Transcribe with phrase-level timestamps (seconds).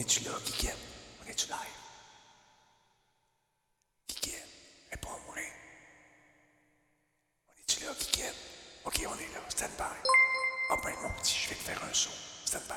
[0.00, 0.78] est-tu là, Guiguette?
[1.22, 1.56] On est-tu live?
[4.08, 4.48] Guiguette,
[4.90, 5.34] réponds-moi.
[7.48, 8.34] On est-tu là, Guiguette?
[8.86, 9.40] OK, on est là.
[9.48, 9.84] Stand by.
[10.72, 12.10] Ah ben, mon petit, je vais te faire un saut.
[12.46, 12.74] Stand by.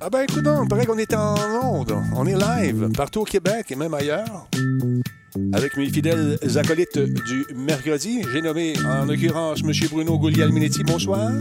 [0.00, 1.92] Ah ben écoute il paraît qu'on est en onde.
[2.14, 4.48] On est live partout au Québec et même ailleurs.
[5.52, 9.72] Avec mes fidèles acolytes du mercredi, j'ai nommé en l'occurrence M.
[9.90, 10.84] Bruno Gouliel-Minetti.
[10.84, 11.32] Bonsoir.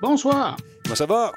[0.00, 0.56] Bonsoir.
[0.84, 1.32] Comment ça va?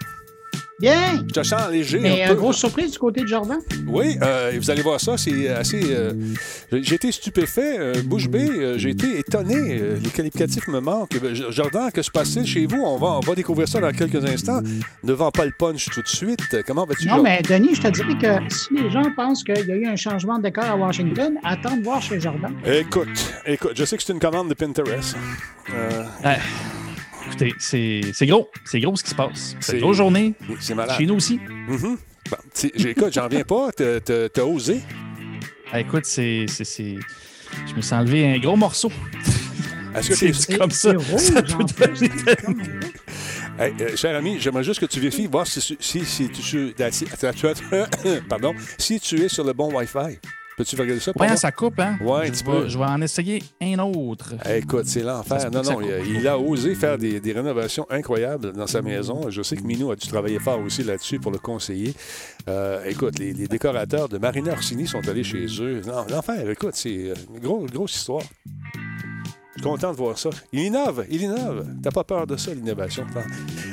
[0.80, 1.24] Bien.
[1.28, 2.00] Je te sens léger.
[2.00, 3.60] Mais un euh, grosse surprise du côté de Jordan.
[3.88, 5.82] Oui, euh, vous allez voir ça, c'est assez.
[5.92, 6.12] euh,
[6.72, 9.56] j'ai été stupéfait, euh, bouche bée, euh, j'ai été étonné.
[9.56, 11.18] euh, les qualificatifs me manquent.
[11.52, 12.82] Jordan, que se passe-t-il chez vous?
[12.84, 14.62] On va, on va découvrir ça dans quelques instants.
[15.04, 16.42] Ne vends pas le punch tout de suite.
[16.66, 17.34] Comment vas-tu, Non, Jordan?
[17.50, 19.96] mais Denis, je te dirais que si les gens pensent qu'il y a eu un
[19.96, 22.54] changement de décor à Washington, attends de voir chez Jordan.
[22.66, 23.08] Écoute,
[23.46, 25.16] écoute, je sais que c'est une commande de Pinterest.
[27.28, 28.50] Écoutez, c'est c'est gros.
[28.66, 29.56] C'est gros ce qui se passe.
[29.60, 30.34] C'est- une grosse journée.
[30.60, 30.98] c'est malade.
[30.98, 31.40] Chez nous aussi.
[31.68, 31.80] Mhm.
[32.30, 33.70] Bon, tu sais, j'ai- écoute, j'en reviens pas.
[33.72, 34.82] T'as- osé.
[35.72, 36.46] Ah, écoute, c'est.
[36.48, 36.98] c'est- c'est-
[37.68, 38.92] Je me suis enlevé un gros morceau.
[39.96, 40.92] Est-ce que C'est c'est comme ça.
[40.94, 41.32] Rouge.
[43.60, 46.42] Hey, euh, cher ami, j'aimerais juste que tu vérifies, voir si, si, si, si tu,
[46.42, 47.06] si-
[48.30, 50.18] pardon, si tu es sur le bon Wi-Fi.
[50.58, 51.12] Peux-tu regarder ça?
[51.14, 51.38] pour Ouais, moi?
[51.38, 51.98] ça coupe, hein?
[52.02, 52.68] Ouais, un je, petit vais, peu.
[52.70, 54.34] je vais en essayer un autre.
[54.56, 55.50] Écoute, c'est l'enfer.
[55.52, 56.08] Non, non, il a, coupe.
[56.10, 59.30] il a osé faire des, des rénovations incroyables dans sa maison.
[59.30, 61.94] Je sais que Minou a dû travailler fort aussi là-dessus pour le conseiller.
[62.50, 65.82] Euh, écoute, les, les décorateurs de Marina Orsini sont allés chez eux.
[65.88, 68.22] Non, l'enfer, écoute, c'est euh, une grosse, grosse histoire.
[69.62, 70.32] Content de voir ça.
[70.52, 71.66] Il innove, il innove.
[71.82, 73.06] T'as pas peur de ça, l'innovation.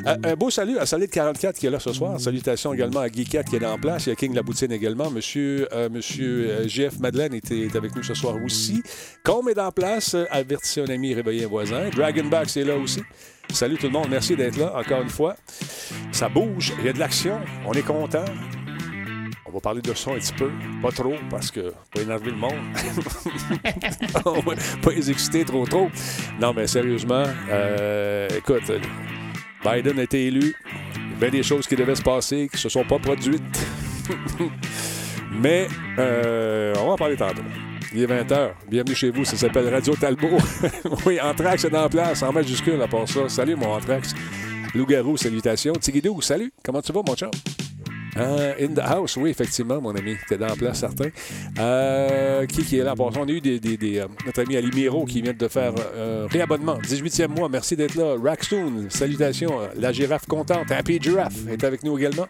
[0.06, 2.20] Euh, un beau salut à Solide 44 qui est là ce soir.
[2.20, 4.06] Salutations également à Guy 4 qui est là en place.
[4.06, 5.10] Il y a King Laboutine également.
[5.10, 8.82] Monsieur, euh, monsieur euh, Madeleine était, est avec nous ce soir aussi.
[9.24, 10.14] Combe est en place.
[10.30, 11.88] Avertissez un ami, réveillez un voisin.
[11.88, 13.00] Dragonback, c'est là aussi.
[13.50, 14.08] Salut tout le monde.
[14.10, 15.34] Merci d'être là encore une fois.
[16.12, 16.72] Ça bouge.
[16.78, 17.40] Il y a de l'action.
[17.66, 18.24] On est content.
[19.50, 20.48] On va parler de ça un petit peu.
[20.80, 22.54] Pas trop, parce que pas énerver le monde.
[24.24, 25.90] On va pas les exciter trop trop.
[26.40, 28.70] Non, mais sérieusement, euh, écoute,
[29.64, 30.54] Biden a été élu.
[30.94, 33.00] Il y a bien des choses qui devaient se passer qui ne se sont pas
[33.00, 33.42] produites.
[35.32, 35.66] mais
[35.98, 37.42] euh, on va en parler tantôt.
[37.92, 38.50] Il est 20h.
[38.68, 39.24] Bienvenue chez vous.
[39.24, 40.38] Ça s'appelle Radio Talbot.
[41.06, 43.28] oui, Anthrax est en place, en majuscule à part ça.
[43.28, 44.14] Salut, mon Anthrax.
[44.76, 45.72] Loup-garou, salutations.
[45.72, 46.52] Tigidou, salut.
[46.62, 47.30] Comment tu vas, mon chum?
[48.20, 50.16] Euh, in the house, oui, effectivement, mon ami.
[50.28, 51.08] T'es dans la place, certain.
[51.58, 52.94] Euh, qui, est là?
[52.94, 53.60] Bon, on a eu des,
[53.98, 56.78] euh, notre ami Ali Miro qui vient de faire euh, réabonnement.
[56.78, 58.16] 18e mois, merci d'être là.
[58.22, 59.52] Rackstone, salutations.
[59.76, 60.70] La girafe contente.
[60.70, 62.26] Happy Giraffe est avec nous également.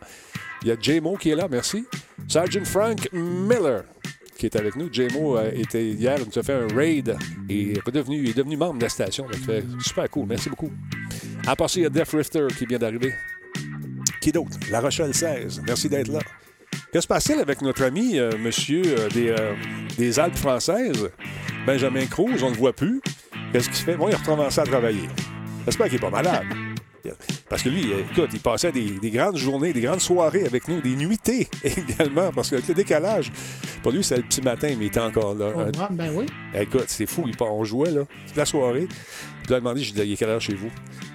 [0.62, 1.86] Il y a J-Mo qui est là, merci.
[2.28, 3.84] Sergeant Frank Miller
[4.36, 4.88] qui est avec nous.
[4.90, 7.14] J-Mo était hier, il nous a fait un raid
[7.48, 9.24] et est est devenu membre de la station.
[9.24, 10.70] Donc, super cool, merci beaucoup.
[11.46, 13.12] À part ça, il y a Def Rifter qui vient d'arriver.
[14.20, 14.58] Qui d'autre?
[14.70, 15.62] La Rochelle 16.
[15.66, 16.20] Merci d'être là.
[16.92, 19.54] Que se passe-t-il avec notre ami, euh, monsieur euh, des, euh,
[19.96, 21.08] des Alpes françaises,
[21.66, 22.42] Benjamin Cruz?
[22.42, 23.00] On ne le voit plus.
[23.52, 23.96] Qu'est-ce qu'il fait?
[23.96, 25.08] Bon, il a recommencé à travailler.
[25.64, 26.44] J'espère qu'il n'est pas malade.
[27.50, 30.68] Parce que lui, euh, écoute, il passait des, des grandes journées, des grandes soirées avec
[30.68, 33.30] nous, des nuitées également, parce qu'avec le décalage,
[33.82, 35.50] pour lui, c'est le petit matin, mais il était encore là.
[35.56, 36.26] Oh, ah, ben oui.
[36.54, 37.24] Écoute, c'est fou.
[37.26, 38.86] il- On jouait, là, toute la soirée.
[39.42, 40.70] Je lui ai demandé, j'ai dit, il est quelle heure chez vous?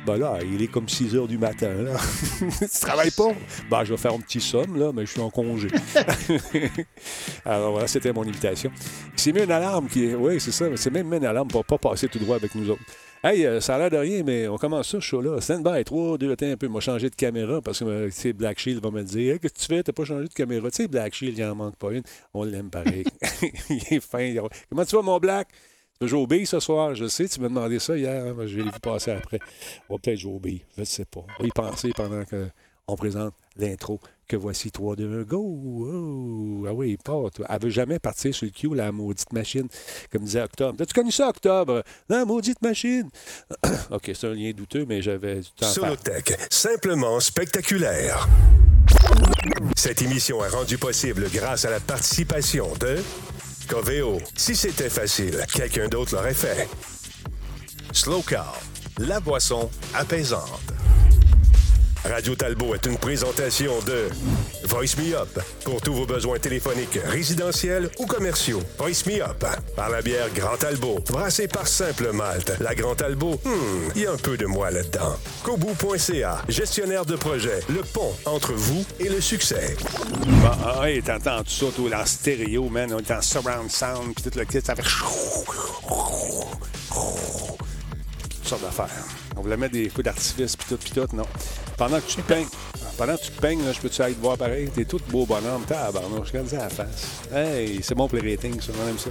[0.06, 1.94] Ben là, il est comme 6 heures du matin, là.
[2.60, 3.30] tu travailles pas?
[3.72, 5.70] Ben, je vais faire un petit somme, là, mais je suis en congé.
[7.46, 8.72] Alors voilà, c'était mon invitation.
[9.14, 10.16] Il s'est mis une alarme qui est.
[10.16, 10.66] Oui, c'est ça.
[10.76, 12.82] C'est même une alarme pour pas passer tout droit avec nous autres.
[13.24, 15.42] Hey, euh, ça a l'air de rien, mais on commence ça, ce show-là.
[15.42, 16.68] Stand by, 3, 2, attends un peu.
[16.68, 19.40] Moi, changer de caméra parce que, euh, tu sais, Black Shield va me dire Hey,
[19.40, 19.82] Qu'est-ce que tu fais?
[19.84, 20.70] T'as pas changé de caméra?
[20.70, 22.04] Tu sais, Black Shield, il en manque pas une.
[22.36, 23.04] On l'aime pareil.
[23.70, 24.20] il est fin.
[24.22, 24.40] il-
[24.70, 25.48] Comment tu vas, mon Black?
[25.98, 26.94] Tu veux jouer au billes ce soir?
[26.94, 28.26] Je sais, tu m'as demandé ça hier.
[28.26, 29.40] hein, Je vais vu passer après.
[29.90, 30.62] On va peut-être jouer au billes.
[30.76, 31.22] Je ne sais pas.
[31.40, 34.00] On va y penser pendant qu'on présente l'intro.
[34.28, 35.38] Que voici 3, 2, 1, go!
[35.40, 36.66] Oh!
[36.68, 37.30] Ah oui, il part.
[37.48, 39.68] Elle veut jamais partir sur le cue, la maudite machine,
[40.12, 40.82] comme disait Octobre.
[40.82, 41.84] As-tu connu ça, Octobre?
[42.10, 43.10] La maudite machine!
[43.92, 45.68] OK, c'est un lien douteux, mais j'avais du temps.
[45.68, 48.28] Solotech, simplement spectaculaire.
[49.76, 52.98] Cette émission est rendue possible grâce à la participation de
[53.68, 54.20] Coveo.
[54.36, 56.68] Si c'était facile, quelqu'un d'autre l'aurait fait.
[57.92, 58.60] Slow Car,
[58.98, 60.74] la boisson apaisante.
[62.10, 64.10] Radio Talbot est une présentation de
[64.66, 68.62] Voice Me Up pour tous vos besoins téléphoniques résidentiels ou commerciaux.
[68.78, 69.44] Voice Me Up
[69.76, 72.54] par la bière Grand Talbot, brassée par Simple Malte.
[72.60, 75.16] La Grand Talbot, hmm, il y a un peu de moi là-dedans.
[75.44, 79.76] Kobu.ca, gestionnaire de projet, le pont entre vous et le succès.
[80.26, 82.94] Bon, ah, hey, t'entends tout ça, tout en stéréo, man.
[82.94, 84.84] On est surround sound, puis tout le kit, ça fait.
[88.48, 89.04] Toutes sortes d'affaires.
[89.36, 91.26] On voulait mettre des feux d'artifice, puis tout, puis tout, non.
[91.78, 92.48] Pendant que tu te peignes,
[92.98, 94.70] pendant que tu te peignes, là, je peux-tu aller te voir pareil?
[94.74, 97.08] T'es tout beau bonhomme, tabarnouche, regarde ça à la face.
[97.34, 99.10] Hey, c'est bon pour les ratings, ça, on aime ça.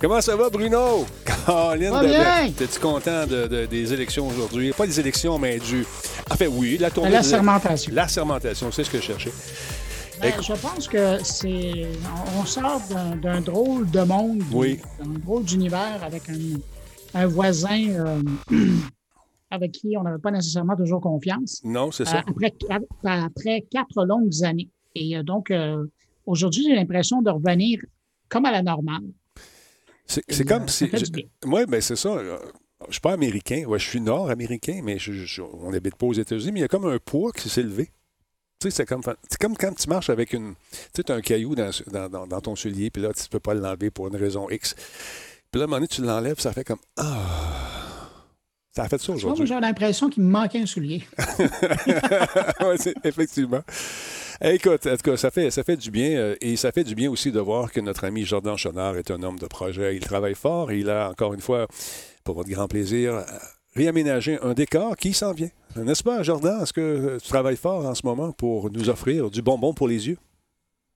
[0.00, 1.04] Comment ça va, Bruno?
[1.24, 2.50] Caroline de bien?
[2.56, 4.72] T'es-tu content de- de- des élections aujourd'hui?
[4.72, 5.84] Pas des élections, mais du...
[6.30, 7.10] En fait, oui, la tournée...
[7.10, 7.92] La sermentation.
[7.94, 9.32] La sermentation, c'est ce que je cherchais.
[10.22, 11.88] Ben, je pense que c'est.
[12.40, 14.80] On, sort d'un- d'un drôle de monde, Oui.
[14.98, 16.32] d'un drôle d'univers avec un,
[17.16, 18.22] un voisin euh,
[19.50, 21.60] avec qui on n'avait pas nécessairement toujours confiance.
[21.64, 22.22] Non, c'est Euh, ça.
[22.26, 22.52] après,
[23.04, 24.68] après quatre longues années.
[24.94, 25.52] Et euh, donc,
[26.24, 27.80] aujourd'hui, j'ai l'impression de revenir
[28.28, 29.02] comme à la normale.
[30.06, 30.88] C'est comme si...
[31.46, 32.16] Oui, ben c'est ça.
[32.88, 33.64] Je suis pas américain.
[33.66, 36.52] Ouais, je suis nord-américain, mais je, je- on n'habite pas aux États-Unis.
[36.52, 37.86] Mais il y a comme un poids qui s'est levé.
[38.60, 40.54] Tu sais, c'est comme, c'est comme quand tu marches avec une.
[40.70, 43.22] Tu sais, tu as un caillou dans, dans- dans- dans ton soulier, puis là, tu
[43.24, 44.74] ne peux pas l'enlever pour une raison X.
[45.56, 46.80] Puis là, à un moment donné, tu l'enlèves, ça fait comme.
[46.98, 48.10] Ah!
[48.72, 49.46] Ça a fait ça aujourd'hui.
[49.46, 51.02] j'ai l'impression qu'il me manquait un soulier.
[53.04, 53.62] Effectivement.
[54.42, 56.94] Écoute, en tout cas, ça fait, ça fait du bien euh, et ça fait du
[56.94, 59.96] bien aussi de voir que notre ami Jordan Chonard est un homme de projet.
[59.96, 61.66] Il travaille fort et il a, encore une fois,
[62.22, 63.24] pour votre grand plaisir,
[63.74, 65.48] réaménagé un décor qui s'en vient.
[65.74, 66.60] N'est-ce pas, Jordan?
[66.62, 69.88] Est-ce que euh, tu travailles fort en ce moment pour nous offrir du bonbon pour
[69.88, 70.18] les yeux?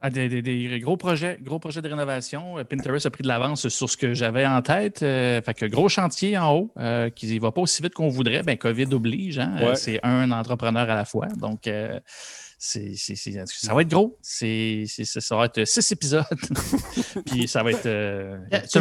[0.03, 2.59] Ah, des, des- des gros projets, gros projets de rénovation.
[2.59, 5.03] Euh, Pinterest a pris de l'avance sur ce que j'avais en tête.
[5.03, 8.09] Euh, fait que gros chantier en haut, euh, qui ne va pas aussi vite qu'on
[8.09, 8.43] voudrait.
[8.43, 9.39] Ben, COVID oblige.
[9.39, 9.57] hein.
[9.61, 9.77] Ouais.
[9.77, 11.27] C'est un entrepreneur à la fois.
[11.37, 12.01] Donc, euh,
[12.59, 14.19] c'est, c'est- c'est- ça va être gros.
[14.23, 14.47] Ça
[15.37, 16.25] va être six épisodes.
[17.27, 17.87] Puis ça va être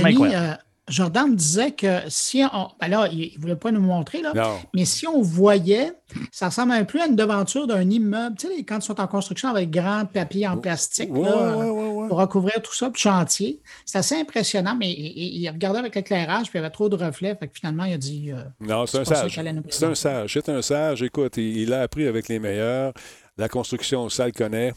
[0.04, 0.60] Tony, incroyable.
[0.90, 2.68] Jordan disait que si on.
[2.82, 4.58] Ben là, il ne voulait pas nous montrer, là, Non.
[4.76, 5.94] mais si on voyait,
[6.32, 8.36] ça ressemble un peu à une devanture d'un immeuble.
[8.38, 11.70] Tu sais, quand ils sont en construction avec grand papier en plastique Ouais, là, ouais,
[11.70, 12.08] ouais, ouais.
[12.08, 13.62] pour recouvrir tout ça, puis chantier.
[13.86, 17.36] C'est assez impressionnant, mais il, regardait avec l'éclairage, puis il y avait trop de reflets.
[17.36, 18.32] Fait que finalement, il a dit.
[18.32, 19.40] euh, Non, c'est un sage.
[19.70, 20.34] C'est un sage.
[20.34, 21.04] C'est un sage.
[21.04, 22.94] Écoute, il, il a appris avec les meilleurs.
[23.38, 24.74] La construction, ça le connaît.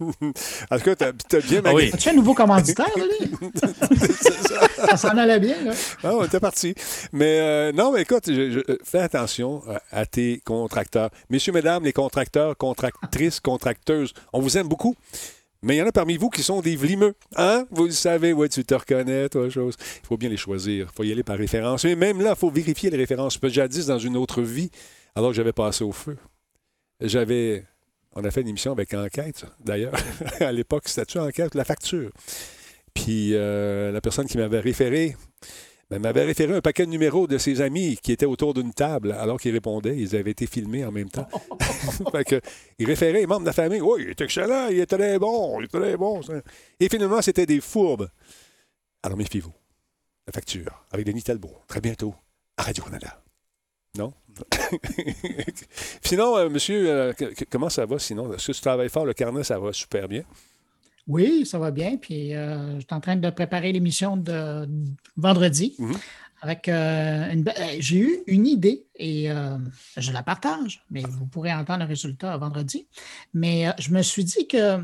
[0.00, 1.90] En tout cas, t'as as bien Ah oui.
[1.92, 3.30] As-tu un nouveau commanditaire, là, lui?
[4.88, 5.72] ça s'en allait bien, là.
[6.02, 6.74] Ah, on était parti.
[7.12, 11.10] Mais euh, non, mais écoute, je- je- fais attention euh, à tes contracteurs.
[11.30, 14.94] Messieurs, mesdames, les contracteurs, contractrices, contracteuses, on vous aime beaucoup.
[15.62, 17.14] Mais il y en a parmi vous qui sont des vlimeux.
[17.34, 17.66] Hein?
[17.72, 19.74] Vous le savez, ouais, tu te reconnais, toi, chose.
[20.04, 20.86] Il faut bien les choisir.
[20.92, 21.82] Il faut y aller par référence.
[21.84, 23.38] Mais même là, il faut vérifier les références.
[23.38, 24.70] Parce que Jadis, dans une autre vie,
[25.16, 26.16] alors que j'avais passé au feu,
[27.00, 27.64] j'avais.
[28.20, 29.94] On a fait une émission avec Enquête, d'ailleurs.
[30.40, 31.54] à l'époque, c'était-tu Enquête?
[31.54, 32.10] La facture?
[32.92, 35.16] Puis euh, la personne qui m'avait référé
[35.88, 39.12] ben, m'avait référé un paquet de numéros de ses amis qui étaient autour d'une table
[39.12, 39.96] alors qu'ils répondaient.
[39.96, 41.28] Ils avaient été filmés en même temps.
[42.10, 42.40] fait que,
[42.80, 43.80] il référait les membres de la famille.
[43.80, 46.20] Oui, il est excellent, il était très bon, il était très bon.
[46.80, 48.08] Et finalement, c'était des fourbes.
[49.04, 49.54] Alors méfiez-vous.
[50.26, 51.54] La facture avec Denis Talbot.
[51.68, 52.16] Très bientôt
[52.56, 53.22] à Radio-Canada.
[53.96, 54.12] Non?
[56.02, 57.12] sinon, euh, monsieur, euh,
[57.50, 58.32] comment ça va sinon?
[58.32, 59.06] Est-ce que tu travailles fort?
[59.06, 60.22] Le carnet, ça va super bien?
[61.06, 61.96] Oui, ça va bien.
[61.96, 64.68] Puis euh, je suis en train de préparer l'émission de
[65.16, 65.74] vendredi.
[65.78, 65.96] Mhm.
[66.40, 67.44] Avec une
[67.80, 69.28] j'ai eu une idée et
[69.96, 72.86] je la partage, mais vous pourrez entendre le résultat vendredi.
[73.34, 74.78] Mais je me suis dit que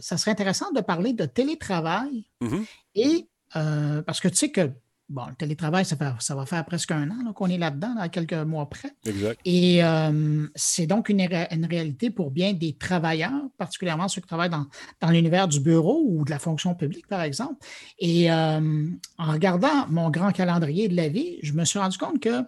[0.00, 2.64] ça serait intéressant de parler de télétravail Mhm.
[2.96, 4.68] et euh, parce que tu sais que
[5.08, 8.02] bon, le télétravail, ça, fait- ça va faire presque un an qu'on est là-dedans, là,
[8.02, 8.90] à quelques mois près.
[9.06, 9.38] Exact.
[9.44, 14.26] Et euh, c'est donc une, ré- une réalité pour bien des travailleurs, particulièrement ceux qui
[14.26, 14.66] travaillent dans,
[15.00, 17.56] dans l'univers du bureau ou de la fonction publique, par exemple.
[17.98, 18.86] Et euh,
[19.18, 22.42] en regardant mon grand calendrier de la vie, je me suis rendu compte que euh,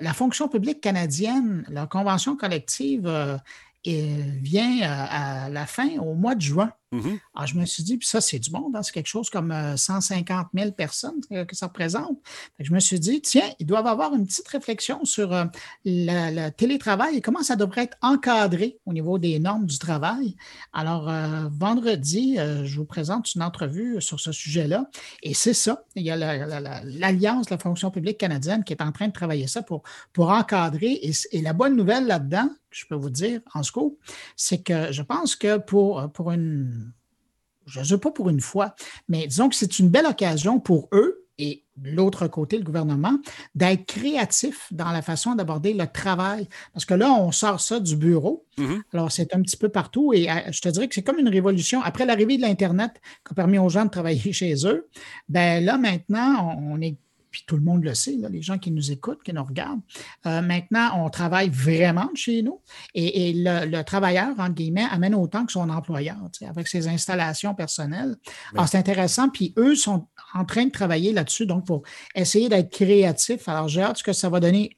[0.00, 3.08] la fonction publique canadienne, la convention collective,
[3.86, 6.70] vient à la fin au mois de juin.
[6.94, 7.18] Mhm.
[7.34, 9.50] Alors, je me suis dit, puis ça, c'est du monde, hein, c'est quelque chose comme
[9.50, 12.18] euh, 150 000 personnes euh, que ça représente.
[12.60, 15.44] Je me suis dit, tiens, ils doivent avoir une petite réflexion sur euh,
[15.84, 20.36] le, télétravail et comment ça devrait être encadré au niveau des normes du travail.
[20.72, 24.88] Alors, euh, vendredi, euh, je vous présente une entrevue sur ce sujet-là.
[25.22, 28.72] Et c'est ça, il y a la- la- l'Alliance de la fonction publique canadienne qui
[28.72, 29.82] est en train de travailler ça pour,
[30.12, 31.00] pour encadrer.
[31.32, 33.98] Et, la bonne nouvelle là-dedans, je peux vous dire en scoop,
[34.36, 36.92] c'est que je pense que pour, pour une,
[37.66, 38.74] je ne sais pas pour une fois,
[39.08, 43.18] mais disons que c'est une belle occasion pour eux et l'autre côté, le gouvernement,
[43.56, 46.48] d'être créatifs dans la façon d'aborder le travail.
[46.72, 48.46] Parce que là, on sort ça du bureau.
[48.56, 48.82] Mhm.
[48.92, 51.28] Alors, c'est un petit peu partout et euh, je te dirais que c'est comme une
[51.28, 51.82] révolution.
[51.82, 52.92] Après l'arrivée de l'Internet
[53.26, 54.88] qui a permis aux gens de travailler chez eux,
[55.28, 56.96] ben là, maintenant, on est
[57.34, 59.80] puis tout le monde le sait, là, les gens qui nous écoutent, qui nous regardent.
[60.24, 62.60] Euh, maintenant, on travaille vraiment de chez nous
[62.94, 66.68] et, et le, le travailleur, entre guillemets, amène autant que son employeur, tu sais, avec
[66.68, 68.14] ses installations personnelles.
[68.52, 69.30] Alors, c'est intéressant.
[69.30, 71.82] Puis eux sont en train de travailler là-dessus, donc pour
[72.14, 73.48] essayer d'être créatif.
[73.48, 74.76] Alors, j'ai hâte ce que ça va donner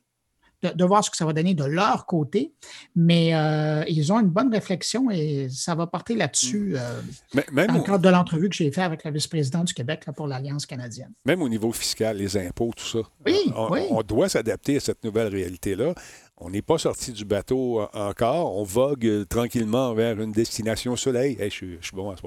[0.74, 2.52] de, voir ce que ça va donner de leur côté,
[2.94, 7.38] mais euh, ils ont une bonne réflexion et ça va porter là-dessus mm.
[7.38, 10.26] euh, dans le cadre de l'entrevue que j'ai fait avec la vice-présidente du Québec pour
[10.26, 11.12] l'Alliance canadienne.
[11.24, 12.98] Même au niveau fiscal, les impôts, tout ça.
[13.24, 13.52] Oui,
[13.90, 15.94] on doit s'adapter à cette nouvelle réalité-là.
[16.38, 18.58] On n'est pas sorti du bateau euh, encore.
[18.58, 21.38] On vogue euh, tranquillement vers une destination soleil.
[21.40, 22.22] je, suis, bon à ce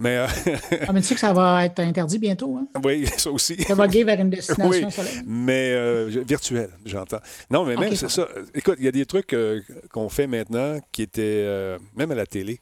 [0.00, 0.26] Mais, euh,
[0.88, 2.56] ah, mais tu sais que ça va être interdit bientôt.
[2.56, 2.66] Hein?
[2.82, 3.62] Oui, ça aussi.
[3.62, 5.22] Ça voguer vers une destination soleil.
[5.24, 7.20] Mais virtuel, j'entends.
[7.50, 8.26] Non, mais même, c'est ça.
[8.52, 9.34] Écoute, il y a des trucs
[9.92, 12.58] qu'on fait maintenant qui étaient, même à la télé,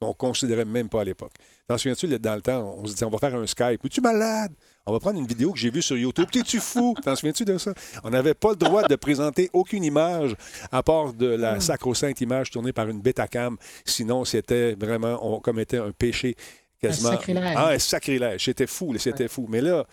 [0.00, 1.32] qu'on ne considérait même pas à l'époque.
[1.68, 3.84] T'en souviens-tu, dans le temps, on se disait, on va faire un Skype.
[3.84, 4.52] Es-tu malade?
[4.84, 6.26] On va prendre une vidéo que j'ai vue sur YouTube.
[6.32, 6.96] T'es-tu fou?
[7.04, 7.72] T'en souviens-tu de ça?
[8.02, 10.34] On n'avait pas le droit de présenter aucune image
[10.72, 11.60] à part de la hmm.
[11.60, 13.56] sacro-sainte image tournée par une bêta-cam.
[13.84, 16.34] Sinon, c'était vraiment, on commettait un péché
[16.80, 17.10] quasiment.
[17.10, 17.54] Un sacrilège.
[17.56, 18.44] Ah, un sacrilège.
[18.44, 19.46] C'était fou, c'était fou.
[19.48, 19.86] Mais là,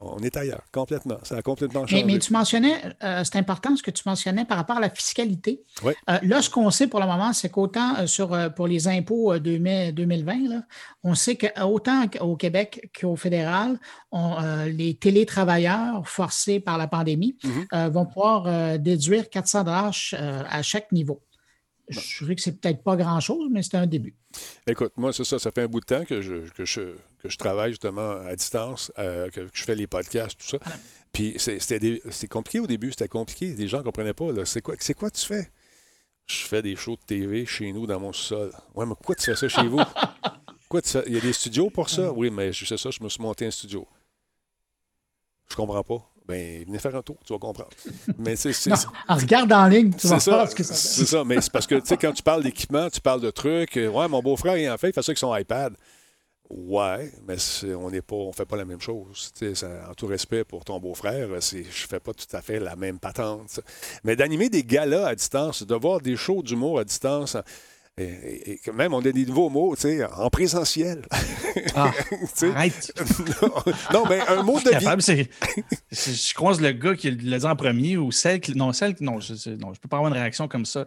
[0.00, 1.18] on est ailleurs, complètement.
[1.22, 2.04] Ça a complètement changé.
[2.04, 5.62] Mais, tu mentionnais, euh, c'est important ce que tu mentionnais par rapport à la fiscalité.
[5.82, 5.92] Oui.
[6.08, 9.38] Euh, là, ce qu'on sait pour le moment, c'est qu'autant euh, sur, pour les impôts
[9.38, 10.62] de mai 2020,
[11.04, 13.78] on sait qu'autant au Québec qu'au fédéral,
[14.66, 17.88] les télétravailleurs forcés par la pandémie mm-hmm.
[17.90, 21.22] vont pouvoir déduire 400 dollars à chaque niveau.
[21.88, 24.14] Je dirais que c'est peut-être pas grand-chose, mais c'est un début.
[24.66, 25.38] Écoute, moi, c'est ça.
[25.38, 28.36] Ça fait un bout de temps que je, que je, que je travaille justement à
[28.36, 30.58] distance, euh, que, je fais les podcasts, tout ça.
[31.12, 32.90] Puis c'était compliqué au début.
[32.90, 33.54] C'était compliqué.
[33.54, 34.26] Les gens ne comprenaient pas.
[34.44, 35.50] C'est quoi, quoi tu fais?
[36.26, 38.52] Je fais des shows de TV chez nous dans mon sol.
[38.74, 39.80] Ouais, mais pourquoi tu fais ça chez vous?
[40.68, 42.12] Quoi, Il y a des studios pour ça?
[42.12, 43.88] Oui, mais je sais ça, je me suis monté un studio.
[45.48, 47.70] Je comprends pas ben venez faire un tour, tu vas comprendre.
[48.18, 48.52] Mais c'est
[49.08, 51.76] regarde en ligne, tu vas voir ce que ça C'est ça, mais c'est parce que
[51.76, 53.76] tu sais quand tu parles d'équipement, tu parles de trucs.
[53.78, 55.74] Euh, ouais, mon beau-frère il en fait, il fait ça avec son iPad.
[56.50, 57.36] Ouais, mais
[57.74, 59.32] on n'est pas, on fait pas la même chose.
[59.42, 63.60] en tout respect pour ton beau-frère, je fais pas tout à fait la même patente.
[64.02, 67.36] Mais d'animer des galas à distance, de voir des shows d'humour à distance,
[67.98, 71.02] et, même, on a des nouveaux mots, tu sais, en présentiel.
[71.74, 71.92] Ah,
[72.54, 72.92] arrête.
[73.92, 75.28] non, mais un mot de vie.
[75.90, 78.56] je croise le gars qui l'a dit en premier ou celle qui...
[78.56, 80.86] Non, celle Non, je ne peux pas avoir une réaction comme ça.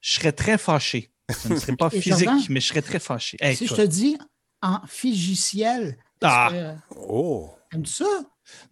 [0.00, 1.10] Je serais très fâché.
[1.30, 3.36] Ce ne serait pas physique, mais je serais très fâché.
[3.54, 4.16] si je te dis
[4.62, 5.98] en figiciel.
[6.22, 6.76] Ah!
[6.96, 7.50] oh!
[7.72, 8.04] Aimes-tu ça?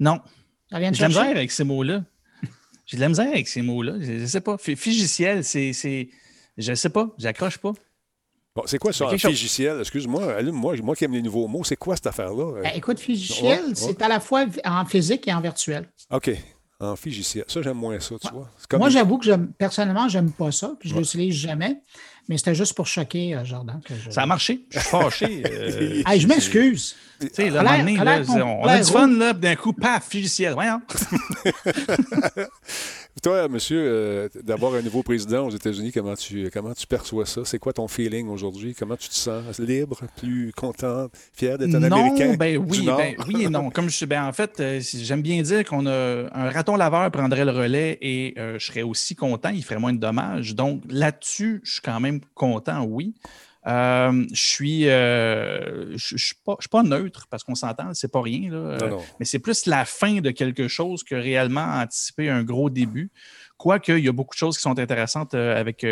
[0.00, 0.20] Non.
[0.72, 2.04] J'ai de la misère avec ces mots-là.
[2.86, 3.94] J'ai de la misère avec ces mots-là.
[4.00, 4.56] Je ne sais pas.
[4.58, 6.08] Figiciel, c'est
[6.56, 7.72] je ne sais pas, j'accroche pas.
[8.56, 9.80] Bon, c'est quoi ça, en figiciel?
[9.80, 12.62] Excuse-moi, allume-moi, moi qui aime les nouveaux mots, c'est quoi cette affaire-là?
[12.62, 15.86] Ben, écoute, figiciel, c'est à la fois en physique et en virtuel.
[16.10, 16.30] OK.
[16.80, 17.44] En figiciel.
[17.48, 18.50] Ça, j'aime moins ça, tu vois.
[18.78, 21.80] Moi, j'avoue que personnellement, j'aime pas ça, puis je ne l'utilise jamais.
[22.28, 23.80] Mais c'était juste pour choquer euh, Jordan.
[24.10, 24.66] Ça a marché.
[24.70, 25.42] Je suis fâché.
[26.06, 26.96] Euh, je m'excuse.
[27.20, 30.54] Tu sais, là, on, a du fun, là, d'un coup, paf, figiciel.
[30.54, 30.80] Voyons.
[33.22, 37.40] Toi, monsieur, euh, d'avoir un nouveau président aux États-Unis, comment tu, comment tu perçois ça?
[37.44, 38.74] C'est quoi ton feeling aujourd'hui?
[38.78, 39.58] Comment tu te sens?
[39.58, 42.34] Libre, plus content, fier d'être un Américain?
[42.38, 43.70] Ben oui, ben, oui et non.
[43.70, 47.10] Comme je suis, ben, en fait, euh, j'aime bien dire qu'on a un raton laveur
[47.10, 50.54] prendrait le relais et euh, je serais aussi content, il ferait moins de dommages.
[50.54, 53.14] Donc là-dessus, je suis quand même content, oui.
[53.66, 56.36] Euh, je suis, euh, je, suis
[56.70, 58.52] pas, neutre parce qu'on s'entend, c'est pas rien.
[58.52, 58.78] Euh,
[59.18, 63.10] mais c'est plus la fin de quelque chose que réellement anticiper un gros début.
[63.58, 65.82] Quoique, il y a beaucoup de choses qui sont intéressantes avec,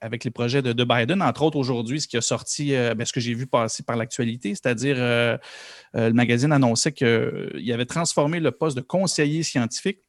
[0.00, 3.20] avec les projets de, Biden, entre autres aujourd'hui, ce qui a sorti, ben, ce que
[3.20, 8.82] j'ai vu passer par l'actualité, c'est-à-dire le magazine annonçait qu'il avait transformé le poste de
[8.82, 10.00] conseiller scientifique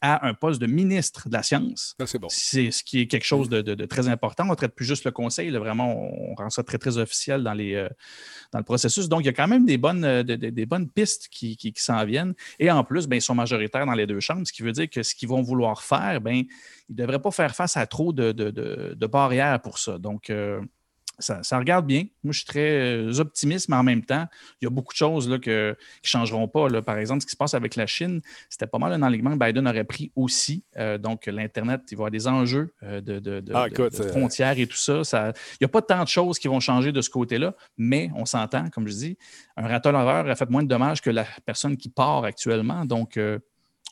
[0.00, 1.94] à un poste de ministre de la science.
[2.28, 4.44] c'est ce qui est quelque chose de, très important.
[4.44, 7.52] On ne traite plus juste le conseil, vraiment, on rend ça très, très officiel dans,
[7.52, 7.88] les, euh,
[8.52, 9.08] dans le processus.
[9.08, 12.04] Donc, il y a quand même des bonnes, euh, des bonnes pistes qui, qui, s'en
[12.04, 12.34] viennent.
[12.58, 14.88] Et en plus, ben, ils sont majoritaires dans les deux chambres, ce qui veut dire
[14.88, 16.48] que ce qu'ils vont vouloir faire, ben, ils
[16.90, 19.98] ne devraient pas faire face à trop de, barrières pour ça.
[19.98, 20.32] Donc,
[21.20, 22.04] ça, regarde bien.
[22.24, 24.26] Moi, je suis très euh, optimiste, mais en même temps,
[24.60, 26.68] il y a beaucoup de choses là, que, qui ne changeront pas.
[26.68, 26.82] Là.
[26.82, 29.44] Par exemple, ce qui se passe avec la Chine, c'était pas mal un enlignement que
[29.44, 30.64] Biden aurait pris aussi.
[30.76, 33.66] Euh, donc, l'Internet, il va y avoir des enjeux euh, de, ah,
[34.08, 35.04] frontières et tout ça.
[35.04, 38.10] ça il n'y a pas tant de choses qui vont changer de ce côté-là, mais
[38.14, 39.18] on s'entend, comme je dis,
[39.56, 42.84] un raton laveur a fait moins de dommages que la personne qui part actuellement.
[42.84, 43.18] Donc,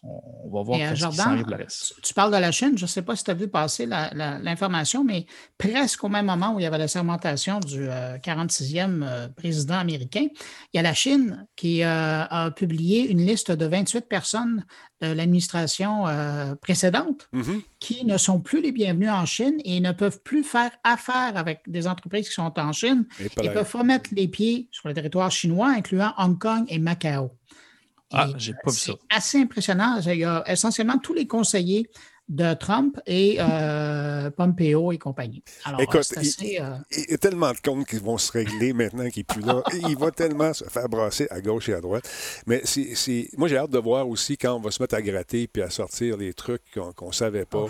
[0.03, 1.95] on va voir euh, qui le reste.
[2.03, 5.05] Tu parles de la Chine, je ne sais pas si tu as vu passer l'information,
[5.05, 5.27] mais
[5.57, 9.79] presque au même moment où il y avait la sermentation du euh, 46e euh, président
[9.79, 10.27] américain,
[10.73, 14.65] il y a la Chine qui euh, a publié une liste de 28 personnes
[15.01, 17.63] de l'administration euh, précédente Mhm.
[17.79, 21.63] qui ne sont plus les bienvenus en Chine et ne peuvent plus faire affaire avec
[21.67, 24.95] des entreprises qui sont en Chine Et et peuvent pas mettre les pieds sur le
[24.95, 27.31] territoire chinois, incluant Hong Kong et Macao.
[28.13, 28.99] Ah, j'ai pas vu c'est ça.
[29.11, 30.01] assez impressionnant.
[30.05, 31.91] Il y a essentiellement tous les conseillers
[32.29, 35.43] de Trump et euh, Pompeo et compagnie.
[35.65, 36.59] Alors, Écoute, c'est assez.
[36.61, 39.41] euh, Il y a tellement de comptes qui vont se régler maintenant qu'il n'est plus
[39.43, 39.63] là.
[39.73, 42.07] Il va tellement se faire brasser à gauche et à droite.
[42.47, 45.03] Mais c'est, c'est- moi, j'ai hâte de voir aussi quand on va se mettre à
[45.03, 46.63] gratter puis à sortir les trucs
[46.97, 47.67] qu'on ne savait pas.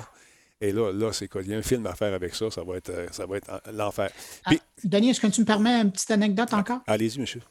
[0.61, 1.43] Et là, là c'est quoi?
[1.43, 2.51] Il y a un film à faire avec ça.
[2.51, 4.11] Ça va être, euh, ça va être l'enfer.
[4.47, 6.81] Puis, ah, Denis, est-ce que tu me permets une petite anecdote encore?
[6.89, 7.43] allez-y, monsieur.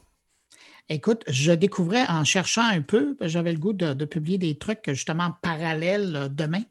[0.90, 4.80] Écoute, je découvrais en cherchant un peu, j'avais le goût de, de publier des trucs
[4.88, 6.62] justement parallèles euh, demain.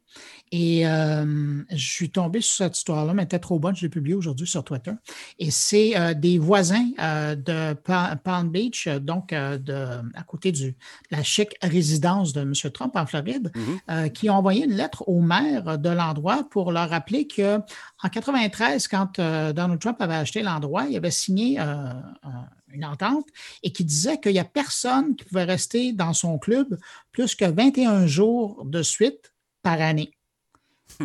[0.52, 3.90] Et euh, je suis tombé sur cette histoire-là, mais elle était trop bonne, je l'ai
[3.90, 4.94] publiée aujourd'hui sur Twitter.
[5.38, 9.74] Et c'est euh, des voisins euh, de Pa- Palm Beach, donc de,
[10.16, 10.74] à côté de
[11.12, 12.54] la chic résidence de M.
[12.74, 13.80] Trump en Floride, Mhm.
[13.92, 17.58] euh, qui ont envoyé une lettre au maire de l'endroit pour leur rappeler que
[18.02, 22.02] en 93, quand Donald Trump avait acheté l'endroit, il avait signé un-
[22.78, 23.28] une entente
[23.64, 26.78] et qui disait qu'il n'y a personne qui pouvait rester dans son club
[27.12, 30.12] plus que 21 jours de suite par année.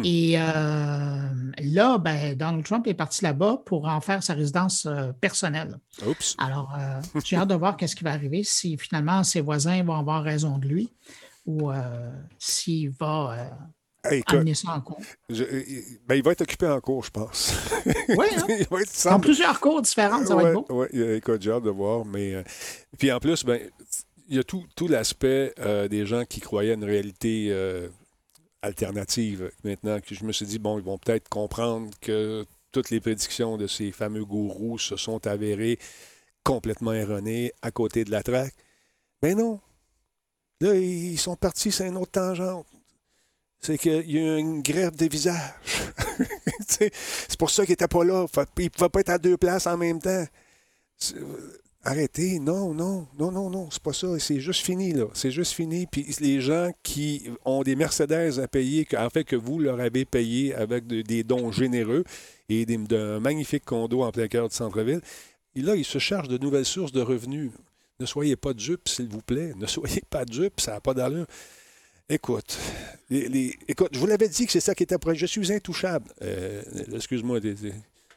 [0.04, 5.12] Et euh, là, ben, Donald Trump est parti là-bas pour en faire sa résidence euh,
[5.12, 5.78] personnelle.
[6.06, 6.34] Oups.
[6.38, 9.96] Alors, euh, j'ai hâte de voir qu'est-ce qui va arriver, si finalement ses voisins vont
[9.96, 10.90] avoir raison de lui
[11.44, 11.72] ou
[12.38, 13.50] s'il va
[14.04, 15.00] Hey, écoute, amener ça en cours.
[15.30, 15.44] je-
[16.06, 17.54] ben, il va être occupé en cours, je pense.
[18.09, 18.47] Oui, hein?
[18.49, 20.66] il va être Dans semble- plusieurs cours différentes, ça va être beau.
[20.71, 22.04] Oui, écoute, j'ai hâte de voir.
[22.04, 22.42] Mais, euh,
[22.99, 23.61] puis en plus, ben,
[24.28, 27.88] il y a tout, tout l'aspect euh, des gens qui croyaient à une réalité euh,
[28.62, 33.00] alternative maintenant, que je me suis dit, bon, ils vont peut-être comprendre que toutes les
[33.00, 35.78] prédictions de ces fameux gourous se sont avérées
[36.42, 38.54] complètement erronées à côté de la traque.
[39.23, 39.61] Mais non.
[40.61, 42.66] Là, ils sont partis sur une autre tangente.
[43.64, 45.37] C'est qu'il y a une grève des visages.
[46.69, 48.26] C'est pour ça qu'il n'était pas là.
[48.59, 50.25] Il ne pouvait pas être à deux places en même temps.
[51.16, 54.07] Euh, Arrêtez, non, non, non, non, non, c'est pas ça.
[54.20, 55.07] C'est juste fini, là.
[55.14, 55.87] C'est juste fini.
[55.90, 60.05] Puis les gens qui ont des Mercedes à payer, en fait, que vous leur avez
[60.05, 62.05] payé avec de- des dons généreux
[62.48, 65.01] et d'un magnifique condo en plein cœur du centre-ville,
[65.57, 67.51] là, ils se chargent de nouvelles sources de revenus.
[67.98, 69.53] Ne soyez pas dupes, s'il vous plaît.
[69.57, 71.27] Ne soyez pas dupes, ça n'a pas d'allure.
[72.08, 72.58] Écoute,
[73.10, 75.14] les- les- écoute, je vous l'avais dit que c'est ça qui était après.
[75.14, 76.06] Je suis intouchable.
[76.22, 76.62] Euh,
[76.94, 77.72] Excuse-moi, t'es- t'es-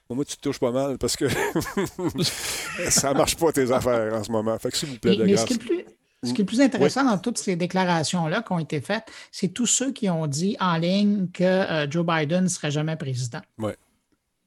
[0.09, 1.25] moi, tu te touches pas mal parce que
[2.89, 4.57] ça marche pas tes affaires en ce moment.
[4.59, 5.41] Fait que s'il vous plaît, Mais, de mais grâce.
[5.43, 5.85] ce, qui est le plus,
[6.23, 9.47] ce qui est le plus intéressant dans toutes ces déclarations-là qui ont été faites, c'est
[9.49, 13.41] tous ceux qui ont dit en ligne que euh, Joe Biden ne serait jamais président.
[13.57, 13.75] Ouais.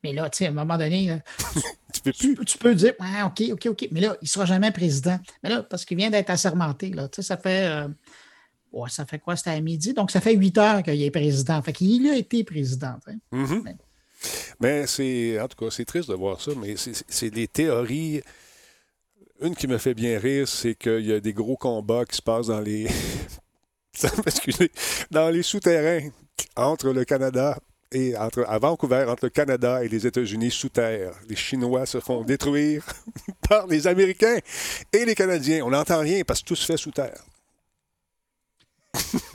[0.05, 1.19] Mais là, tu sais, à un moment donné, là,
[1.95, 2.37] Tu peux plus.
[2.45, 5.19] tu peux dire, ouais, OK, OK, OK, mais là, il ne sera jamais président.
[5.43, 7.67] Mais là, parce qu'il vient d'être assermenté, là, tu sais, ça fait.
[7.67, 7.89] euh,
[8.87, 9.37] ça fait quoi?
[9.37, 9.93] C'était à midi.
[9.93, 11.61] Donc, ça fait huit heures qu'il est président.
[11.63, 12.97] Fait qu'il a été président.
[13.33, 13.63] Mhm.
[13.65, 13.77] Ouais.
[14.61, 18.23] Mais c'est, en tout cas, c'est triste de voir ça, mais c'est, des théories.
[19.41, 22.23] Une qui me fait bien rire, c'est qu'il y a des gros combats qui se
[22.23, 22.89] passent dans les.
[24.27, 24.71] Excusez,
[25.11, 26.09] dans les souterrains
[26.57, 27.59] entre le Canada
[27.93, 31.13] et entre, à Vancouver, entre le Canada et les États-Unis sous terre.
[31.29, 32.85] Les Chinois se font détruire
[33.49, 34.39] par les Américains
[34.93, 35.65] et les Canadiens.
[35.65, 37.23] On n'entend rien parce que tout se fait sous terre.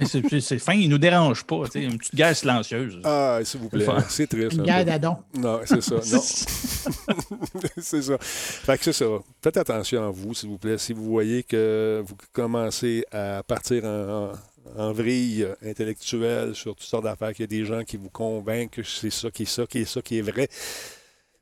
[0.06, 1.64] C'est c'est- c'est fin, il ne nous dérange pas.
[1.76, 3.00] Une petite guerre silencieuse.
[3.04, 4.04] Ah, s'il vous plaît, Enfin.
[4.10, 4.54] c'est triste.
[4.54, 5.18] Une un guerre d'adon.
[5.36, 5.96] Non, c'est ça.
[5.96, 6.02] Non.
[7.78, 8.18] c'est ça.
[8.20, 9.06] Fait que c'est ça.
[9.42, 10.78] Faites attention à vous, s'il vous plaît.
[10.78, 14.32] Si vous voyez que vous commencez à partir en, en-
[14.78, 18.72] en vrille intellectuelle sur toutes sortes d'affaires, qu'il y a des gens qui vous convainquent
[18.72, 20.48] que c'est ça qui est ça, qui est ça, qui est vrai,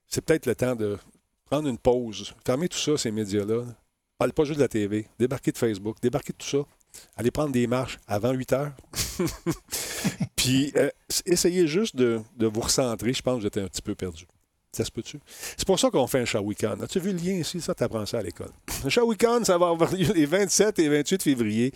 [0.08, 0.98] c'est peut-être le temps de
[1.50, 2.34] prendre une pause.
[2.46, 3.64] Fermez tout ça, ces médias-là.
[4.18, 5.08] Parlez pas juste de la TV.
[5.20, 5.98] Débarquez de Facebook.
[6.02, 6.58] Débarquez de tout ça.
[7.16, 8.72] Allez prendre des marches avant 8 heures.
[10.36, 10.90] Puis euh,
[11.26, 13.14] essayez juste de, de vous recentrer.
[13.14, 14.28] Je pense que j'étais un petit peu perdu.
[14.72, 15.20] Ça se peut-tu?
[15.58, 16.80] C'est pour ça qu'on fait un Shawikan.
[16.82, 17.60] As-tu vu le lien ici?
[17.60, 18.52] Ça, tu apprends ça à l'école.
[18.86, 21.74] Le Shawikan, ça va avoir lieu les 27 et 28 février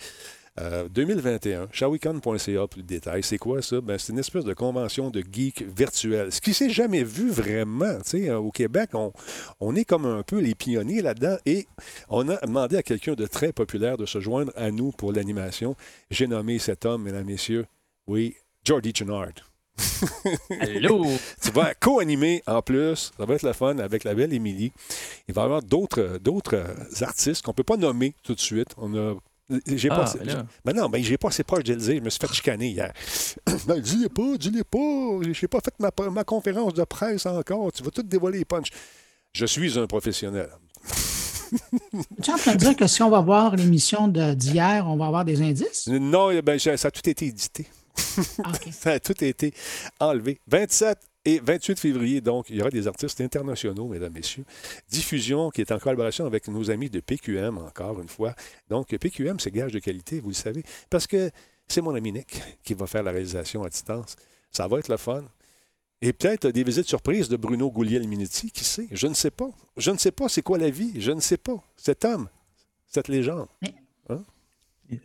[0.60, 1.68] euh, 2021.
[1.72, 2.20] Shawikan.ca
[2.66, 3.22] pour le détail.
[3.22, 3.80] C'est quoi ça?
[3.80, 6.32] Ben, c'est une espèce de convention de geek virtuel.
[6.32, 7.98] Ce qui s'est jamais vu vraiment.
[8.04, 9.12] Tu sais, euh, au Québec, on,
[9.60, 11.66] on est comme un peu les pionniers là-dedans et
[12.08, 15.76] on a demandé à quelqu'un de très populaire de se joindre à nous pour l'animation.
[16.10, 17.66] J'ai nommé cet homme, mesdames, messieurs,
[18.06, 19.32] oui, Jordy Chenard.
[20.60, 21.04] Allô?
[21.42, 23.12] Tu vas co-animer en plus.
[23.16, 24.72] Ça va être le fun avec la belle Émilie.
[25.28, 26.64] Il va y avoir d'autres, d'autres
[27.00, 28.68] artistes qu'on ne peut pas nommer tout de suite.
[28.78, 29.14] On a
[29.66, 31.96] J'ai Ah, pas, assez- ben mais non, mais j'ai pas assez proche de le dire.
[31.96, 32.92] Je me suis fait chicaner hier.
[33.68, 35.32] non, dis-le pas, dis-le pas.
[35.32, 37.70] J'ai pas fait ma, ma conférence de presse encore.
[37.72, 38.70] Tu vas tout dévoiler les punchs.
[39.32, 40.48] Je suis un professionnel.
[42.22, 44.96] Tu es en train de dire que si on va voir l'émission de- d'hier, on
[44.96, 45.86] va avoir des indices?
[45.86, 47.66] Non, eh ben, ça a tout été édité.
[48.44, 48.52] Ah.
[48.72, 49.54] Ça a tout été
[50.00, 50.38] enlevé.
[50.48, 54.44] 27 et 28 février, donc, il y aura des artistes internationaux, mesdames, messieurs.
[54.88, 58.34] Diffusion qui est en collaboration avec nos amis de PQM, encore une fois.
[58.70, 61.30] Donc, PQM, c'est gage de qualité, vous le savez, parce que
[61.66, 64.14] c'est mon ami Nick qui va faire la réalisation à distance.
[64.52, 65.24] Ça va être le fun.
[66.00, 68.86] Et peut-être des visites surprises de Bruno Gouliel-Minetti, qui sait?
[68.92, 69.50] Je ne sais pas.
[69.76, 71.00] Je ne sais pas c'est quoi la vie.
[71.00, 71.60] Je ne sais pas.
[71.76, 72.28] Cet homme,
[72.86, 73.48] cette légende.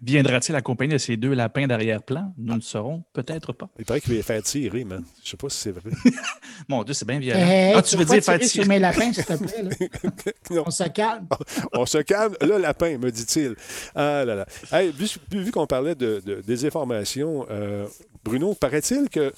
[0.01, 2.33] Viendra-t-il accompagné de ces deux lapins d'arrière-plan?
[2.37, 3.69] Nous ne le saurons peut-être pas.
[3.79, 5.03] Il paraît qu'il va les faire tirer, man.
[5.17, 5.89] Je ne sais pas si c'est vrai.
[6.67, 7.39] Mon Dieu, c'est bien violent.
[7.39, 9.63] Hey, ah, tu veux dire faire tirer sur mes lapins, s'il te plaît.
[9.63, 10.61] là.
[10.65, 11.27] On se calme.
[11.73, 12.35] On se calme.
[12.41, 13.55] Le lapin, me dit-il.
[13.95, 14.45] Ah là là.
[14.71, 17.87] Hey, vu vu qu'on parlait de, de désinformation, euh,
[18.23, 19.33] Bruno, paraît-il que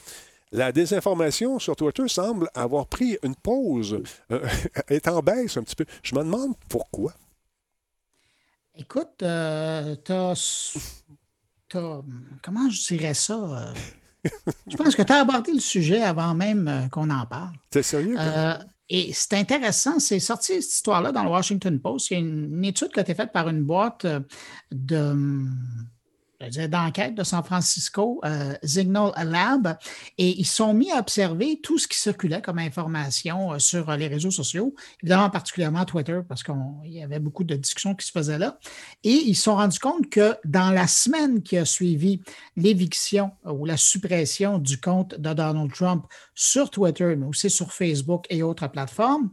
[0.52, 4.00] la désinformation sur Twitter semble avoir pris une pause,
[4.32, 4.40] euh,
[4.90, 5.86] est en baisse un petit peu.
[6.04, 7.14] Je me demande pourquoi.
[8.78, 10.34] Écoute, euh, t'as,
[11.70, 12.02] t'as-
[12.42, 13.36] Comment je dirais ça?
[13.36, 13.74] euh,
[14.68, 17.54] je pense que tu as abordé le sujet avant même euh, qu'on en parle.
[17.70, 18.16] T'es sérieux?
[18.18, 18.58] Euh,
[18.90, 22.10] et c'est intéressant, c'est sorti cette histoire-là dans le Washington Post.
[22.12, 24.06] Il y a une, une étude qui a été faite par une boîte
[24.72, 25.56] de, hum,
[26.50, 29.78] d'enquête de San Francisco, euh, Signal Lab,
[30.18, 33.98] et ils sont mis à observer tout ce qui circulait comme information euh, sur euh,
[33.98, 38.12] les réseaux sociaux, évidemment particulièrement Twitter, parce qu'il y avait beaucoup de discussions qui se
[38.12, 38.58] faisaient là.
[39.04, 42.22] Et ils se sont rendus compte que dans la semaine qui a suivi
[42.56, 47.72] l'éviction euh, ou la suppression du compte de Donald Trump sur Twitter, mais aussi sur
[47.72, 49.30] Facebook et autres plateformes,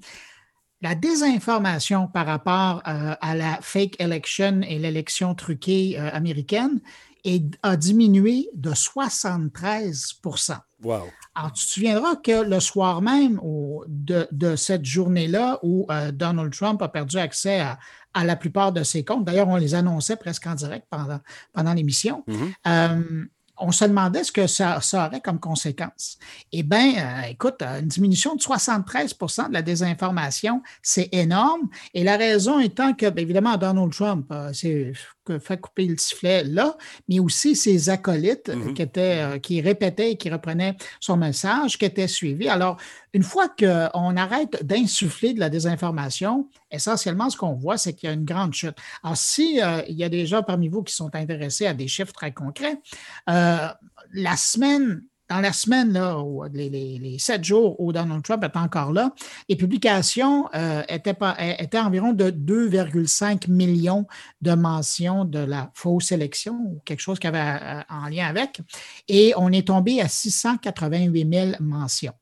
[0.83, 6.81] la désinformation par rapport euh, à la fake election et l'élection truquée euh, américaine
[7.25, 11.03] est- a diminué de 73% Wow.
[11.35, 16.11] alors, tu te souviendras que le soir même au- de, de cette journée-là où euh,
[16.11, 17.79] Donald Trump a perdu accès à,
[18.15, 21.21] à la plupart de ses comptes, d'ailleurs, on les annonçait presque en direct pendant,
[21.53, 23.29] pendant l'émission, Mhm.
[23.61, 26.19] Euh, on se demandait ce que ça, aurait comme conséquence.
[26.53, 31.69] Eh bien, écoute, une diminution de 73% de la désinformation, c'est énorme.
[31.95, 34.93] Et la raison étant que, évidemment, Donald Trump euh, s'est
[35.39, 36.77] fait couper le sifflet là,
[37.09, 41.85] mais aussi ses acolytes qui, étaient, euh, qui répétaient et qui reprenaient son message, qui
[41.85, 42.49] étaient suivis.
[42.49, 42.77] Alors,
[43.13, 48.11] une fois qu'on arrête d'insuffler de la désinformation, essentiellement, ce qu'on voit, c'est qu'il y
[48.11, 48.77] a une grande chute.
[49.03, 51.89] Alors, si euh, il y a des gens parmi vous qui sont intéressés à des
[51.89, 52.81] chiffres très concrets,
[53.29, 53.69] euh,
[54.13, 59.15] la semaine, dans la semaine, où les, sept jours où Donald Trump est encore là,
[59.49, 61.17] les publications euh, étaient,
[61.59, 64.07] étaient environ de 2,5 millions
[64.43, 68.61] de mentions de la fausse élection ou quelque chose qui avait euh, en lien avec.
[69.07, 72.15] Et on est tombé à 688 000 mentions.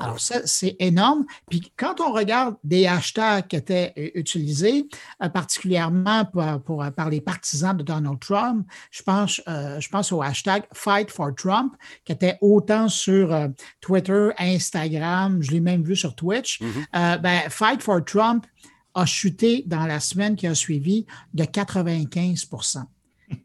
[0.00, 1.24] Alors, ça, c'est énorme.
[1.50, 4.88] Puis quand on regarde des hashtags qui étaient euh, utilisés,
[5.22, 10.12] euh, particulièrement pour, pour- par les partisans de Donald Trump, je pense, euh, je pense
[10.12, 11.74] au hashtag Fight for Trump,
[12.04, 13.48] qui était autant sur euh,
[13.80, 16.60] Twitter, Instagram, je l'ai même vu sur Twitch.
[16.94, 18.46] Euh, ben, Fight for Trump
[18.94, 22.48] a chuté dans la semaine qui a suivi de 95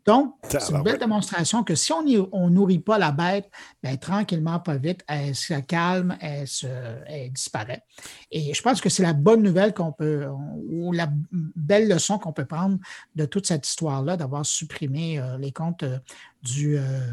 [0.05, 3.49] donc, c'est une belle démonstration que si on ne nourrit pas la bête,
[3.81, 6.67] ben, tranquillement, pas vite, elle se calme, elle, se,
[7.07, 7.83] elle disparaît.
[8.31, 11.09] Et je pense que c'est la bonne nouvelle qu'on peut, ou la
[11.55, 12.77] belle leçon qu'on peut prendre
[13.15, 15.99] de toute cette histoire-là, d'avoir supprimé euh, les comptes euh,
[16.43, 17.11] du, euh,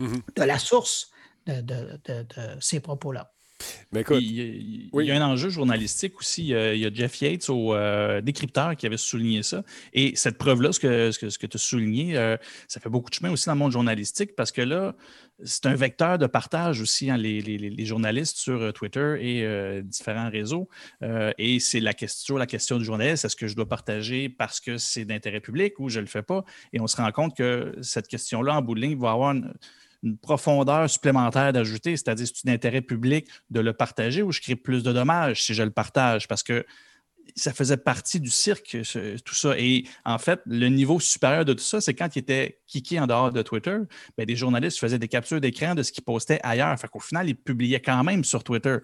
[0.00, 0.22] Mhm.
[0.36, 1.10] de la source
[1.46, 3.32] de, de- de- de ces propos-là.
[3.92, 5.04] Mais écoute, Il, il- Oui.
[5.04, 6.42] il y a un enjeu journalistique aussi.
[6.42, 9.62] Il y a, il y a Jeff Yates au euh, décrypteur qui avait souligné ça.
[9.92, 12.36] Et cette preuve-là, ce que, ce que, ce que tu as souligné, euh,
[12.68, 14.94] ça fait beaucoup de chemin aussi dans le monde journalistique parce que là,
[15.44, 19.16] c'est un vecteur de partage aussi, hein, les, les- les- les journalistes sur euh, Twitter
[19.20, 20.68] et euh, différents réseaux.
[21.02, 24.60] Euh, et c'est la question, la question du journaliste, est-ce que je dois partager parce
[24.60, 26.44] que c'est d'intérêt public ou je ne le fais pas?
[26.72, 29.52] Et on se rend compte que cette question-là, en bout de ligne, va avoir une,
[30.02, 34.82] une profondeur supplémentaire d'ajouter, c'est-à-dire c'est d'intérêt public de le partager ou je crée plus
[34.82, 36.64] de dommages si je le partage parce que
[37.36, 38.76] ça faisait partie du cirque,
[39.24, 39.58] tout ça.
[39.58, 43.06] Et en fait, le niveau supérieur de tout ça, c'est quand il était kické en
[43.06, 43.78] dehors de Twitter,
[44.18, 46.78] ben, des journalistes faisaient des captures d'écran de ce qu'ils postaient ailleurs.
[46.78, 48.78] Fait qu'au final, ils publiaient quand même sur Twitter.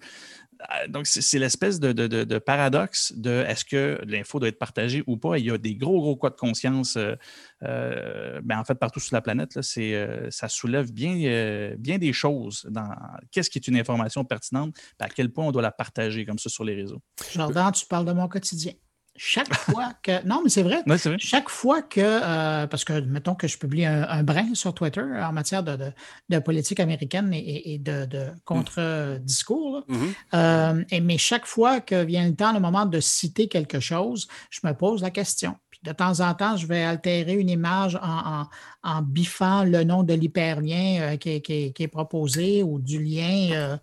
[0.61, 5.03] Euh, Donc, c'est l'espèce de, de- de- paradoxe de est-ce que l'info doit être partagée
[5.07, 5.37] ou pas?
[5.37, 7.15] Il y a des gros, gros cas de conscience, euh,
[7.63, 9.55] euh, ben, en fait, partout sur la planète.
[9.55, 12.89] Là, euh, ça soulève bien, euh, bien des choses dans
[13.31, 16.49] qu'est-ce qui est une information pertinente, à quel point on doit la partager comme ça
[16.49, 17.01] sur les réseaux.
[17.33, 18.73] Jordan, tu parles de mon quotidien.
[19.21, 20.25] Chaque fois que.
[20.25, 20.81] Non, mais c'est vrai.
[21.17, 21.99] Chaque fois que.
[21.99, 26.79] Euh, parce que, mettons que je publie un, brin sur Twitter en matière de, politique
[26.79, 29.83] américaine et, de, contre-discours.
[29.89, 30.13] Mm-hmm.
[30.33, 34.61] Euh, mais chaque fois que vient le temps, le moment de citer quelque chose, je
[34.63, 35.55] me pose la question.
[35.69, 40.13] Puis de temps en temps, je vais altérer une image en, biffant le nom de
[40.13, 43.77] l'hyperlien euh, qui, est proposé ou du lien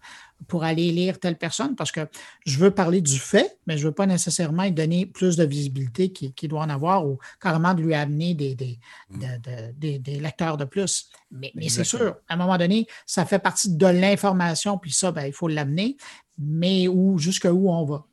[0.48, 2.08] pour aller lire telle personne parce que
[2.44, 5.44] je veux parler du fait, mais je ne veux pas nécessairement lui donner plus de
[5.44, 8.78] visibilité qu'il doit en avoir ou carrément de lui amener des, des,
[9.10, 10.20] mm.
[10.20, 11.10] lecteurs de plus.
[11.30, 15.26] Mais, c'est sûr, à un moment donné, ça fait partie de l'information, puis ça, ben,
[15.26, 15.96] il faut l'amener
[16.38, 18.06] mais où jusqu'où on va.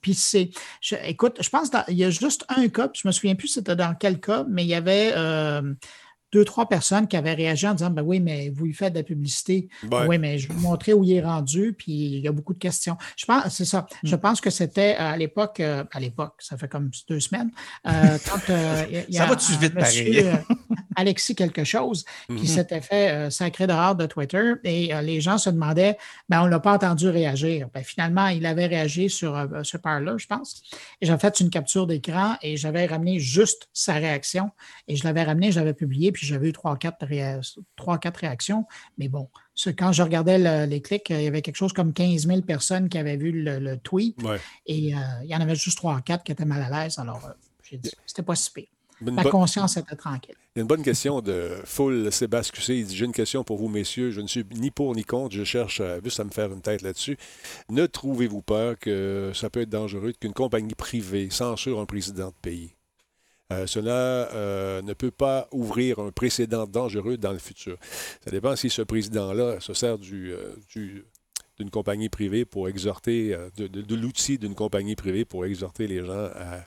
[0.00, 0.50] puis c'est,
[1.04, 3.76] écoute, je pense qu'il y a juste un cas, je ne me souviens plus c'était
[3.76, 5.74] dans quel cas, mais il y avait euh,
[6.36, 8.98] deux, trois personnes qui avaient réagi en disant ben oui, mais vous lui faites de
[8.98, 9.68] la publicité.
[9.90, 12.52] Oui, mais je vais vous montrer où il est rendu, puis il y a beaucoup
[12.52, 12.98] de questions.
[13.16, 13.86] Je pense, c'est ça.
[14.04, 14.18] Je hmm.
[14.18, 17.50] pense que c'était euh, à l'époque, euh, à l'époque, ça fait comme deux semaines.
[17.86, 20.30] Euh, quand, ça va-tu vite pareil?
[20.96, 22.46] Alexis quelque chose qui mm-hmm.
[22.46, 25.96] s'était fait sacré dehors de Twitter et les gens se demandaient
[26.28, 27.68] ben, on ne l'a pas entendu réagir.
[27.72, 30.62] Ben, finalement, il avait réagi sur ce Parler, je pense.
[31.00, 34.50] Et j'ai fait une capture d'écran et j'avais ramené juste sa réaction
[34.88, 37.06] et je l'avais ramené, j'avais publié, puis j'avais eu trois, quatre,
[37.76, 38.66] trois, quatre réactions.
[38.98, 39.28] Mais bon,
[39.78, 42.98] quand je regardais les clics, il y avait quelque chose comme 15 000 personnes qui
[42.98, 44.18] avaient vu le, tweet.
[44.66, 46.98] Et euh, il y en avait juste trois, quatre qui étaient mal à l'aise.
[46.98, 47.30] Alors, euh,
[47.62, 48.66] j'ai dit, c'était pas si pire.
[49.00, 50.36] Ma conscience était tranquille.
[50.56, 52.74] Il y a une bonne question de Full Sébastien.
[52.74, 54.10] Il dit J'ai une question pour vous, messieurs.
[54.10, 55.34] Je ne suis ni pour ni contre.
[55.34, 57.18] Je cherche juste à me faire une tête là-dessus.
[57.68, 62.34] Ne trouvez-vous pas que ça peut être dangereux qu'une compagnie privée censure un président de
[62.40, 62.70] pays?
[63.52, 67.76] Euh, cela euh, ne peut pas ouvrir un précédent dangereux dans le futur.
[68.24, 70.56] Ça dépend si ce président-là se sert euh,
[71.58, 76.64] d'une compagnie privée pour exhorter, de, l'outil d'une compagnie privée pour exhorter les gens à,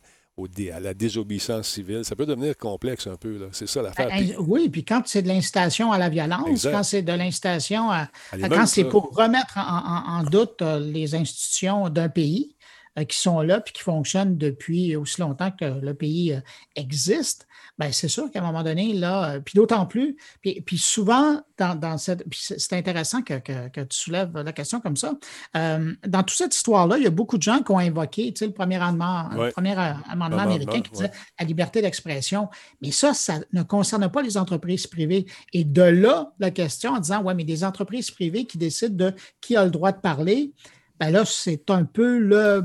[0.74, 2.04] à la désobéissance civile.
[2.04, 3.50] Ça peut devenir complexe un peu.
[3.52, 4.10] C'est ça l'affaire.
[4.10, 8.08] Ben, oui, puis quand c'est de l'incitation à la violence, quand c'est de l'incitation à,
[8.50, 12.59] quand c'est pour remettre en doute les institutions d'un pays, euh,
[13.06, 16.42] qui sont là puis qui fonctionnent depuis aussi longtemps que le pays euh,
[16.76, 20.78] existe, bien, c'est sûr qu'à un moment donné, là, euh, puis d'autant plus, puis, puis
[20.78, 22.24] souvent, dans, cette.
[22.32, 23.40] c'est intéressant que,
[23.84, 25.14] tu soulèves la question comme ça.
[25.54, 28.78] dans toute cette histoire-là, il y a beaucoup de gens qui ont invoqué le premier
[28.78, 29.76] amendement, premier
[30.10, 32.48] amendement américain qui disait la liberté d'expression.
[32.82, 35.26] Mais ça, ça ne concerne pas les entreprises privées.
[35.54, 39.14] Et de là, la question en disant, ouais, mais des entreprises privées qui décident de
[39.42, 40.54] qui a le droit de parler,
[41.00, 42.62] ben là, c'est un peu le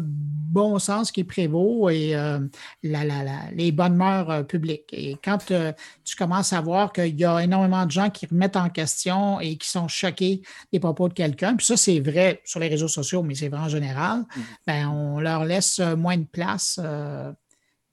[0.54, 2.38] bon sens qui prévaut et euh,
[2.82, 4.88] les bonnes mœurs euh, publiques.
[4.92, 5.72] Et quand euh,
[6.04, 9.56] tu commences à voir qu'il y a énormément de gens qui remettent en question et
[9.56, 10.42] qui sont choqués
[10.72, 13.60] des propos de quelqu'un, puis ça, c'est vrai sur les réseaux sociaux, mais c'est vrai
[13.60, 14.40] en général, mm.
[14.66, 16.80] ben, on leur laisse moins de place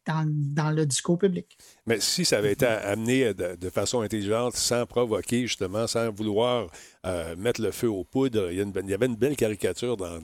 [0.05, 1.57] dans, le discours public.
[1.85, 6.67] Mais si ça avait été amené de, façon intelligente, sans provoquer, justement, sans vouloir
[7.05, 10.19] euh, mettre le feu aux poudres, il y, avait une belle caricature dans,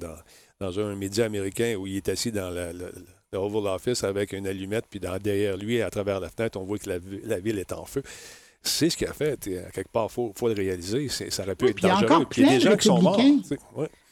[0.60, 2.92] dans, un média américain où il est assis dans le,
[3.34, 6.90] Oval Office avec une allumette, puis derrière lui, à travers la fenêtre, on voit que
[6.90, 8.02] la, ville est en feu
[8.64, 9.40] c'est ce qu'il a fait.
[9.40, 11.08] quelque part, il faut, faut, le réaliser.
[11.08, 12.26] Ça aurait pu être dangereux.
[12.30, 13.22] Puis il y a des gens qui sont morts.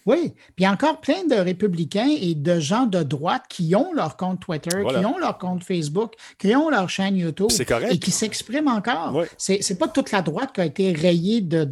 [0.05, 3.75] Oui, puis il y a encore plein de républicains et de gens de droite qui
[3.75, 7.49] ont leur compte Twitter, qui ont leur compte Facebook, qui ont leur chaîne YouTube
[7.89, 9.23] et qui s'expriment encore.
[9.37, 11.63] Ce C'est pas toute la droite qui a été rayée de,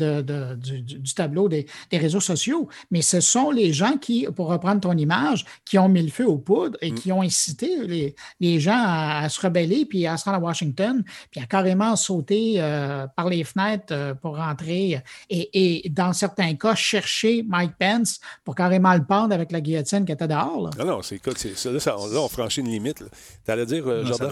[0.56, 5.46] du, tableau des, réseaux sociaux, mais ce sont les gens qui, pour reprendre ton image,
[5.64, 6.96] qui ont mis le feu aux poudres et mm.
[6.96, 11.40] qui ont incité les, gens à, se rebeller puis à se rendre à Washington, puis
[11.40, 16.74] à carrément sauter euh, par les fenêtres euh, pour rentrer et, et dans certains cas,
[16.74, 20.70] chercher Mike Pence pour carrément le pendre avec la guillotine qui était dehors.
[20.78, 21.20] Non, non, c'est
[21.56, 23.04] ça, là, on franchit une limite.
[23.46, 24.32] Tu allais dire, euh, Jordan?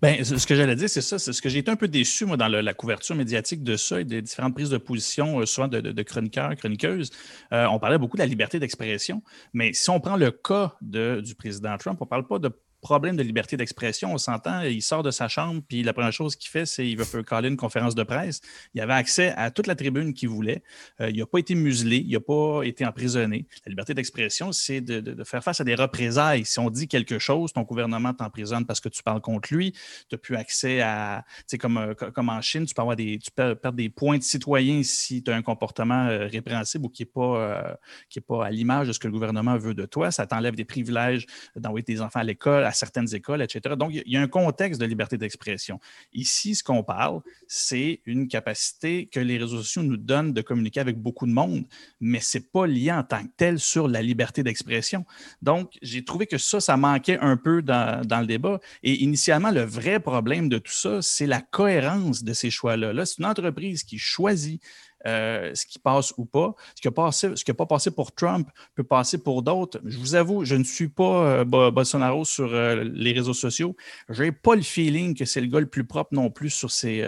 [0.00, 1.18] ben, ce que j'allais dire, c'est ça.
[1.18, 4.00] C'est ce que j'ai été un peu déçu, moi, dans la couverture médiatique de ça
[4.00, 7.10] et des différentes prises de position, euh, souvent de, chroniqueurs, chroniqueuses.
[7.52, 9.22] Euh, on parlait beaucoup de la liberté d'expression,
[9.52, 12.50] mais si on prend le cas du président Trump, on ne parle pas de
[12.82, 14.12] problème de liberté d'expression.
[14.12, 16.98] On s'entend, il sort de sa chambre, puis la première chose qu'il fait, c'est qu'il
[16.98, 18.40] veut caler une conférence de presse.
[18.74, 20.62] Il avait accès à toute la tribune qu'il voulait.
[21.00, 23.46] Euh, il n'a pas été muselé, il n'a pas été emprisonné.
[23.64, 26.44] La liberté d'expression, c'est de, faire face à des représailles.
[26.44, 29.72] Si on dit quelque chose, ton gouvernement t'emprisonne parce que tu parles contre lui.
[29.72, 29.78] Tu
[30.12, 33.88] n'as plus accès à, tu comme, euh, comme en Chine, tu peux des, perdre des
[33.88, 37.78] points de citoyen si tu as un comportement euh, répréhensible ou qui n'est pas,
[38.26, 40.10] pas à l'image de ce que le gouvernement veut de toi.
[40.10, 43.74] Ça t'enlève des privilèges d'envoyer tes enfants à l'école, certaines écoles, etc.
[43.76, 45.80] Donc, il y a un contexte de liberté d'expression.
[46.12, 50.80] Ici, ce qu'on parle, c'est une capacité que les réseaux sociaux nous donnent de communiquer
[50.80, 51.64] avec beaucoup de monde,
[52.00, 55.04] mais ce n'est pas lié en tant que tel sur la liberté d'expression.
[55.40, 58.60] Donc, j'ai trouvé que ça, ça manquait un peu dans, dans, le débat.
[58.82, 62.92] Et initialement, le vrai problème de tout ça, c'est la cohérence de ces choix-là.
[62.92, 64.62] Là, c'est une entreprise qui choisit
[65.06, 66.54] euh, ce qui passe ou pas.
[66.74, 69.80] Ce qui n'a pas passé pour Trump peut passer pour d'autres.
[69.84, 73.76] Je vous avoue, je ne suis pas euh, Bolsonaro sur euh, les réseaux sociaux.
[74.08, 76.70] Je n'ai pas le feeling que c'est le gars le plus propre non plus sur
[76.70, 77.04] ses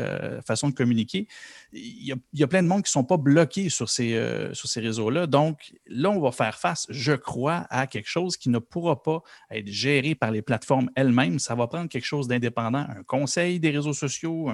[0.47, 1.29] façons de communiquer.
[1.77, 4.81] Il y, a, plein de monde qui ne sont pas bloqués sur ces, sur ces
[4.81, 5.27] réseaux-là.
[5.27, 9.23] Donc, là, on va faire face, je crois, à quelque chose qui ne pourra pas
[9.51, 11.39] être géré par les plateformes elles-mêmes.
[11.39, 14.51] Ça va prendre quelque chose d'indépendant, un conseil des réseaux sociaux,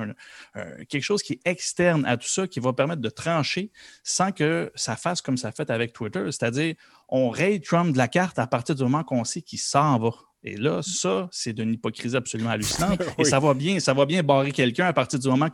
[0.88, 3.11] quelque chose qui est externe à tout ça, qui va permettre de
[4.02, 6.74] sans que ça fasse comme ça fait avec Twitter, c'est-à-dire
[7.09, 10.11] on raye Trump de la carte à partir du moment qu'on sait qu'il s'en va.
[10.42, 13.02] Et là, ça, c'est d'une hypocrisie absolument hallucinante.
[13.18, 15.50] Et ça va bien, ça va bien barrer quelqu'un à partir du moment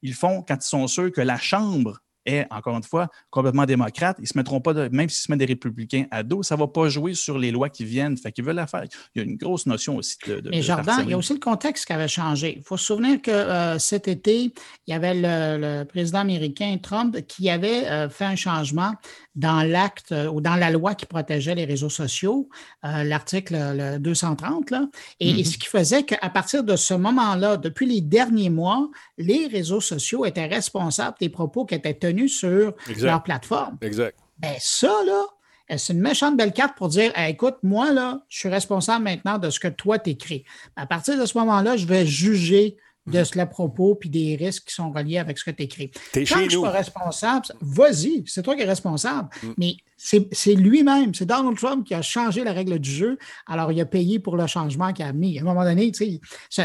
[0.00, 4.16] qu'ils font, quand ils sont sûrs que la Chambre est, encore une fois, complètement démocrate.
[4.20, 6.60] Ils se mettront pas, de, même s'ils se mettent des républicains à dos, ça ne
[6.60, 8.16] va pas jouer sur les lois qui viennent.
[8.16, 8.84] Fait qu'ils veulent la faire.
[9.14, 10.48] Il y a une grosse notion aussi de.
[10.50, 12.54] Mais Jardin, il y a aussi le contexte qui avait changé.
[12.58, 14.52] Il faut se souvenir que euh, cet été, il
[14.88, 18.92] y avait le, président américain Trump qui avait euh, fait un changement
[19.34, 22.48] dans l'acte euh, ou dans la loi qui protégeait les réseaux sociaux,
[22.82, 24.88] l'article 230, là,
[25.20, 25.44] et, mm-hmm.
[25.44, 30.24] ce qui faisait qu'à partir de ce moment-là, depuis les derniers mois, les réseaux sociaux
[30.24, 33.78] étaient responsables des propos qui étaient tenus sur leur plateforme.
[33.80, 34.18] Exact.
[34.38, 35.22] Bien, ça, là,
[35.70, 39.38] euh, c'est une méchante belle carte pour dire écoute, moi, là, je suis responsable maintenant
[39.38, 40.44] de ce que toi t'écris.
[40.76, 44.74] À partir de ce moment-là, je vais juger de ce propos puis des risques qui
[44.74, 45.90] sont reliés avec ce que tu écris.
[46.14, 49.28] Quand je suis pas responsable, vas-y, c'est toi qui es responsable.
[49.42, 49.52] Mm.
[49.58, 53.18] Mais c'est lui-même, c'est Donald Trump qui a changé la règle du jeu.
[53.46, 55.38] Alors, il a payé pour le changement qu'il a mis.
[55.38, 55.92] À un moment donné,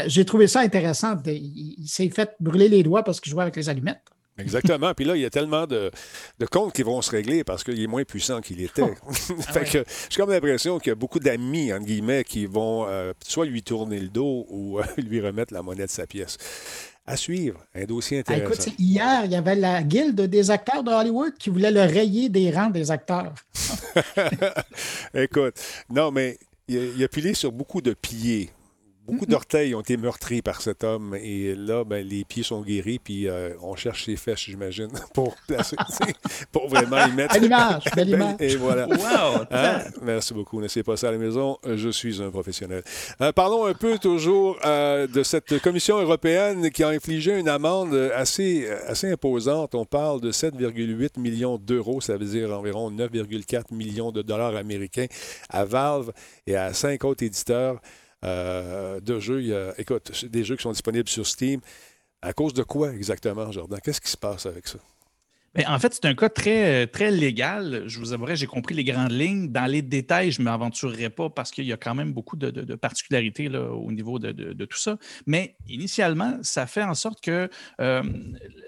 [0.06, 1.16] j'ai trouvé ça intéressant.
[1.26, 4.02] il s'est fait brûler les doigts parce qu'il jouait avec les allumettes.
[4.38, 4.92] Exactement.
[4.94, 5.90] Puis là, il y a tellement de,
[6.50, 8.82] comptes qui vont se régler parce qu'il est moins puissant qu'il était.
[8.82, 9.12] Oh.
[9.52, 13.12] fait que j'ai comme l'impression qu'il y a beaucoup d'amis, entre guillemets, qui vont euh,
[13.24, 16.36] soit lui tourner le dos ou euh, lui remettre la monnaie de sa pièce.
[17.08, 18.64] À suivre, un dossier ah, intéressant.
[18.64, 22.28] écoute, hier, il y avait la guilde des acteurs de Hollywood qui voulait le rayer
[22.28, 23.32] des rangs des acteurs.
[25.14, 25.54] écoute,
[25.88, 28.50] non, mais il a, a pilé sur beaucoup de pieds
[29.06, 32.98] Beaucoup d'orteils ont été meurtris par cet homme et là, ben, les pieds sont guéris,
[32.98, 35.76] puis euh, on cherche ses fesses, j'imagine, pour placer,
[36.50, 37.34] pour vraiment y mettre.
[37.36, 38.36] Belle image, belle image.
[38.40, 38.88] Et voilà.
[39.50, 39.78] Hein?
[40.02, 40.60] Merci beaucoup.
[40.60, 41.58] N'essayez pas ça à la maison.
[41.64, 42.82] Je suis un professionnel.
[43.20, 47.94] Euh, parlons un peu toujours euh, de cette commission européenne qui a infligé une amende
[48.14, 49.74] assez, assez imposante.
[49.74, 55.06] On parle de 7,8 millions d'euros, ça veut dire environ 9,4 millions de dollars américains
[55.48, 56.12] à Valve
[56.46, 57.80] et à cinq autres éditeurs.
[58.24, 59.74] Euh, de jeux.
[59.78, 61.60] Écoute, des jeux qui sont disponibles sur Steam.
[62.22, 63.78] À cause de quoi exactement, Jordan?
[63.82, 64.78] Qu'est-ce qui se passe avec ça?
[65.54, 67.84] Ben, en fait, c'est un cas très, très légal.
[67.86, 69.48] Je vous avouerai, j'ai compris les grandes lignes.
[69.48, 72.74] Dans les détails, je ne m'aventurerai pas parce qu'il y a quand même beaucoup de,
[72.74, 74.98] particularités là, au niveau de, tout ça.
[75.26, 77.48] Mais initialement, ça fait en sorte que
[77.80, 78.02] euh,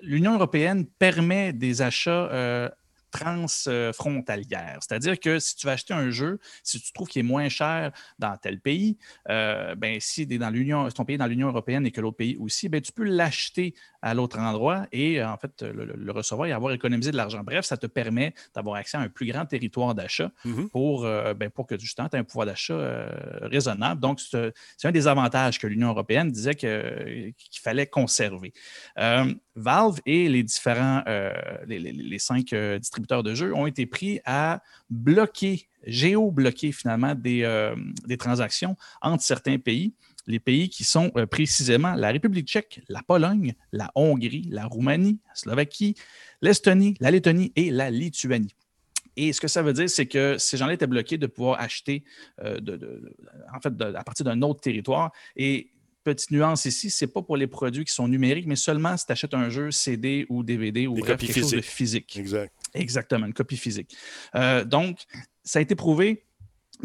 [0.03, 2.71] l'Union européenne permet des achats euh,
[3.11, 4.79] transfrontalière.
[4.81, 7.93] C'est-à-dire que si tu vas acheter un jeu, si tu trouves qu'il est moins cher
[8.19, 11.91] dans tel pays, euh, ben, si, dans l'Union, ton pays est dans l'Union européenne et
[11.91, 16.13] que l'autre pays aussi, ben, tu peux l'acheter à l'autre endroit et en fait le,
[16.13, 17.43] recevoir et avoir économisé de l'argent.
[17.45, 20.69] Bref, ça te permet d'avoir accès à un plus grand territoire d'achat mm-hmm.
[20.69, 23.09] pour, euh, ben, pour que justement tu aies un pouvoir d'achat euh,
[23.43, 24.01] raisonnable.
[24.01, 24.53] Donc, c'est
[24.85, 28.53] un des avantages que l'Union européenne disait qu'il fallait conserver.
[29.57, 31.03] Valve et les différents,
[31.67, 37.75] les, les, cinq distributeurs de jeux ont été pris à bloquer, géo-bloquer finalement des, euh,
[38.07, 39.95] des, transactions entre certains pays.
[40.27, 45.21] Les pays qui sont euh, précisément la République tchèque, la Pologne, la Hongrie, la Roumanie,
[45.27, 45.95] la Slovaquie,
[46.43, 48.55] l'Estonie, la Lettonie et la Lituanie.
[49.17, 52.05] Et ce que ça veut dire, c'est que ces gens-là étaient bloqués de pouvoir acheter
[52.41, 53.17] euh, de,
[53.53, 55.13] en fait, à partir d'un autre territoire.
[55.35, 55.71] Et
[56.05, 59.13] petite nuance ici, c'est pas pour les produits qui sont numériques, mais seulement si tu
[59.13, 62.17] achètes un jeu CD ou DVD ou quelque chose de physique.
[62.17, 62.53] Exact.
[62.75, 63.97] Exactement, une copie physique.
[64.35, 65.01] Euh, donc,
[65.43, 66.25] ça a été prouvé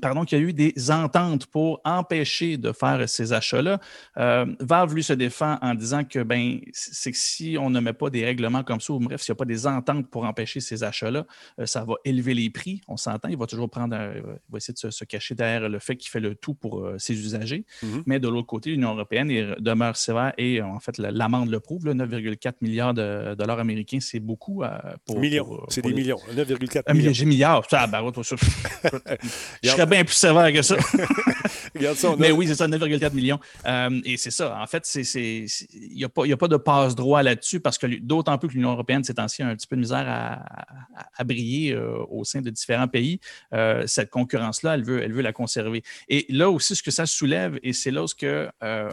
[0.01, 3.79] pardon, qu'il y a eu des ententes pour empêcher de faire ces achats-là.
[4.17, 7.93] Euh, Valve, lui, se défend en disant que ben, c'est que si on ne met
[7.93, 10.59] pas des règlements comme ça, ou bref, s'il n'y a pas des ententes pour empêcher
[10.59, 11.25] ces achats-là,
[11.59, 12.81] euh, ça va élever les prix.
[12.87, 15.95] On s'entend, il va toujours prendre, il va essayer de se, cacher derrière le fait
[15.97, 17.65] qu'il fait le tout pour euh, ses usagers.
[17.83, 18.03] Mm-hmm.
[18.05, 21.83] Mais de l'autre côté, l'Union européenne demeure sévère et en fait, l'amende le prouve.
[21.85, 24.63] 9,4 milliards de dollars américains, c'est beaucoup.
[25.05, 26.19] pour, millions, c'est des millions.
[26.31, 27.13] 9,4 millions.
[27.13, 27.69] J'ai milliards.
[27.69, 28.01] Ça, ben,
[29.83, 30.75] serait bien plus sévère que ça.
[32.17, 33.39] Mais oui, c'est ça, 9,4 millions.
[33.65, 34.57] Euh, et c'est ça.
[34.59, 35.47] En fait, il
[35.95, 39.41] n'y a, pas- de passe-droit là-dessus parce que d'autant plus que l'Union européenne, ces temps-ci,
[39.41, 43.19] a un petit peu de misère à, briller euh, au sein de différents pays.
[43.53, 45.83] Euh, cette concurrence-là, elle veut, elle veut la conserver.
[46.09, 48.49] Et là aussi, ce que ça soulève, et c'est là que,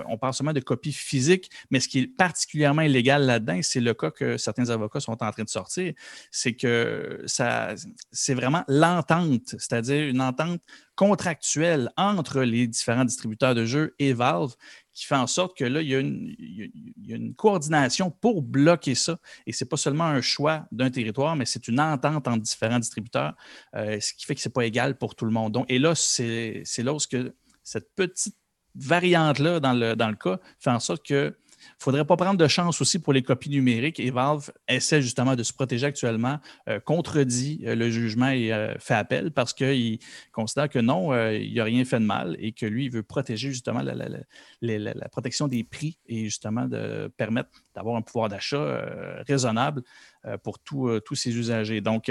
[0.09, 3.95] on parle seulement de copies physiques, mais ce qui est particulièrement illégal là-dedans, c'est le
[3.95, 5.93] cas que certains avocats sont en train de sortir,
[6.31, 7.75] c'est que ça,
[8.13, 10.61] c'est vraiment l'entente, c'est-à-dire une entente
[11.01, 14.55] contractuelle entre les différents distributeurs de jeux et Valve
[14.93, 19.19] qui fait en sorte que là, il y a une, coordination pour bloquer ça.
[19.47, 22.79] Et ce n'est pas seulement un choix d'un territoire, mais c'est une entente entre différents
[22.79, 23.35] distributeurs,
[23.77, 25.65] euh, ce qui fait que ce n'est pas égal pour tout le monde.
[25.69, 28.37] Et là, c'est là où cette petite
[28.75, 32.49] variante-là dans le, dans le cas fait en sorte que ne faudrait pas prendre de
[32.49, 36.39] chance aussi pour les copies numériques et Valve essaie justement de se protéger actuellement,
[36.69, 39.99] euh, contredit euh, le jugement et euh, fait appel parce qu'il
[40.33, 43.51] considère que non, il n'a rien fait de mal et que lui, il veut protéger
[43.51, 48.85] justement la, la- protection des prix et justement de permettre d'avoir un pouvoir d'achat
[49.27, 49.83] raisonnable
[50.43, 51.81] pour tous ses usagers.
[51.81, 52.11] Donc,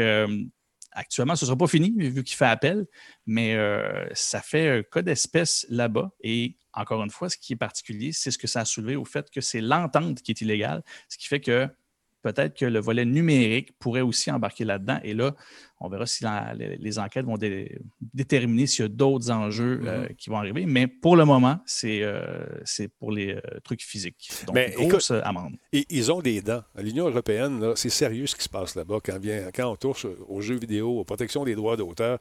[0.91, 2.85] actuellement, ce ne sera pas fini vu qu'il fait appel,
[3.25, 6.11] mais euh, ça fait un cas d'espèce là-bas.
[6.21, 9.05] Et encore une fois, ce qui est particulier, c'est ce que ça a soulevé au
[9.05, 11.67] fait que c'est l'entente qui est illégale, ce qui fait que
[12.21, 14.99] peut-être que le volet numérique pourrait aussi embarquer là-dedans.
[15.03, 15.35] Et là,
[15.79, 17.77] on verra si la- les, les enquêtes vont dé-
[18.13, 20.65] déterminer s'il y a d'autres enjeux euh, qui vont arriver.
[20.65, 22.45] Mais pour le moment, c'est euh,
[22.99, 24.29] pour les euh, trucs physiques.
[24.45, 25.55] Donc, Mais grosse amende.
[25.71, 26.63] Et ils ont des dents.
[26.75, 30.05] À L'Union européenne, c'est sérieux ce qui se passe là-bas quand, vient, quand on touche
[30.27, 32.19] aux jeux vidéo, aux protections des droits d'auteur.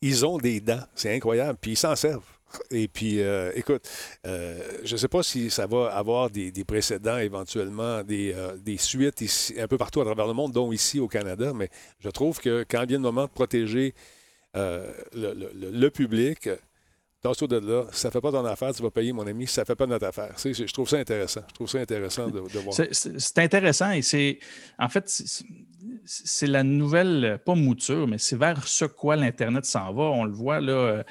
[0.00, 0.84] Ils ont des dents.
[0.94, 1.58] C'est incroyable.
[1.60, 2.22] Puis ils s'en servent.
[2.70, 3.88] Et puis, euh, écoute,
[4.26, 8.76] euh, je ne sais pas si ça va avoir des, précédents, éventuellement, des, euh, des
[8.76, 11.68] suites ici, un peu partout à travers le monde, dont ici au Canada, mais
[12.00, 13.94] je trouve que quand vient le moment de protéger
[14.54, 16.48] le, public,
[17.20, 19.62] Tasse-toi de là, ça ne fait pas ton affaire, tu vas payer, mon ami, ça
[19.62, 20.36] ne fait pas notre affaire.
[20.38, 21.40] Je trouve ça intéressant.
[21.48, 22.76] Je trouve ça intéressant de, de voir.
[22.92, 24.38] C'est intéressant et c'est.
[24.78, 25.08] En fait,
[26.04, 30.02] c'est- la nouvelle, pas mouture, mais c'est vers ce quoi l'Internet s'en va.
[30.04, 30.72] On le voit là.
[30.72, 31.02] euh,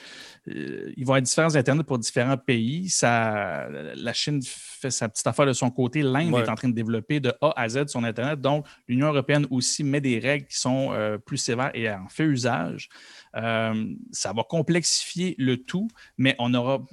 [0.50, 2.88] euh, il va y avoir différents Internet pour différents pays.
[2.90, 6.02] Ça, la Chine fait sa petite affaire de son côté.
[6.04, 6.42] L'Inde Ouais.
[6.44, 8.40] est en train de développer de A à Z son Internet.
[8.40, 12.24] Donc, l'Union européenne aussi met des règles qui sont euh, plus sévères et en fait
[12.26, 12.88] usage.
[13.36, 16.86] Euh, ça va complexifier le tout, mais on n'aura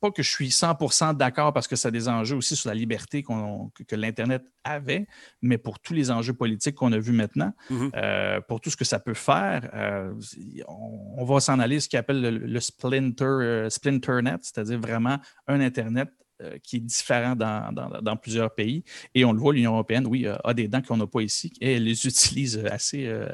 [0.00, 2.74] pas que je suis 100% d'accord parce que ça a des enjeux aussi sur la
[2.74, 5.06] liberté qu'on- que, que l'Internet avait,
[5.42, 7.31] mais pour tous les enjeux politiques qu'on a vus maintenant,
[7.70, 7.90] Mhm.
[7.94, 10.12] euh, pour tout ce que ça peut faire, euh,
[10.68, 15.18] on, on va s'en aller ce qu'on appelle le, le splinter, euh, splinternet, c'est-à-dire vraiment
[15.46, 16.08] un Internet
[16.64, 18.82] qui est différent dans, dans- dans plusieurs pays.
[19.14, 21.74] Et on le voit, l'Union européenne, oui, a- des dents qu'on n'a pas ici et
[21.74, 23.28] elle les utilise assez, euh,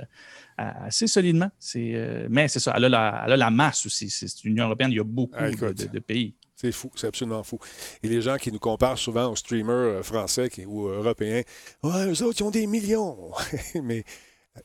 [0.56, 1.50] assez solidement.
[1.76, 4.10] Euh, mais c'est ça, elle a, la, elle a la masse aussi.
[4.10, 6.34] C'est l'Union européenne, il y a beaucoup Ah, de pays.
[6.60, 7.60] C'est fou, c'est absolument fou.
[8.02, 11.42] Et les gens qui nous comparent souvent aux streamers euh, français ou européens,
[11.84, 13.30] ouais, eux autres, ils ont des millions.
[13.82, 14.02] Mais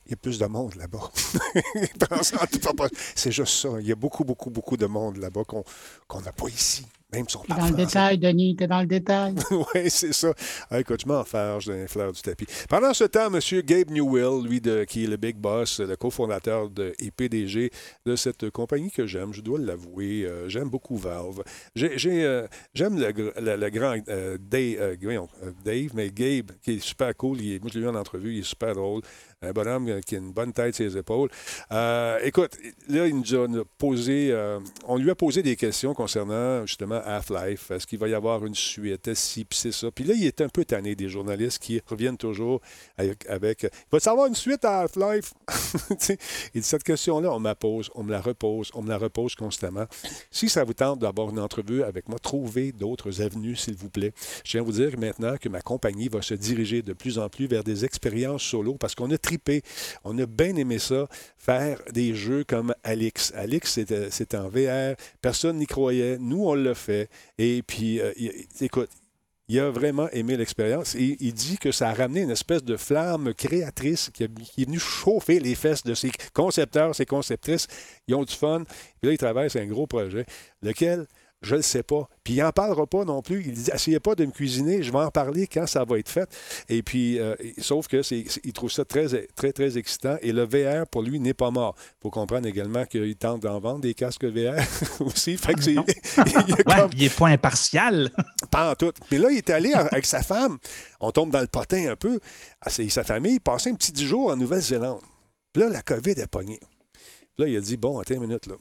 [0.06, 1.12] il y a plus de monde là-bas.
[3.14, 3.68] C'est juste ça.
[3.80, 6.84] Il y a beaucoup, beaucoup, beaucoup de monde là-bas qu'on n'a pas ici.
[7.14, 9.34] Même dans le détail, Denis, t'es dans le détail.
[9.50, 10.32] oui, c'est ça.
[10.70, 12.46] Ah, écoute, je m'en farge d'un fleur du tapis.
[12.68, 13.40] Pendant ce temps, M.
[13.62, 17.70] Gabe Newell, lui, de, qui est le big boss, le cofondateur de, et PDG
[18.06, 21.42] de cette compagnie que j'aime, je dois l'avouer, euh, j'aime beaucoup Valve.
[21.74, 24.96] J'ai- j'ai, euh, J'aime le, le- le grand euh, Dave, euh,
[25.64, 27.40] Dave, mais Gabe, qui est super cool.
[27.40, 29.02] Il moi, je l'ai vu en entrevue, il est super drôle.
[29.44, 31.28] Un bonhomme qui a une bonne tête sur ses épaules.
[31.72, 32.56] Euh, écoute,
[32.88, 37.70] là, il nous a posé, euh, on lui a posé des questions concernant justement Half-Life.
[37.70, 39.08] Est-ce qu'il va y avoir une suite?
[39.08, 39.90] Est-ce puis c'est ça?
[39.90, 42.60] Puis là, il est un peu tanné des journalistes qui reviennent toujours
[42.96, 43.28] avec.
[43.28, 45.32] avec va t avoir une suite à Half-Life?
[46.54, 48.98] Il dit, cette question-là, on me la pose, on me la repose, on me la
[48.98, 49.86] repose constamment.
[50.30, 54.12] Si ça vous tente d'avoir une entrevue avec moi, trouvez d'autres avenues, s'il vous plaît.
[54.44, 57.28] Je tiens à vous dire maintenant que ma compagnie va se diriger de plus en
[57.28, 59.18] plus vers des expériences solo parce qu'on a
[60.04, 63.32] on a bien aimé ça, faire des jeux comme Alix.
[63.34, 67.08] Alix, c'était c'était en VR, personne n'y croyait, nous, on l'a fait.
[67.38, 68.12] Et puis, euh,
[68.60, 68.90] écoute,
[69.48, 73.34] il a vraiment aimé l'expérience il dit que ça a ramené une espèce de flamme
[73.34, 77.66] créatrice qui, qui est venue chauffer les fesses de ses concepteurs, ses conceptrices.
[78.08, 78.64] Ils ont du fun.
[78.64, 80.24] Puis là, il travaille sur un gros projet,
[80.62, 81.06] lequel?
[81.44, 82.08] Je ne le sais pas.
[82.24, 83.42] Puis il n'en parlera pas non plus.
[83.46, 86.08] Il dit Essayez pas de me cuisiner, je vais en parler quand ça va être
[86.08, 86.28] fait.
[86.68, 90.16] Et puis, euh, sauf que c'est, c'est- il trouve ça très, très, très excitant.
[90.22, 91.74] Et le VR, pour lui, n'est pas mort.
[91.78, 94.56] Il faut comprendre également qu'il tente d'en vendre des casques VR
[95.00, 95.36] aussi.
[95.36, 95.84] Fait que c'est, non.
[96.16, 98.10] il a Ouais, comme- il est pas impartial.
[98.50, 98.92] pas en tout.
[99.10, 100.58] Mais là, il est allé avec sa femme.
[101.00, 102.18] On tombe dans le potin un peu.
[102.60, 103.38] Ah, c'est sa famille.
[103.40, 105.00] Passé un petit 10 jours en Nouvelle-Zélande.
[105.52, 106.60] Puis là, la COVID est pognée.
[107.36, 108.54] Puis là, il a dit Bon, attends une minute, là.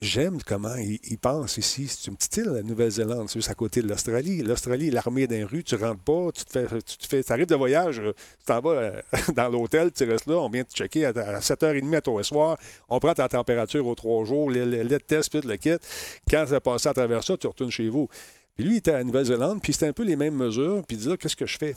[0.00, 1.88] J'aime comment ils, pensent ici.
[1.88, 4.42] C'est une petite île, la Nouvelle-Zélande, c'est juste à côté de l'Australie.
[4.42, 7.56] L'Australie, l'armée d'un rue, tu rentres pas, tu te fais, tu te fais, arrives de
[7.56, 9.02] voyage, tu t'en vas euh,
[9.34, 12.56] dans l'hôtel, tu restes là, on vient te checker à, 7h30 à ton soir,
[12.88, 15.84] on prend ta température aux trois jours, les, les, tests, puis le kit.
[16.30, 18.08] Quand ça passé à travers ça, tu retournes chez vous.
[18.54, 21.02] Puis lui, il était à Nouvelle-Zélande, puis c'était un peu les mêmes mesures, puis il
[21.02, 21.74] dit qu'est-ce que je fais?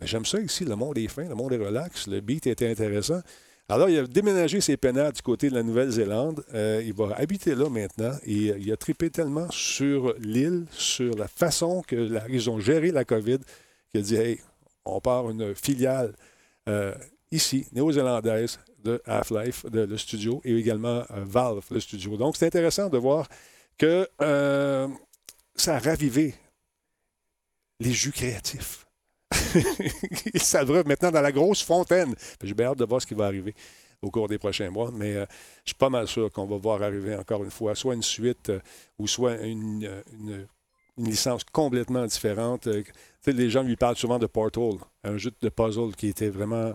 [0.00, 3.20] J'aime ça ici, le monde est fin, le monde est relax, le beat était intéressant.
[3.68, 6.44] Alors, il a déménagé ses pénards du côté de la Nouvelle-Zélande.
[6.52, 11.16] Euh, il va habiter là maintenant et euh, il a trippé tellement sur l'île, sur
[11.16, 13.38] la façon qu'ils ont géré la COVID,
[13.90, 14.40] qu'il a dit Hey,
[14.84, 16.12] on part une filiale
[16.68, 16.94] euh,
[17.30, 22.18] ici, néo-zélandaise de Half-Life, de, le studio, et également Valve, le studio.
[22.18, 23.26] Donc, c'est intéressant de voir
[23.78, 24.06] que
[25.56, 26.34] ça a ravivé
[27.80, 28.83] les jus créatifs.
[30.34, 32.14] il s'abreuve maintenant dans la grosse fontaine.
[32.42, 33.54] J'ai bien hâte de voir ce qui va arriver
[34.04, 35.26] au cours des prochains mois, mais euh,
[35.64, 38.50] je suis pas mal sûr qu'on va voir arriver encore une fois soit une suite
[38.50, 38.60] euh,
[38.98, 40.46] ou soit une, euh, une,
[40.96, 42.68] licence complètement différente.
[43.26, 46.74] les gens lui parlent souvent de Portal, un jeu de puzzle qui était vraiment,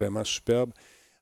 [0.00, 0.70] vraiment superbe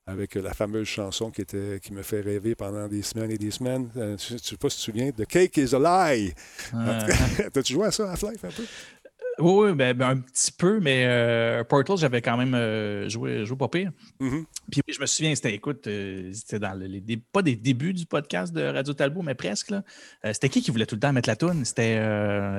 [0.05, 3.51] avec la fameuse chanson qui, était, qui me fait rêver pendant des semaines et des
[3.51, 3.89] semaines.
[3.93, 5.79] je ne sais pas si tu te souviens, The Cake is a
[6.13, 6.33] Lie.
[7.53, 8.63] T'as-tu joué à ça, à Half-Life, un peu?
[9.39, 13.57] Oui, ben, ben, un petit peu, mais euh, Portal, j'avais quand même euh, joué, joué
[13.57, 13.91] pas pire.
[14.19, 14.45] Mm-hmm.
[14.71, 18.51] Puis je me souviens, c'était, écoute, euh, c'était dans les, pas des débuts du podcast
[18.53, 19.73] de Radio Talbot, mais presque.
[20.23, 21.65] c'était qui qui voulait tout le temps mettre la toune?
[21.65, 21.95] C'était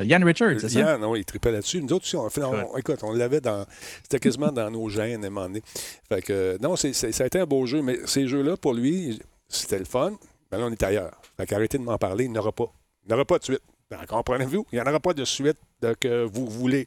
[0.04, 0.80] Yann Richards, c'est ça?
[0.80, 1.82] Yann, oui, il tripait là-dessus.
[1.82, 3.66] Nous autres aussi, on, écoute, on l'avait dans.
[4.02, 5.62] C'était quasiment dans nos gènes à un moment donné.
[6.08, 9.78] Fait que, non, ça a été un beau jeu, mais ces jeux-là, pour lui, c'était
[9.78, 10.12] le fun.
[10.50, 11.20] Mais là, on est ailleurs.
[11.36, 12.72] Fait qu'arrêtez de m'en parler, il n'y aura pas.
[13.04, 13.62] Il n'y aura pas de suite.
[13.90, 14.66] Ben, comprenez-vous?
[14.72, 15.58] Il n'y en aura pas de suite
[16.00, 16.86] que vous voulez.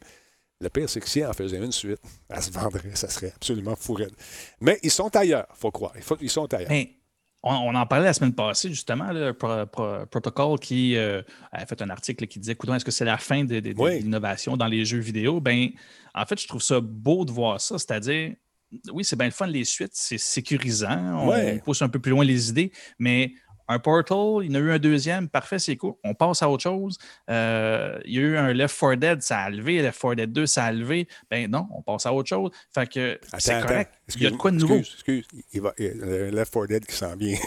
[0.60, 3.74] Le pire, c'est que si en faisait une suite, elle se vendrait, ça serait absolument
[3.74, 3.98] fou
[4.60, 5.92] Mais ils sont ailleurs, il faut croire.
[6.20, 6.68] ils sont ailleurs.
[6.68, 6.86] Ben,
[7.42, 12.28] on, en parlait la semaine passée, justement, le protocole qui euh, a fait un article
[12.28, 15.40] qui disait est-ce que c'est la fin de, l'innovation dans les jeux vidéo?
[15.40, 15.70] Ben,
[16.14, 17.78] en fait, je trouve ça beau de voir ça.
[17.78, 18.36] C'est-à-dire,
[18.92, 21.26] oui, c'est bien le fun, les suites, c'est sécurisant.
[21.28, 23.32] on, pousse un peu plus loin les idées, mais
[23.72, 25.94] un Portal, il y en a eu un deuxième, parfait, c'est cool.
[26.04, 26.98] On passe à autre chose.
[27.30, 29.82] Euh, il y a eu un Left 4 Dead, ça a levé.
[29.82, 31.08] Left 4 Dead 2, ça a levé.
[31.30, 32.50] Ben non, on passe à autre chose.
[32.74, 33.92] Fait que c'est correct.
[34.16, 34.78] il y a de quoi de nouveau.
[34.78, 37.36] Excuse, il, va, il y a un Left 4 Dead qui sent bien.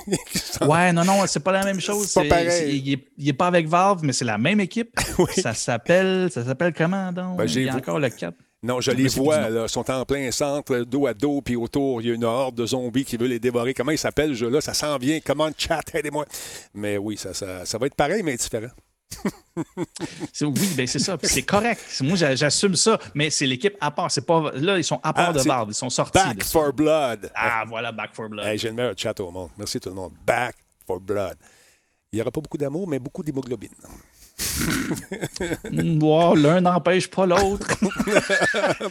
[0.61, 2.07] Ouais, non, non, c'est pas la même chose.
[2.07, 2.77] C'est pas pareil.
[2.77, 4.97] il, n'est est pas avec Valve, mais c'est la même équipe.
[5.35, 7.37] Ça s'appelle, ça s'appelle comment donc?
[7.37, 8.35] Ben, il y a encore le 4.
[8.65, 12.07] Non, je les vois, là, sont en plein centre, dos à dos, puis autour, il
[12.07, 13.75] y a une horde de zombies qui veut les dévorer.
[13.75, 14.59] Comment il s'appelle ce jeu-là?
[14.59, 15.19] Ça s'en vient.
[15.23, 16.25] Comment chat, aidez-moi.
[16.73, 18.71] Mais oui, ça, ça, ça va être pareil, mais différent.
[20.41, 21.15] oui, ben c'est ça.
[21.21, 21.79] C'est correct.
[22.01, 22.97] Moi, j'assume ça.
[23.13, 24.09] Mais c'est l'équipe à part.
[24.09, 25.67] C'est pas là, ils sont à part ah, de Bard.
[25.69, 26.17] Ils sont sortis.
[26.17, 27.31] Back for Blood.
[27.35, 28.57] Ah, voilà, Back for Blood.
[28.57, 29.51] J'ai le meilleur chat au monde.
[29.59, 30.13] Merci tout le monde.
[30.25, 30.55] Back
[30.87, 31.37] for Blood.
[32.11, 33.69] Il n'y aura pas beaucoup d'amour, mais beaucoup d'hémoglobine.
[35.71, 37.67] L'un n'empêche pas l'autre.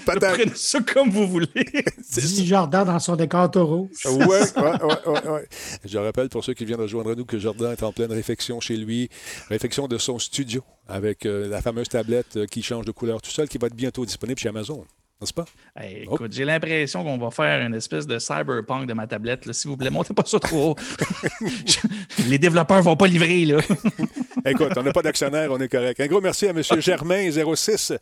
[0.06, 1.48] Prenez ça comme vous voulez.
[2.16, 3.90] Dis Jordan dans son décor taureau.
[4.06, 5.48] Oui, ouais, ouais, ouais,
[5.84, 8.76] Je rappelle pour ceux qui viennent rejoindre nous que Jordan est en pleine réflexion chez
[8.76, 9.08] lui,
[9.48, 13.30] réflexion de son studio avec euh, la fameuse tablette euh, qui change de couleur tout
[13.30, 14.84] seul qui va être bientôt disponible chez Amazon
[15.32, 15.44] pas?
[15.82, 19.52] écoute, j'ai l'impression qu'on va faire une espèce de cyberpunk de ma tablette.
[19.52, 20.76] S'il vous plaît, montez pas ça trop haut.
[22.28, 23.44] Les développeurs vont pas livrer.
[23.44, 23.58] Là.
[24.46, 26.00] écoute, on n'a pas d'actionnaire, on est correct.
[26.00, 26.58] Un gros merci à M.
[26.60, 27.98] Germain06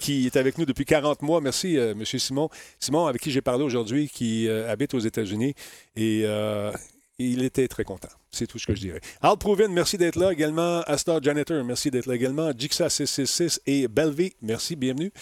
[0.00, 1.40] qui est avec nous depuis 40 mois.
[1.40, 2.04] Merci, euh, M.
[2.04, 2.48] Simon.
[2.78, 5.54] Simon, avec qui j'ai parlé aujourd'hui, qui euh, habite aux États-Unis.
[5.96, 6.72] Et euh,
[7.18, 8.08] il était très content.
[8.30, 9.00] C'est tout ce que je dirais.
[9.22, 10.80] Al Prouvin, merci d'être là également.
[10.82, 12.50] Astor Janitor, merci d'être là également.
[12.50, 15.12] Jixa666 et Belvy, merci, bienvenue.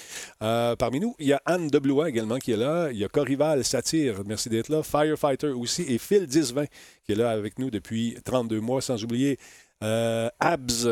[0.43, 2.91] Euh, parmi nous, il y a Anne Deblois également qui est là.
[2.91, 4.83] Il y a Corival Satire, merci d'être là.
[4.83, 5.83] Firefighter aussi.
[5.83, 6.65] Et Phil 1020
[7.05, 8.81] qui est là avec nous depuis 32 mois.
[8.81, 9.39] Sans oublier
[9.83, 10.89] euh, Abs.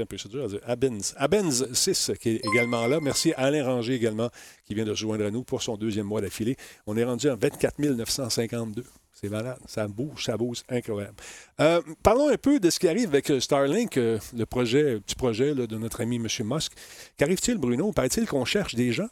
[0.00, 0.60] Un peu dur à dire.
[0.64, 1.14] Abens.
[1.16, 3.00] Abens 6 qui est également là.
[3.00, 4.30] Merci à Alain Ranger également
[4.64, 6.56] qui vient de rejoindre à nous pour son deuxième mois d'affilée.
[6.86, 8.84] On est rendu à 24 952.
[9.20, 9.58] C'est malade.
[9.66, 11.16] Ça bouge, ça bouge, incroyable.
[11.60, 15.16] Euh, parlons un peu de ce qui arrive avec euh, Starlink, euh, le projet, petit
[15.16, 16.28] projet de notre ami M.
[16.44, 16.72] Musk.
[17.16, 17.90] Qu'arrive-t-il, Bruno?
[17.90, 19.08] Paraît-il qu'on cherche des gens?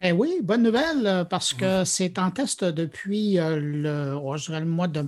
[0.00, 5.04] Eh oui, bonne nouvelle, parce que c'est en test depuis le, oh, le mois de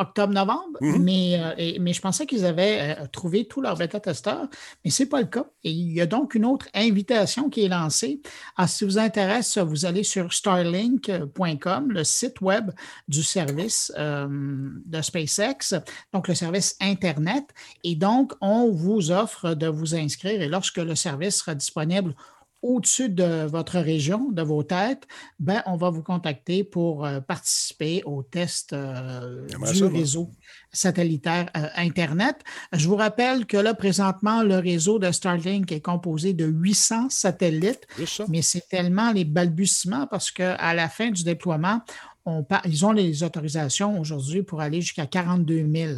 [0.00, 1.02] octobre-novembre, mhm.
[1.02, 4.48] mais, euh, mais je pensais qu'ils avaient euh, trouvé tous leurs bêta-testeurs,
[4.84, 5.46] mais ce n'est pas le cas.
[5.62, 8.22] Et il y a donc une autre invitation qui est lancée.
[8.56, 12.70] Ah, si vous intéresse, vous allez sur starlink.com, le site web
[13.08, 14.26] du service euh,
[14.86, 15.74] de SpaceX,
[16.12, 17.44] donc le service Internet,
[17.84, 22.14] et donc on vous offre de vous inscrire et lorsque le service sera disponible
[22.62, 25.06] au-dessus de votre région, de vos têtes,
[25.38, 30.30] ben, on va vous contacter pour euh, participer au test euh, du réseau
[30.72, 32.36] satellitaire euh, Internet.
[32.72, 37.86] Je vous rappelle que là, présentement, le réseau de Starlink est composé de 800 satellites,
[38.28, 41.80] mais c'est tellement les balbutiements parce qu'à la fin du déploiement,
[42.26, 45.92] on ils ont les autorisations aujourd'hui pour aller jusqu'à 42 000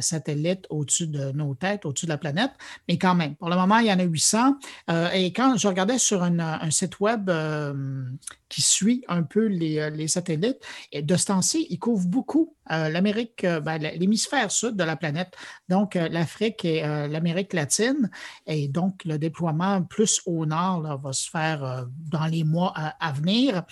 [0.00, 2.52] satellites au-dessus de nos têtes, au-dessus de la planète,
[2.88, 4.56] mais quand même, pour le moment, il y en a 800.
[4.90, 8.04] Euh, et quand je regardais sur un site web euh,
[8.48, 10.58] qui suit un peu les, euh, les satellites.
[10.92, 15.34] Et de ce temps-ci, il couvre beaucoup l'Amérique, ben, l'hémisphère sud de la planète,
[15.68, 18.08] donc l'Afrique et l'Amérique latine.
[18.46, 23.64] Et donc, le déploiement plus au nord va se faire dans les mois à, venir.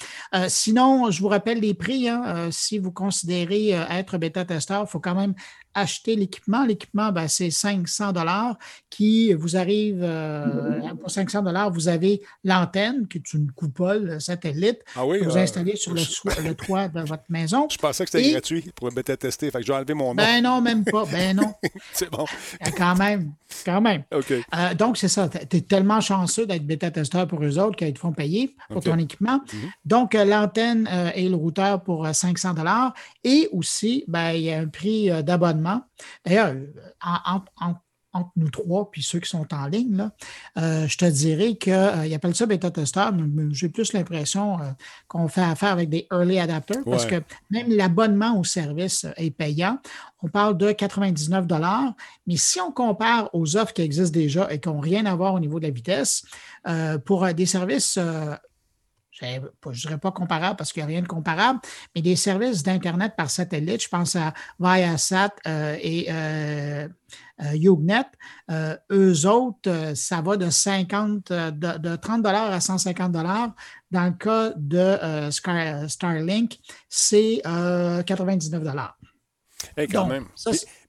[0.49, 2.09] sinon, je vous rappelle les prix.
[2.09, 2.51] Hein.
[2.51, 5.35] si vous considérez être bêta-testeur, il faut quand même
[5.75, 6.65] acheter l'équipement.
[6.65, 8.59] L'équipement, ben, c'est 500 dollars
[8.89, 10.07] qui vous arrive
[11.01, 11.71] pour 500 dollars.
[11.71, 15.95] Vous avez l'antenne qui est une coupole satellite ah oui, que vous euh, installez sur
[15.95, 17.69] le, toit de votre maison.
[17.71, 19.51] Je pensais que c'était gratuit pour le bêta-tester.
[19.51, 20.15] Fait que j'ai enlevé mon nom.
[20.15, 21.05] Ben non, même pas.
[21.07, 21.55] Ben non.
[21.93, 22.25] c'est bon.
[22.25, 23.33] Euh, quand même.
[23.65, 24.05] Quand même.
[24.13, 25.29] Euh, donc, c'est ça.
[25.29, 28.99] Tu es tellement chanceux d'être bêta-testeur pour eux autres qu'ils te font payer pour ton
[28.99, 29.41] équipement.
[29.53, 29.71] Mhm.
[29.85, 32.55] Donc, l'antenne et le routeur pour 500
[33.25, 35.60] Et aussi, ben, il y a un prix d'abonnement.
[36.25, 36.55] D'ailleurs,
[37.03, 37.75] en, en
[38.13, 40.13] entre nous trois puis ceux qui sont en ligne, là,
[40.59, 44.71] euh, je te dirais qu'ils euh, appellent ça bêta-testeur, mais j'ai plus l'impression euh,
[45.07, 49.79] qu'on fait affaire avec des early adapters parce que même l'abonnement au service est payant.
[50.23, 51.47] On parle de 99
[52.27, 55.35] mais si on compare aux offres qui existent déjà et qui n'ont rien à voir
[55.35, 56.25] au niveau de la vitesse,
[57.07, 57.99] pour des services
[59.21, 61.61] je ne dirais pas comparable parce qu'il n'y a rien de comparable,
[61.95, 65.35] mais des services d'Internet par satellite, je pense à Viasat
[65.83, 66.09] et
[67.43, 68.05] euh, Usenet,
[68.51, 73.55] euh, eux autres, euh, ça va de 50, de, 30 à 150 Dans
[73.93, 76.59] le cas de Starlink,
[76.89, 78.63] c'est 99
[79.91, 80.27] quand même.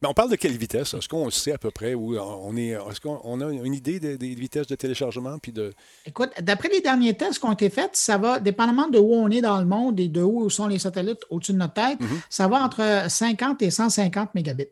[0.01, 0.93] Mais on parle de quelle vitesse?
[0.93, 2.69] Est-ce qu'on sait à peu près où on est?
[2.69, 5.37] Est-ce qu'on a une idée des, vitesses de téléchargement?
[5.39, 5.73] Puis de...
[6.05, 9.29] Écoute, d'après les derniers tests qui ont été faits, ça va, dépendamment de où on
[9.29, 12.21] est dans le monde et de où sont les satellites au-dessus de notre tête, mm-hmm.
[12.29, 14.67] ça va entre 50 et 150 mégabits.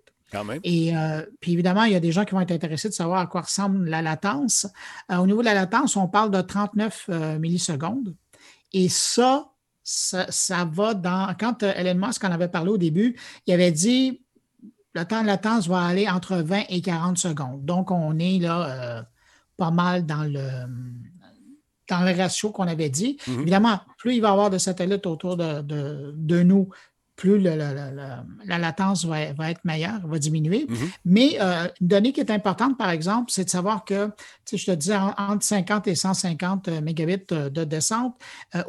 [0.63, 3.19] Et euh, puis évidemment, il y a des gens qui vont être intéressés de savoir
[3.19, 4.67] à quoi ressemble la latence.
[5.11, 8.15] Euh, au niveau de la latence, on parle de 39 euh, millisecondes.
[8.73, 9.51] Et ça,
[9.84, 11.36] ça, va dans.
[11.39, 14.21] Quand Elon Musk en avait parlé au début, il avait dit
[14.94, 17.66] le temps de latence va aller entre 20 et 40 secondes.
[17.66, 19.06] Donc, on est là
[19.58, 20.40] pas mal dans le
[21.90, 23.18] dans le ratio qu'on avait dit.
[23.26, 23.42] Mm-hmm.
[23.42, 26.70] Évidemment, plus il va y avoir de satellites autour de, de nous,
[27.20, 30.65] plus la, latence va, être meilleure, va diminuer.
[30.65, 30.89] Mm-hmm.
[31.03, 34.09] Mais euh, une donnée qui est importante, par exemple, c'est de savoir que,
[34.49, 38.15] je te disais, entre 50 et 150 euh, mégabits euh, de descente.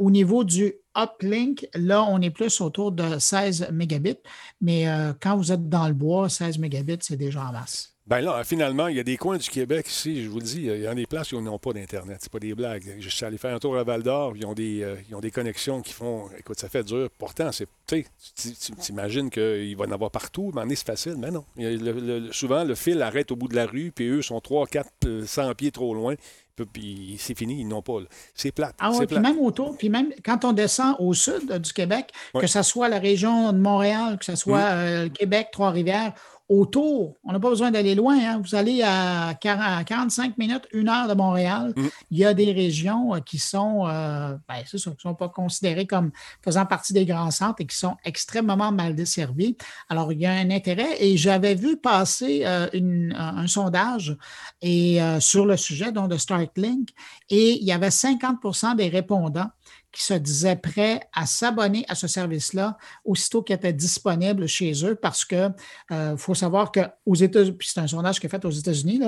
[0.01, 4.18] au niveau du uplink, là, on est plus autour de 16 mégabits.
[4.61, 4.86] Mais
[5.20, 7.94] quand vous êtes dans le bois, 16 mégabits, c'est déjà en masse.
[8.11, 10.62] Ben là, finalement, il y a des coins du Québec ici, je vous le dis,
[10.62, 12.18] il y a des places où ils n'ont pas d'Internet.
[12.20, 12.96] C'est pas des blagues.
[12.98, 15.20] Je suis allé faire un tour à Val d'Or, ils, ont des, euh, ils ont
[15.20, 16.28] des connexions qui font.
[16.36, 17.08] Écoute, ça fait dur.
[17.16, 17.68] Pourtant, c'est.
[17.86, 18.04] Tu
[18.80, 21.14] t'imagines qu'il va en avoir partout, mais c'est facile.
[21.18, 21.44] Mais non.
[22.32, 25.54] souvent, le fil arrête au bout de la rue, puis eux sont 3, 4, 100
[25.54, 26.16] pieds trop loin
[26.64, 27.98] puis c'est fini, ils n'ont pas.
[28.34, 28.74] C'est plate.
[28.78, 32.62] Ah puis même autour, puis même quand on descend au sud du Québec, que ce
[32.62, 34.78] soit la région de Montréal, que ce soit mm.
[34.78, 36.12] euh, Québec, Trois-Rivières
[36.51, 37.16] autour.
[37.22, 38.18] On n'a pas besoin d'aller loin.
[38.18, 38.42] Hein.
[38.44, 41.72] Vous allez à 45 minutes, une heure de Montréal.
[41.76, 41.86] Mm.
[42.11, 46.11] Il y a des régions euh, qui sont, euh, ben, sont pas considérées comme
[46.44, 49.57] faisant partie des grands centres et qui sont extrêmement mal desservies.
[49.88, 50.96] Alors, il y a un intérêt.
[50.98, 52.68] Et j'avais vu passer euh,
[53.14, 54.16] un, sondage
[54.61, 56.90] et, sur le sujet donc, de Starlink
[57.28, 59.51] et il y avait 50% des répondants
[59.93, 64.95] qui se disaient prêts à s'abonner à ce service-là aussitôt qu'il était disponible chez eux
[64.95, 65.51] parce que
[65.91, 69.01] euh, faut savoir qu'aux États-Unis, puis c'est un sondage qui est fait aux États-Unis,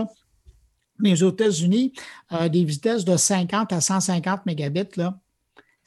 [0.98, 1.92] mais aux États-Unis,
[2.32, 4.88] euh, des vitesses de 50 à 150 mégabits,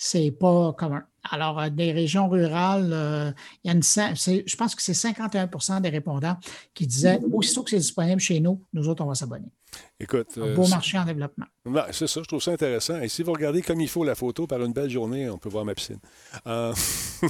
[0.05, 1.03] c'est pas commun.
[1.31, 3.33] Alors, euh, des régions rurales,
[3.63, 6.37] il y a une, je pense que c'est 51% des répondants
[6.73, 9.51] qui disaient aussitôt que c'est disponible chez nous, nous autres, on va s'abonner.
[9.99, 10.37] Écoute.
[10.37, 11.45] Un beau marché en développement.
[11.65, 12.99] Ben, c'est ça, je trouve ça intéressant.
[13.01, 15.49] Et si vous regardez comme il faut la photo par une belle journée, on peut
[15.49, 15.99] voir ma piscine.
[16.47, 16.73] Euh,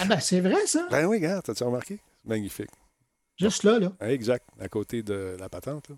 [0.00, 0.86] ah ben, c'est vrai, ça.
[0.90, 1.98] Ben oui, regarde, t'as-tu remarqué?
[2.24, 2.70] Magnifique.
[3.38, 3.92] Juste là, là.
[4.00, 5.88] Exact, à côté de la patente.
[5.88, 5.96] Là.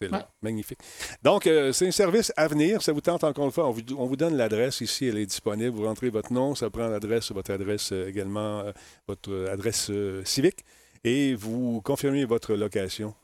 [0.00, 0.10] C'est.
[0.40, 0.78] Magnifique.
[1.22, 2.80] Donc, euh, c'est un service à venir.
[2.80, 3.68] Ça vous tente encore une fois.
[3.68, 5.06] On vous, donne l'adresse ici.
[5.06, 5.76] Elle est disponible.
[5.76, 6.54] Vous rentrez votre nom.
[6.54, 8.64] Ça prend l'adresse, votre adresse euh, également,
[9.06, 9.90] votre adresse
[10.24, 10.64] civique.
[11.04, 13.14] Et vous confirmez votre location.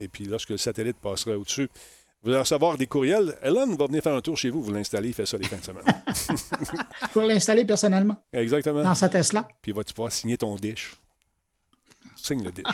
[0.00, 1.68] Et puis, lorsque le satellite passera au-dessus,
[2.22, 3.36] Vous allez recevoir des courriels.
[3.42, 5.58] Ellen va venir faire un tour chez vous, vous l'installez, il fait ça les fins
[5.58, 5.84] de semaine.
[7.12, 8.82] Pour l'installer personnellement Exactement.
[8.82, 9.46] dans sa Tesla.
[9.60, 10.94] Puis vas-tu pouvoir signer ton dish?
[12.24, 12.64] Signe le dish.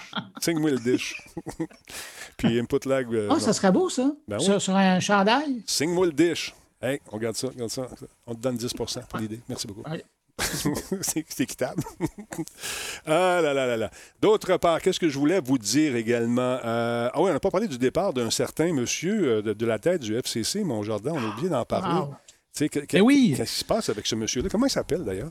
[0.41, 1.21] Signe-moi le dish.
[2.37, 3.13] Puis input lag.
[3.13, 3.41] euh, Ah, non.
[3.41, 4.13] ça serait beau, ça.
[4.29, 4.45] Ben oui.
[4.45, 5.63] sur, sur un chandail?
[5.67, 6.55] Signe-moi le dish.
[6.81, 7.49] Hey, on regarde ça.
[8.27, 9.41] On te donne 10% pour l'idée.
[9.49, 9.83] Merci beaucoup.
[9.91, 10.05] Ouais.
[11.03, 11.83] c'est équitable.
[13.07, 13.91] ah là là là là.
[14.23, 16.59] D'autre part, qu'est-ce que je voulais vous dire également?
[16.65, 19.67] Euh, ah oui, on n'a pas parlé du départ d'un certain monsieur euh, de, de
[19.67, 21.13] la tête du FCC, mon Jardin.
[21.13, 22.01] On a oublié d'en parler.
[22.01, 22.15] Wow.
[22.55, 23.35] Tu sais, que- que- Eh oui.
[23.37, 24.49] Qu'est-ce qui se passe avec ce monsieur-là?
[24.49, 25.31] Comment il s'appelle d'ailleurs?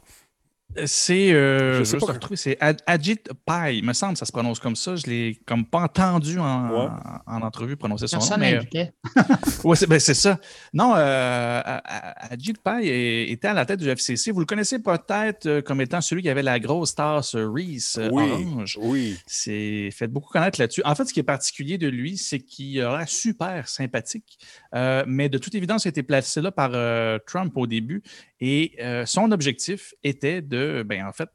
[0.86, 4.59] C'est, euh, Je pas retrouver, c'est Ad- Ajit Pai, il me semble, ça se prononce
[4.59, 4.95] comme ça.
[4.95, 6.89] Je l'ai comme pas entendu en, Ouais.
[7.26, 8.45] en entrevue prononcer son Personne nom.
[8.74, 8.86] Mais, euh,
[9.63, 10.39] ouais, c'est, ben, c'est ça.
[10.74, 14.32] Non, euh, Ajit Pai est- était à la tête du FCC.
[14.32, 18.09] Vous le connaissez peut-être euh, comme étant celui qui avait la grosse tasse Reese euh,
[18.11, 18.30] oui.
[18.32, 18.78] orange.
[18.82, 19.17] Oui.
[19.26, 20.84] C'est fait beaucoup connaître là-dessus.
[20.86, 24.38] En fait, ce qui est particulier de lui, c'est qu'il a l'air super sympathique,
[24.76, 28.01] euh, mais de toute évidence, il a été placé là par euh, Trump au début.
[28.39, 31.30] Et euh, son objectif était de, ben, en fait,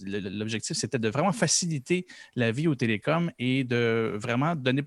[0.00, 4.82] l'objectif, c'était de vraiment faciliter la vie aux télécoms et de vraiment donner,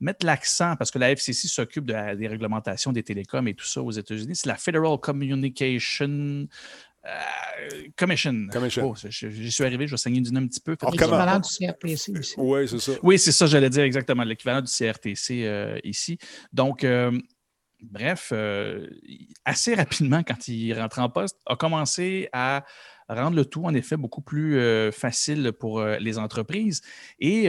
[0.00, 3.66] mettre l'accent, parce que la FCC s'occupe de la- des réglementations des télécoms et tout
[3.66, 4.34] ça aux États-Unis.
[4.36, 6.46] C'est la Federal Communication
[7.06, 8.46] euh, Commission.
[8.50, 8.90] Commission.
[8.90, 10.74] Oh, j'y suis arrivé, je vais saigner du nez un petit peu.
[10.90, 12.34] L'équivalent du CRPC ici.
[12.38, 12.92] Oui, c'est ça.
[13.02, 16.16] oui, c'est ça, j'allais dire exactement, l'équivalent du CRTC euh, ici.
[16.50, 17.12] Donc, euh,
[17.90, 18.88] bref, euh,
[19.44, 22.64] assez rapidement, quand il rentre en poste, a commencé à
[23.08, 26.80] rendre le tout, en effet, beaucoup plus euh, facile pour euh, les entreprises.
[27.18, 27.48] Et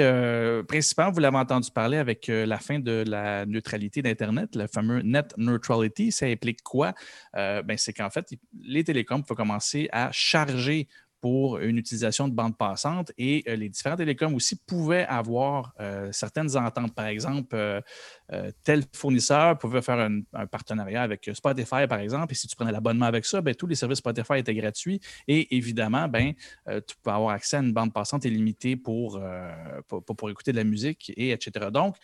[0.67, 5.33] principalement, vous l'avez entendu parler avec la fin de la neutralité d'Internet, le fameux Net
[5.37, 6.11] Neutrality.
[6.11, 6.93] Ça implique quoi?
[7.33, 8.29] Ben, c'est qu'en fait,
[8.61, 10.87] les télécoms peuvent commencer à charger
[11.25, 16.11] pour une utilisation de bande passante et euh, les différents télécoms aussi pouvaient avoir euh,
[16.11, 16.93] certaines ententes.
[16.93, 22.47] Par exemple, euh, tel fournisseur pouvait faire un, partenariat avec Spotify, par exemple, et si
[22.47, 26.33] tu prenais l'abonnement avec ça, ben, tous les services Spotify étaient gratuits et évidemment, ben,
[26.67, 29.19] tu peux avoir accès à une bande passante illimitée pour,
[29.87, 31.71] pour, écouter de la musique, et etc.
[31.71, 31.95] Donc,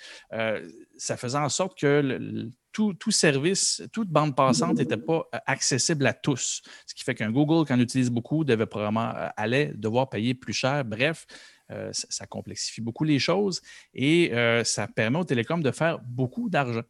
[0.98, 6.06] ça faisait en sorte que le- tout, service, toute bande passante n'était pas euh, accessible
[6.08, 6.62] à tous.
[6.86, 10.54] Ce qui fait qu'un Google, quand utilise beaucoup, devait probablement, euh, allait devoir payer plus
[10.54, 10.86] cher.
[10.86, 11.26] Bref,
[11.72, 13.62] euh, ça, ça complexifie beaucoup les choses
[13.94, 16.82] et euh, ça permet aux télécoms de faire beaucoup d'argent.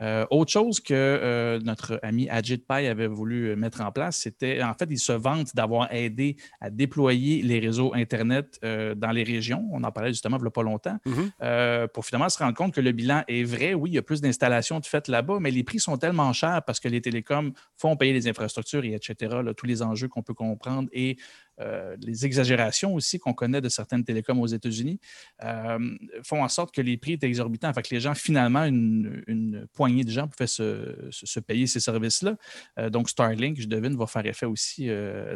[0.00, 4.74] Euh, autre chose que notre ami Ajit Pai avait voulu mettre en place, c'était, en
[4.74, 9.66] fait, il se vante d'avoir aidé à déployer les réseaux Internet dans les régions.
[9.72, 11.30] On en parlait justement il n'y a pas longtemps, Mhm.
[11.42, 13.74] euh, pour finalement se rendre compte que le bilan est vrai.
[13.74, 16.62] Oui, il y a plus d'installations de fait là-bas, mais les prix sont tellement chers
[16.64, 19.14] parce que les télécoms font payer les infrastructures et etc.,
[19.44, 21.16] là, tous les enjeux qu'on peut comprendre et
[21.60, 24.98] euh, les exagérations aussi qu'on connaît de certaines télécoms aux États-Unis
[25.42, 25.78] euh,
[26.22, 27.72] font en sorte que les prix étaient exorbitants.
[27.72, 32.36] Fait que les gens, finalement, une, poignée de gens pouvaient se, se- payer ces services-là.
[32.78, 34.88] Euh, donc, Starlink, je devine, va faire effet aussi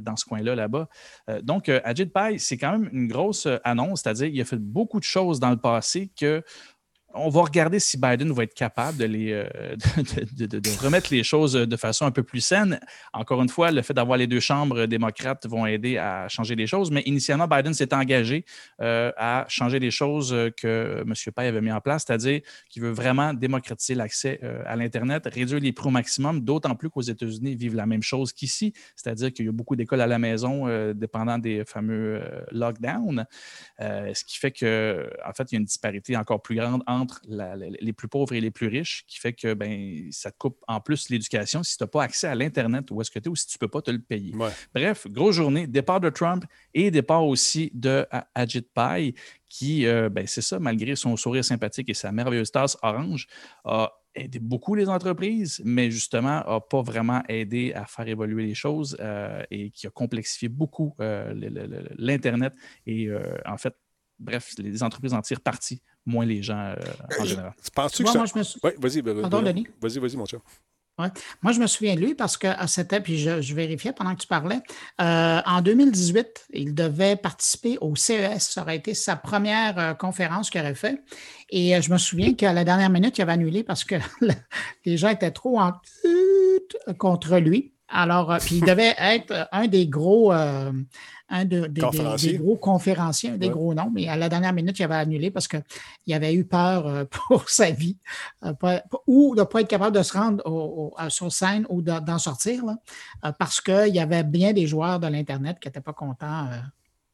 [0.03, 0.89] dans ce coin-là, là-bas.
[1.43, 5.05] Donc, Ajit Pai, c'est quand même une grosse annonce, c'est-à-dire qu'il a fait beaucoup de
[5.05, 6.43] choses dans le passé que
[7.15, 9.77] on va regarder si Biden va être capable euh,
[10.37, 12.79] de, remettre les choses de façon un peu plus saine.
[13.15, 16.67] Encore une fois, le fait d'avoir les deux chambres démocrates vont aider à changer les
[16.67, 18.45] choses, mais initialement, Biden s'est engagé
[18.83, 21.15] euh, à changer les choses que M.
[21.35, 25.61] Pay avait mis en place, c'est-à-dire qu'il veut vraiment démocratiser l'accès euh, à l'Internet, réduire
[25.61, 29.47] les prix au maximum, d'autant plus qu'aux États-Unis, vivent la même chose qu'ici, c'est-à-dire qu'il
[29.47, 33.25] y a beaucoup d'écoles à la maison, dépendant des fameux lockdowns.
[33.81, 36.83] Ce qui fait que, en fait, il y a une disparité encore plus grande
[37.29, 40.59] la- les plus pauvres et les plus riches, qui fait que ben, ça te coupe
[40.69, 43.31] en plus l'éducation si tu n'as pas accès à l'Internet où est-ce que tu es
[43.31, 44.35] ou si tu ne peux pas te le payer.
[44.35, 44.51] Ouais.
[44.75, 46.45] Bref, grosse journée, départ de Trump
[46.75, 49.15] et départ aussi de A- Ajit Pai,
[49.49, 53.27] qui, euh, ben, c'est ça, malgré son sourire sympathique et sa merveilleuse tasse orange,
[53.65, 58.55] a aidé beaucoup les entreprises, mais justement, n'a pas vraiment aidé à faire évoluer les
[58.55, 61.33] choses euh, et qui a complexifié beaucoup euh,
[61.97, 62.53] l'Internet.
[62.87, 63.75] Et euh, en fait,
[64.19, 66.77] bref, les entreprises en tirent parti, moins les gens euh,
[67.21, 67.55] en général.
[67.75, 68.19] Penses-tu que Moi, ça.
[68.19, 69.66] moi, je me suis- Oui, vas-y, Pardon, Denis?
[69.81, 70.41] Vas-y, vas-y, mon cher.
[71.43, 74.16] Moi, je me souviens de lui parce que à c'était, puis je, je vérifiais pendant
[74.16, 74.59] que tu parlais,
[75.01, 78.41] euh, en 2018, il devait participer au CES.
[78.51, 81.01] Ça aurait été sa première euh, conférence qu'il aurait fait.
[81.51, 83.95] Et euh, je me souviens qu'à la dernière minute, il avait annulé parce que
[84.85, 85.73] les gens étaient trop en
[86.99, 87.75] contre lui.
[87.89, 90.72] Alors, euh, puis il devait être un des gros, euh,
[91.30, 92.32] un de- des- des, Conférencier.
[92.32, 93.53] des gros conférenciers, un des Ouais.
[93.53, 96.86] gros noms, mais à la dernière minute, il avait annulé parce qu'il avait eu peur
[96.86, 97.97] euh, pour sa vie,
[98.45, 100.51] euh, pas- ou de ne pas être capable de se rendre au-
[100.91, 102.76] au- à- sur scène ou de- d'en sortir, là,
[103.24, 106.59] euh, parce qu'il y avait bien des joueurs de l'Internet qui n'étaient pas contents euh,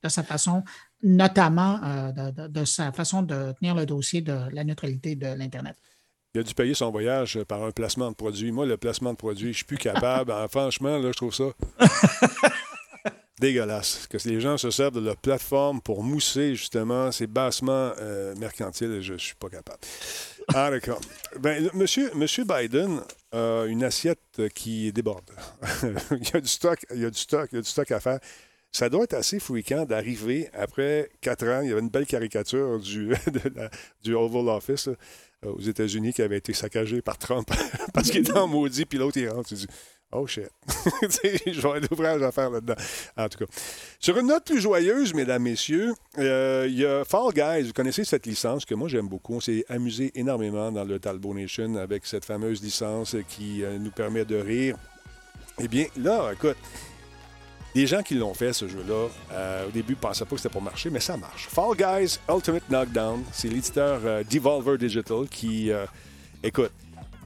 [0.03, 0.63] de sa façon,
[1.03, 5.27] notamment euh, de, de- de sa façon de tenir le dossier de la neutralité de
[5.27, 5.77] l'Internet.
[6.35, 8.51] Il a dû payer son voyage par un placement de produit.
[8.51, 10.33] Moi, le placement de produit, je suis plus capable.
[10.33, 11.53] Ah, franchement, là, je trouve ça
[13.39, 14.09] dégueulasse.
[14.09, 19.01] Que les gens se servent de leur plateforme pour mousser, justement, ces bassements euh, mercantiles.
[19.01, 19.79] Je ne suis pas capable.
[20.53, 21.01] Ah, d'accord.
[21.39, 25.31] Ben, monsieur, monsieur Biden a une assiette qui déborde.
[26.11, 27.91] il y a du stock, il y a du stock, il y a du stock
[27.93, 28.19] à faire.
[28.73, 31.61] Ça doit être assez fréquent d'arriver après quatre ans.
[31.63, 33.15] Il y avait une belle caricature du,
[34.03, 34.89] du Oval Office
[35.47, 37.49] aux États-Unis qui avait été saccagé par Trump
[37.95, 39.49] parce qu'il était en maudit, puis l'autre, il rentre.
[39.49, 39.67] Tu dis,
[40.17, 40.49] Oh shit.
[41.47, 42.77] J'aurais l'ouvrage à faire là-dedans.
[43.17, 43.47] En tout cas.
[43.99, 47.67] Sur une note plus joyeuse, mesdames, messieurs, euh, il y a Fall Guys.
[47.67, 49.35] Vous connaissez cette licence que moi j'aime beaucoup.
[49.35, 53.91] On s'est amusé énormément dans le Talbot Nation avec cette fameuse licence qui euh, nous
[53.91, 54.77] permet de rire.
[55.59, 56.57] Eh bien, là, écoute,
[57.75, 60.53] des gens qui l'ont fait, ce jeu-là, euh, au début, ne pensaient pas que c'était
[60.53, 61.49] pour marcher, mais ça marche.
[61.49, 64.01] Fall Guys Ultimate Knockdown, c'est l'éditeur
[64.31, 65.71] Devolver Digital qui,
[66.43, 66.71] écoute,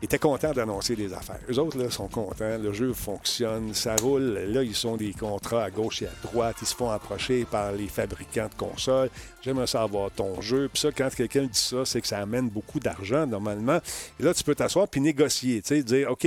[0.03, 1.41] étaient contents d'annoncer des affaires.
[1.51, 2.59] Eux autres, là, sont contents.
[2.59, 4.39] Le jeu fonctionne, ça roule.
[4.49, 6.57] Là, ils sont des contrats à gauche et à droite.
[6.63, 9.11] Ils se font approcher par les fabricants de consoles.
[9.43, 10.69] J'aimerais savoir ton jeu.
[10.73, 13.81] Puis ça, quand quelqu'un dit ça, c'est que ça amène beaucoup d'argent, normalement.
[14.21, 15.63] Et là, tu peux t'asseoir puis négocier.
[15.63, 16.27] Tu sais, dire, OK,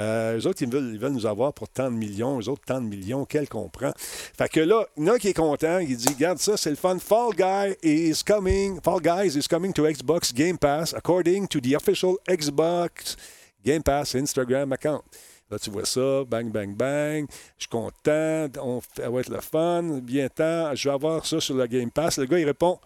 [0.00, 2.40] euh, eux autres, ils veulent, nous avoir pour tant de millions.
[2.40, 3.26] Eux autres, tant de millions.
[3.26, 3.92] Quel comprend.
[3.96, 5.78] Fait que là, il y en a qui est content.
[5.78, 6.98] Il dit, regarde ça, c'est le fun.
[6.98, 8.80] Fall Guy is coming.
[8.80, 13.16] Fall Guys is coming to Xbox Game Pass according to the official Xbox
[13.64, 15.02] Game Pass Instagram account.
[15.50, 17.26] Là, tu vois ça, bang, bang, bang.
[17.58, 21.56] Je suis content, on, va être le fun, bien temps, je vais avoir ça sur
[21.56, 22.18] le Game Pass.
[22.18, 22.78] Le gars, il répond,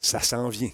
[0.00, 0.70] ça s'en vient.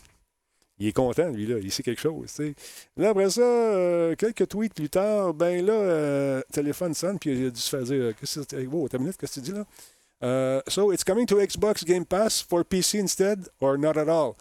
[0.81, 1.59] Il est content, lui, là.
[1.62, 2.55] Il sait quelque chose, tu
[2.97, 7.47] Là, après ça, euh, quelques tweets plus tard, ben là, euh, téléphone sonne, puis il
[7.49, 10.62] a dû se faire dire, euh, qu'est-ce que oh, minute, qu'est-ce que tu dis là?
[10.68, 14.37] so, it's coming to Xbox Game Pass for PC instead, or not at all?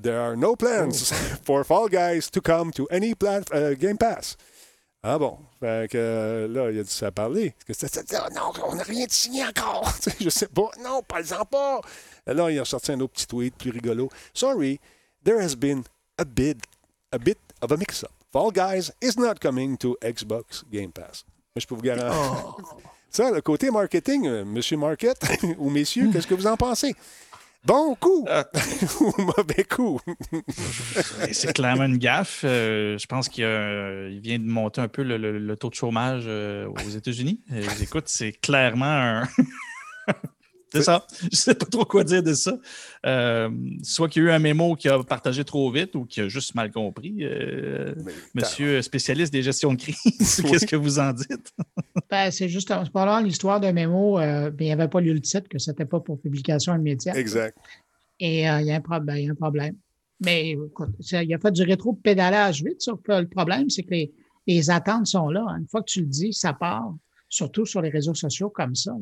[0.00, 1.36] there are no plans oh.
[1.44, 3.12] for Fall Guys to come to any
[3.78, 4.36] Game Pass.
[5.02, 5.38] Ah bon.
[5.60, 7.54] Fait que là, il a dû ça parler.
[7.66, 9.92] Parce que c'était non, on n'a rien de signé encore.
[10.20, 10.70] je sais pas.
[10.82, 11.80] Non, parle-en pas.
[12.26, 14.08] là, il a sorti un autre petit tweet plus rigolo.
[14.34, 14.80] Sorry,
[15.26, 15.84] there has been
[16.18, 16.56] a bit,
[17.12, 18.12] a bit of a mix-up.
[18.32, 21.24] Fall Guys is not coming to Xbox Game Pass.
[21.54, 22.12] Mais je peux vous garantir.
[22.14, 22.56] Oh.
[23.10, 25.16] Ça, le côté marketing, euh, monsieur Market
[25.58, 26.94] ou messieurs, qu'est-ce que vous en pensez?
[27.64, 28.46] Bon coup ah.
[29.00, 29.98] ou mauvais coup.
[31.32, 32.42] c'est clairement une gaffe.
[32.44, 33.44] Euh, je pense qu'il
[34.22, 37.40] vient de monter un peu le, taux de chômage euh, aux États-Unis.
[37.52, 39.28] Euh, écoute, c'est clairement un.
[40.76, 41.06] C'est ça.
[41.20, 42.58] Je ne sais pas trop quoi dire de ça.
[43.04, 43.50] Euh,
[43.82, 46.28] soit qu'il y a eu un mémo qui a partagé trop vite ou qui a
[46.28, 47.18] juste mal compris.
[47.20, 47.94] Euh,
[48.34, 49.96] monsieur spécialiste des gestions de crise,
[50.42, 51.52] qu'est-ce que vous en dites?
[52.10, 55.58] ben, c'est juste pas l'histoire d'un mémo, euh, il n'avait pas lu le titre, que
[55.58, 57.16] ce n'était pas pour publication immédiate.
[57.16, 57.56] Exact.
[58.18, 59.76] Et il y, a un problème.
[60.20, 64.12] Mais écoute, il a fait du rétro-pédalage vite, sauf que le problème, c'est que les,
[64.46, 65.44] les attentes sont là.
[65.58, 66.94] Une fois que tu le dis, ça part
[67.28, 68.92] surtout sur les réseaux sociaux comme ça.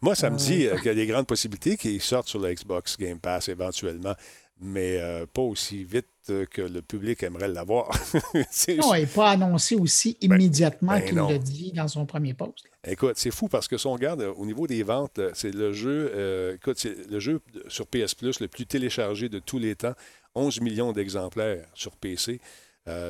[0.00, 2.52] Moi, ça me dit euh, qu'il y a des grandes possibilités qu'ils sortent sur le
[2.52, 4.14] Xbox Game Pass éventuellement,
[4.60, 6.06] mais euh, pas aussi vite
[6.50, 7.90] que le public aimerait l'avoir.
[8.78, 12.64] non, et pas annoncé aussi ben, immédiatement ben qu'il l'a dit dans son premier post.
[12.86, 15.72] Écoute, c'est fou parce que si on regarde euh, au niveau des ventes, c'est le
[15.72, 19.94] jeu, écoute, c'est le jeu sur PS Plus le plus téléchargé de tous les temps,
[20.34, 22.40] 11 millions d'exemplaires sur PC,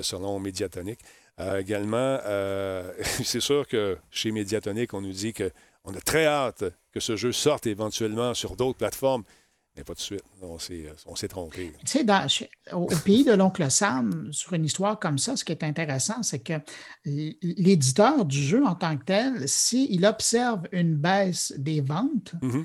[0.03, 0.99] selon Mediatonic.
[1.41, 6.64] Euh, également, euh, c'est sûr que chez Mediatonic, on nous dit qu'on a très hâte
[6.93, 9.24] que ce jeu sorte éventuellement sur d'autres plateformes.
[9.76, 10.22] Mais pas de suite.
[10.41, 11.72] On s'est trompé.
[11.85, 15.64] Tu sais, au, pays de l'oncle Sam, sur une histoire comme ça, ce qui est
[15.64, 16.53] intéressant, c'est que
[17.05, 22.64] l'éditeur du jeu en tant que tel, s'il observe une baisse des ventes, mm-hmm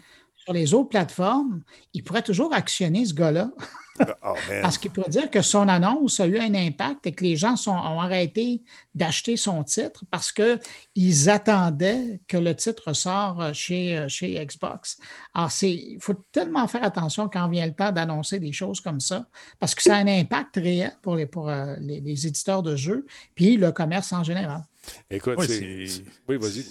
[0.49, 1.61] sur les autres plateformes,
[1.93, 3.51] il pourrait toujours actionner ce gars-là.
[4.25, 7.35] Oh, Parce qu'il pourrait dire que son annonce a eu un impact et que les
[7.35, 8.61] gens sont, ont arrêté
[8.95, 14.97] d'acheter son titre parce qu'ils attendaient que le titre sorte chez, chez Xbox.
[15.33, 19.27] Alors, il faut tellement faire attention quand vient le temps d'annoncer des choses comme ça
[19.59, 23.05] parce que ça a un impact réel pour les, pour, euh, les, éditeurs de jeux
[23.35, 24.63] puis le commerce en général.
[25.09, 25.85] Écoute, c'est...
[26.27, 26.65] Oui, vas-y.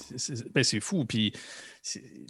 [0.55, 1.05] Ben, c'est fou.
[1.05, 1.33] Puis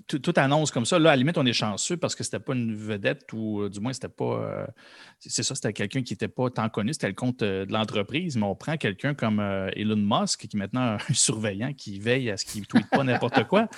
[0.07, 2.55] toute annonce comme ça, là, à la limite, on est chanceux parce que c'était pas
[2.55, 4.25] une vedette ou euh, du moins, c'était pas.
[4.25, 4.67] Euh,
[5.19, 8.37] c'est ça, c'était quelqu'un qui n'était pas tant connu, c'était le compte euh, de l'entreprise,
[8.37, 9.41] mais on prend quelqu'un comme
[9.75, 13.05] Elon Musk, qui est maintenant un surveillant qui veille à ce qu'il ne tweete pas
[13.05, 13.69] n'importe quoi.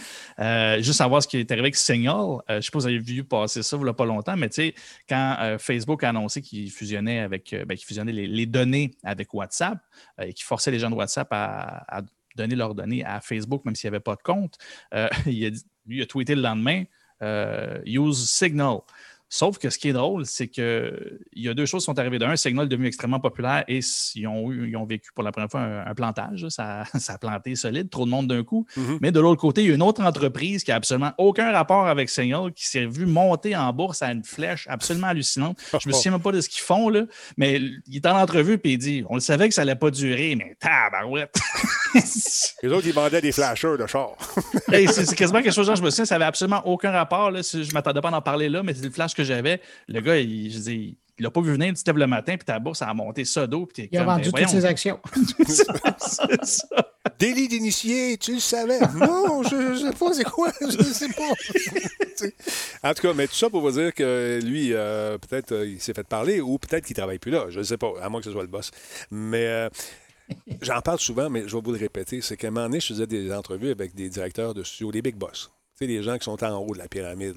[0.78, 2.38] juste savoir ce qui est arrivé avec Signal.
[2.48, 4.36] je ne sais pas si vous avez vu passer ça il n'y a pas longtemps,
[4.36, 4.74] mais tu sais,
[5.08, 9.78] quand Facebook a annoncé qu'il fusionnait avec ben, fusionnait les, données avec WhatsApp
[10.20, 12.02] et qu'il forçait les gens de WhatsApp à
[12.36, 14.58] donner leurs données à Facebook, même s'il n'y avait pas de compte.
[15.26, 15.50] Il a,
[15.86, 16.84] lui, a tweeté le lendemain
[17.22, 18.78] euh, Use Signal.
[19.32, 22.18] Sauf que ce qui est drôle, c'est qu'il y a deux choses qui sont arrivées.
[22.18, 23.78] D'un, Signal est devenu extrêmement populaire et
[24.16, 26.48] ils ont, eu, ils ont vécu pour la première fois un, plantage.
[26.48, 28.66] Ça, ça, a planté solide, trop de monde d'un coup.
[28.76, 28.98] Mhm.
[29.00, 31.86] Mais de l'autre côté, il y a une autre entreprise qui n'a absolument aucun rapport
[31.86, 35.60] avec Signal, qui s'est vue monter en bourse à une flèche absolument hallucinante.
[35.80, 37.04] Je me souviens même pas de ce qu'ils font, là,
[37.36, 39.92] mais il est en entrevue et il dit On le savait que ça n'allait pas
[39.92, 41.38] durer, mais tabarouette.
[42.62, 44.16] Les autres, ils vendaient des flashers de char.
[44.68, 47.30] c'est quasiment quelque chose dont je me souviens, ça n'avait absolument aucun rapport.
[47.30, 49.60] Là, je ne m'attendais pas à en parler là, mais c'est le flash que j'avais.
[49.88, 52.46] Le gars, il, je dis, il l'a pas vu venir, tu te le matin, puis
[52.46, 53.68] ta bourse ça a monté ça d'eau.
[53.76, 54.98] Il a vendu ben, toutes ses actions.
[55.46, 56.66] c'est ça.
[57.18, 58.80] Délit d'initié, tu le savais.
[58.94, 61.28] Non, je ne sais pas c'est quoi, je ne sais pas.
[62.88, 65.80] en tout cas, mais tout ça pour vous dire que lui, euh, peut-être euh, il
[65.80, 67.46] s'est fait parler ou peut-être qu'il ne travaille plus là.
[67.50, 68.70] Je ne sais pas, à moins que ce soit le boss.
[69.10, 69.68] Mais euh,
[70.62, 72.20] j'en parle souvent, mais je vais vous le répéter.
[72.20, 75.02] C'est qu'à un moment donné, je faisais des entrevues avec des directeurs de studio, des
[75.02, 75.50] big boss.
[75.74, 77.36] Tu sais, des gens qui sont en haut de la pyramide.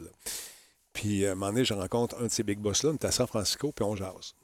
[0.93, 3.11] Puis à un moment donné, je rencontre un de ces big boss-là, on était à
[3.11, 4.35] San Francisco, puis on jase.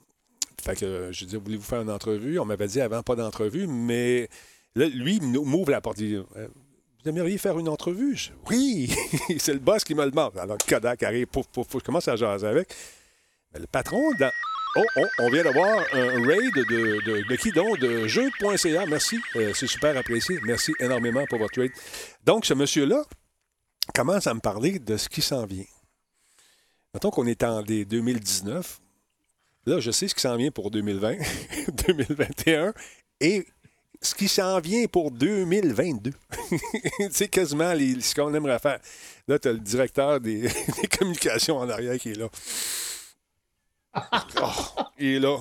[0.62, 2.39] Fait que euh, je dis, voulez-vous faire une entrevue?
[2.39, 4.30] On m'avait dit avant pas d'entrevue, mais
[4.76, 6.00] là, lui, m'ouvre la porte.
[6.00, 6.47] Il Euh,
[7.02, 8.18] vous aimeriez faire une entrevue?
[8.18, 8.93] Je, oui!
[9.38, 10.38] c'est le boss qui me le demande.
[10.38, 12.70] Alors, Kodak arrive, pouf, pouf, pouf, je commence à jaser avec.
[13.54, 14.32] Mais le patron, dans...
[14.82, 17.80] Oh, oh, on vient d'avoir un raid de, qui donc?
[17.80, 18.86] De jeu.ca.
[18.86, 19.19] Merci.
[19.36, 20.39] Euh, c'est super apprécié.
[20.43, 21.71] Merci énormément pour votre raid.
[22.23, 23.03] Donc, ce monsieur-là
[23.93, 25.65] commence à me parler de ce qui s'en vient.
[26.93, 28.80] Mettons qu'on est en des 2019.
[29.65, 31.15] Là, je sais ce qui s'en vient pour 2020,
[31.88, 32.73] 2021
[33.19, 33.45] et
[34.01, 36.11] ce qui s'en vient pour 2022.
[37.11, 38.80] C'est quasiment les- ce qu'on aimerait faire.
[39.27, 40.49] Là, tu as le directeur des
[40.97, 42.30] communications en arrière qui est là.
[44.41, 44.51] Oh,
[44.97, 45.37] il est là.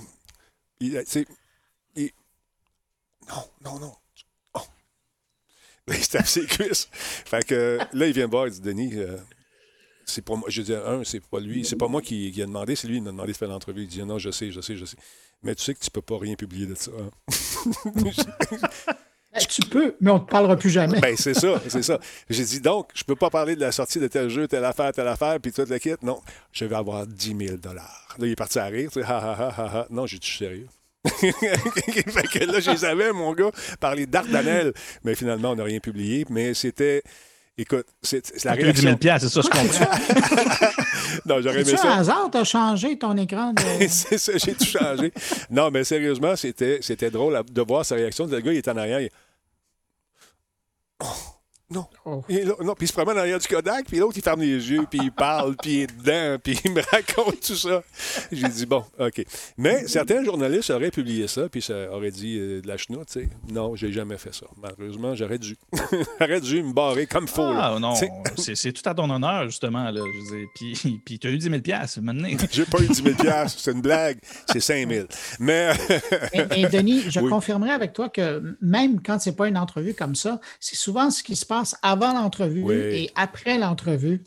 [0.81, 1.27] Il, sais,
[1.97, 2.11] il-
[3.29, 3.95] Non, non, non.
[4.55, 4.61] Oh.
[5.87, 6.89] Là, il se tape ses cuisses.
[6.93, 9.17] Fait que là, il vient me voir, il dit Denis, euh,
[10.05, 10.49] c'est pas moi.
[10.51, 12.97] Je dis, un, c'est pas lui, c'est pas moi qui, qui a demandé, c'est lui
[12.97, 13.83] qui m'a demandé de faire l'entrevue.
[13.83, 14.97] Il dit, non, je sais, je sais, je sais.
[15.43, 16.91] Mais tu sais que tu peux pas rien publier de ça.
[16.91, 17.11] hein.
[19.39, 21.01] Ben, tu peux, mais on ne te parlera plus jamais.
[21.01, 21.99] ben, c'est ça, c'est ça.
[22.31, 24.93] J'ai dit, donc, je peux pas parler de la sortie de tel jeu, telle affaire,
[24.93, 25.95] telle affaire, puis toute la kit.
[26.03, 26.21] Non,
[26.53, 27.83] je vais avoir 10 000 Là,
[28.19, 29.87] il est parti à rire, tu sais, ha, ha, ha, ha, ha.
[29.91, 30.67] Non, j'ai dit, je suis sérieux.
[31.09, 34.73] fait que là, je les avais, mon gars, parler d'Ardanel.
[35.05, 36.27] Mais finalement, on n'a rien publié.
[36.31, 37.03] Mais c'était.
[37.61, 39.29] Écoute, c'est la Avec le 10 000 réaction.
[39.29, 40.69] c'est ça, je comprends.
[41.27, 41.97] Non, j'aurais aimé C'est ça.
[41.97, 43.63] hasard, tu as changé ton écran de.
[43.89, 45.13] c'est ça, j'ai tout changé.
[45.51, 48.27] Non, mais sérieusement, c'était, c'était drôle de voir sa réaction.
[48.27, 49.01] Le gars, il est en arrière.
[49.01, 49.11] il-
[51.01, 51.25] Oh,
[51.71, 51.87] non.
[52.05, 52.25] Oh.
[52.29, 54.71] Là- non, puis il se promène en arrière du Kodak, puis l'autre, il ferme les
[54.71, 57.83] yeux, puis il parle, puis il est dedans, puis il me raconte tout ça.
[58.33, 59.25] J'ai dit, bon, OK.
[59.59, 63.21] Mais certains journalistes auraient publié ça, puis ça aurait dit euh, de la chenoute, tu
[63.21, 63.29] sais.
[63.51, 64.47] Non, j'ai jamais fait ça.
[64.61, 65.57] Malheureusement, j'aurais dû.
[66.21, 67.53] j'aurais dû me barrer comme faux.
[67.53, 67.73] là.
[67.75, 69.91] Ah non, c'est c'est tout à ton honneur, justement.
[69.91, 70.49] Là, je veux dire.
[70.55, 71.63] Puis, puis tu as eu 10 000
[72.03, 72.29] maintenant.
[72.51, 73.17] J'ai pas eu 10 000
[73.47, 74.19] c'est une blague,
[74.51, 75.07] c'est 5 000.
[75.39, 75.73] Mais
[76.49, 77.31] mais Denis, je Oui.
[77.31, 81.11] confirmerai avec toi que même quand ce n'est pas une entrevue comme ça, c'est souvent
[81.11, 82.75] ce qui se passe avant l'entrevue Oui.
[82.75, 84.25] et après l'entrevue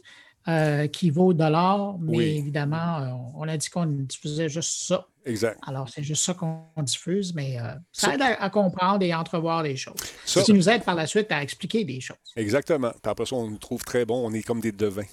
[0.48, 2.00] euh, qui vaut de l'or.
[2.02, 2.24] Mais Oui.
[2.40, 5.06] évidemment, euh, on a dit qu'on diffusait juste ça.
[5.24, 5.60] exact.
[5.68, 9.20] Alors, c'est juste ça qu'on diffuse, mais euh, ça aide à, à comprendre et à
[9.20, 9.94] entrevoir les choses.
[10.26, 12.18] Ça- qui nous aide par la suite à expliquer des choses.
[12.36, 12.90] Exactement.
[12.90, 14.26] Puis après ça, on nous trouve très bons.
[14.28, 15.04] On est comme des devins.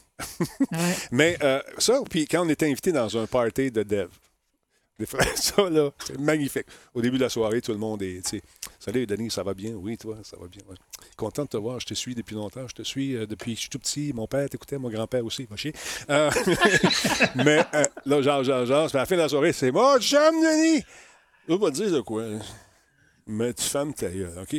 [0.73, 0.79] Ouais.
[1.13, 4.09] Mais euh, ça, puis quand on était invité dans un party de dev,
[4.99, 6.67] des ça, là, c'est magnifique.
[6.93, 8.43] Au début de la soirée, tout le monde est, tu sais,
[8.81, 9.73] Salut, Denis, ça va bien?
[9.73, 10.63] Oui, toi, ça va bien.
[10.69, 10.77] ouais.
[11.17, 11.79] Content de te voir.
[11.79, 12.67] Je te suis depuis longtemps.
[12.67, 14.13] Je te suis euh, depuis que je suis tout petit.
[14.15, 15.47] Mon père t'écoutait, mon grand-père aussi.
[15.51, 15.73] Va chier.
[16.11, 16.31] Euh,
[17.37, 20.35] mais euh, là, genre, genre, genre, à la fin de la soirée, c'est moi, j'aime
[20.43, 20.85] Denis!
[21.47, 22.25] Je vais pas te dire de quoi.
[23.27, 24.55] Mais tu fermes ta gueule, OK?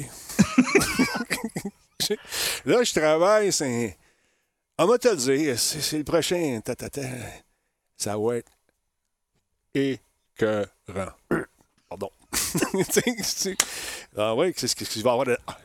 [2.65, 3.97] Là, je travaille, c'est.
[4.77, 6.61] On va te le dire, c'est c'est le prochain.
[6.63, 7.01] ta, ta, ta.
[7.97, 8.51] Ça va être
[11.89, 12.11] Pardon.
[14.17, 15.37] Ah ouais, c'est ce qu'il va avoir de.
[15.47, 15.57] Ah.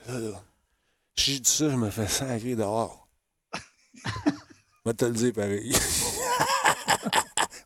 [1.16, 3.08] Si je dis ça, je me fais sacrer dehors.
[3.54, 5.72] Je vais te le dire pareil.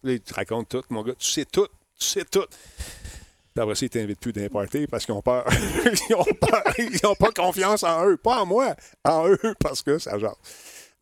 [0.02, 1.14] là, il te raconte tout, mon gars.
[1.18, 1.66] Tu sais tout.
[1.98, 2.46] Tu sais tout.
[2.46, 5.44] Puis après ça, ils t'invitent plus party parce qu'ils ont peur.
[6.09, 6.24] ils ont
[7.09, 8.16] n'ont pas confiance en eux.
[8.16, 10.38] Pas en moi, en eux, parce que ça genre.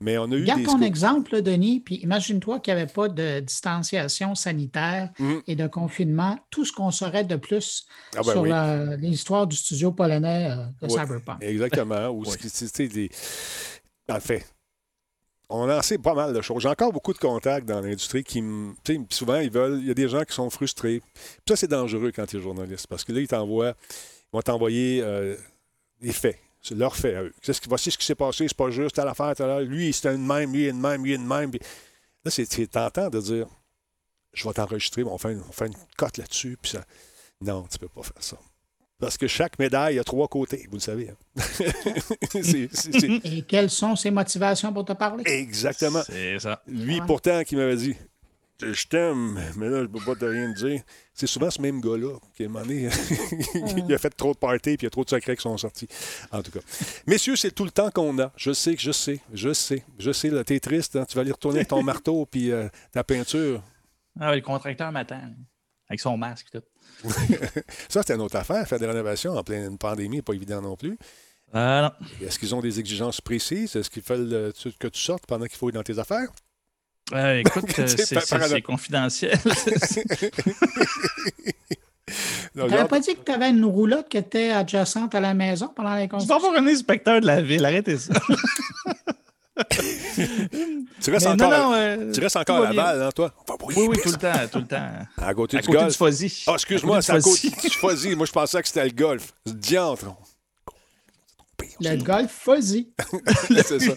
[0.01, 2.93] Mais on a eu Garde des ton exemple, là, Denis, puis imagine-toi qu'il n'y avait
[2.93, 5.43] pas de distanciation sanitaire Mhm.
[5.47, 6.39] et de confinement.
[6.51, 8.51] Tout ce qu'on saurait de plus Ah ben sur oui.
[8.99, 11.43] l'histoire du studio polonais euh, de Cyberpunk.
[11.43, 12.09] Exactement.
[12.11, 12.25] Ou
[12.77, 13.11] des-
[14.11, 14.45] En fait,
[15.49, 16.63] on en sait pas mal de choses.
[16.63, 18.43] J'ai encore beaucoup de contacts dans l'industrie qui
[19.11, 19.79] Souvent, ils veulent.
[19.81, 21.01] Il y a des gens qui sont frustrés.
[21.15, 22.87] Puis ça, c'est dangereux quand tu es journaliste.
[22.89, 23.75] Parce que là, ils t'envoient.
[23.91, 25.37] Ils vont t'envoyer euh,
[26.01, 26.39] des faits.
[26.67, 27.33] C'est leurs faits à eux.
[27.43, 29.61] C'est ce qui, voici ce qui s'est passé, c'est pas juste, telle affaire, telle affaire.
[29.61, 31.51] Lui, c'est une même, lui, il est une même, lui, une même.
[31.51, 31.61] Puis
[32.25, 33.47] là, c'est c'est tentant de dire
[34.33, 36.59] je vais t'enregistrer, on fait, une, on fait une cote là-dessus.
[36.61, 36.85] Puis ça...
[37.41, 38.37] Non, tu peux pas faire ça.
[38.99, 41.11] Parce que chaque médaille a trois côtés, vous le savez.
[41.11, 41.17] hein.
[42.33, 45.23] C'est- c'est- c'est- Et quelles sont ses motivations pour te parler?
[45.27, 46.03] Exactement.
[46.05, 46.63] C'est ça.
[46.67, 47.07] Lui, Ouais.
[47.07, 47.95] pourtant, qui m'avait dit
[48.63, 50.81] Je t'aime, mais là, je peux pas te rien te dire.
[51.13, 52.89] C'est souvent ce même gars-là qui, à un moment donné,
[53.55, 55.57] il a fait trop de parties puis il y a trop de secrets qui sont
[55.59, 55.89] sortis.
[56.33, 56.61] En tout cas.
[57.07, 58.33] Messieurs, c'est tout le temps qu'on a.
[58.37, 60.31] Je sais que je sais, je sais, je sais.
[60.31, 63.63] là, T'es triste, hein, tu vas aller retourner avec ton marteau puis euh, ta peinture.
[64.19, 65.21] Ah, oui, le contracteur m'attend.
[65.89, 66.65] Avec son masque et tout.
[67.91, 68.67] Ça, c'est une autre affaire.
[68.67, 70.99] Faire des rénovations en pleine pandémie n'est pas évident non plus.
[71.53, 72.27] Ah non.
[72.27, 73.77] Est-ce qu'ils ont des exigences précises?
[73.77, 76.29] Est-ce qu'ils veulent euh, que tu sortes pendant qu'il faut être dans tes affaires?
[77.13, 79.39] Euh, écoute, euh, C'est confidentiel.
[82.55, 85.69] Tu genre- pas dit que tu avais une roulotte qui était adjacente à la maison
[85.69, 86.37] pendant les Je vais constructions?
[86.49, 87.63] avoir un inspecteur de la ville.
[87.65, 88.15] Arrêtez ça.
[91.03, 92.73] tu restes encore, non, non, à, euh, tu restes encore à.
[92.73, 93.33] Laval, hein, toi?
[93.47, 94.89] On va brouiller Oui, oui, tout le temps, tout le temps.
[95.19, 95.99] À côté À du côté golf.
[95.99, 96.45] du.
[96.47, 98.15] Ah, excuse-moi, À c'est à côté du Fuzzy.
[98.15, 99.33] Moi, je pensais que c'était le golf.
[99.45, 100.07] Diantre.
[101.81, 102.89] Le golf fuzzy.
[103.51, 103.93] c'est ça.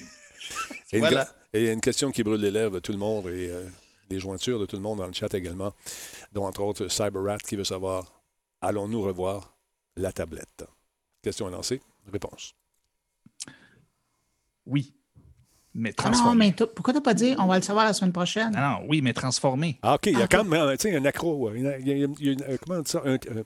[0.91, 1.27] Et une, Voilà.
[1.53, 3.49] Et il y a une question qui brûle les lèvres de tout le monde et
[3.49, 3.67] euh,
[4.09, 5.73] les jointures de tout le monde dans le chat également,
[6.33, 8.21] dont entre autres CyberRat qui veut savoir
[8.61, 9.55] allons-nous revoir
[9.95, 10.65] la tablette?
[11.21, 11.81] Question à lancer.
[12.11, 12.53] Réponse.
[14.65, 14.93] Oui.
[15.75, 16.45] Mais Ah non, transformé.
[16.47, 18.51] mais t- pourquoi tu n'as pas dit on va le savoir la semaine prochaine?
[18.51, 19.77] Non, non, oui, mais transformé.
[19.83, 21.53] Ah, OK, il y a Ah, quand même un accro.
[21.53, 23.13] Il y a, il y a- il y a une- comment on dit ça Un,
[23.15, 23.43] euh,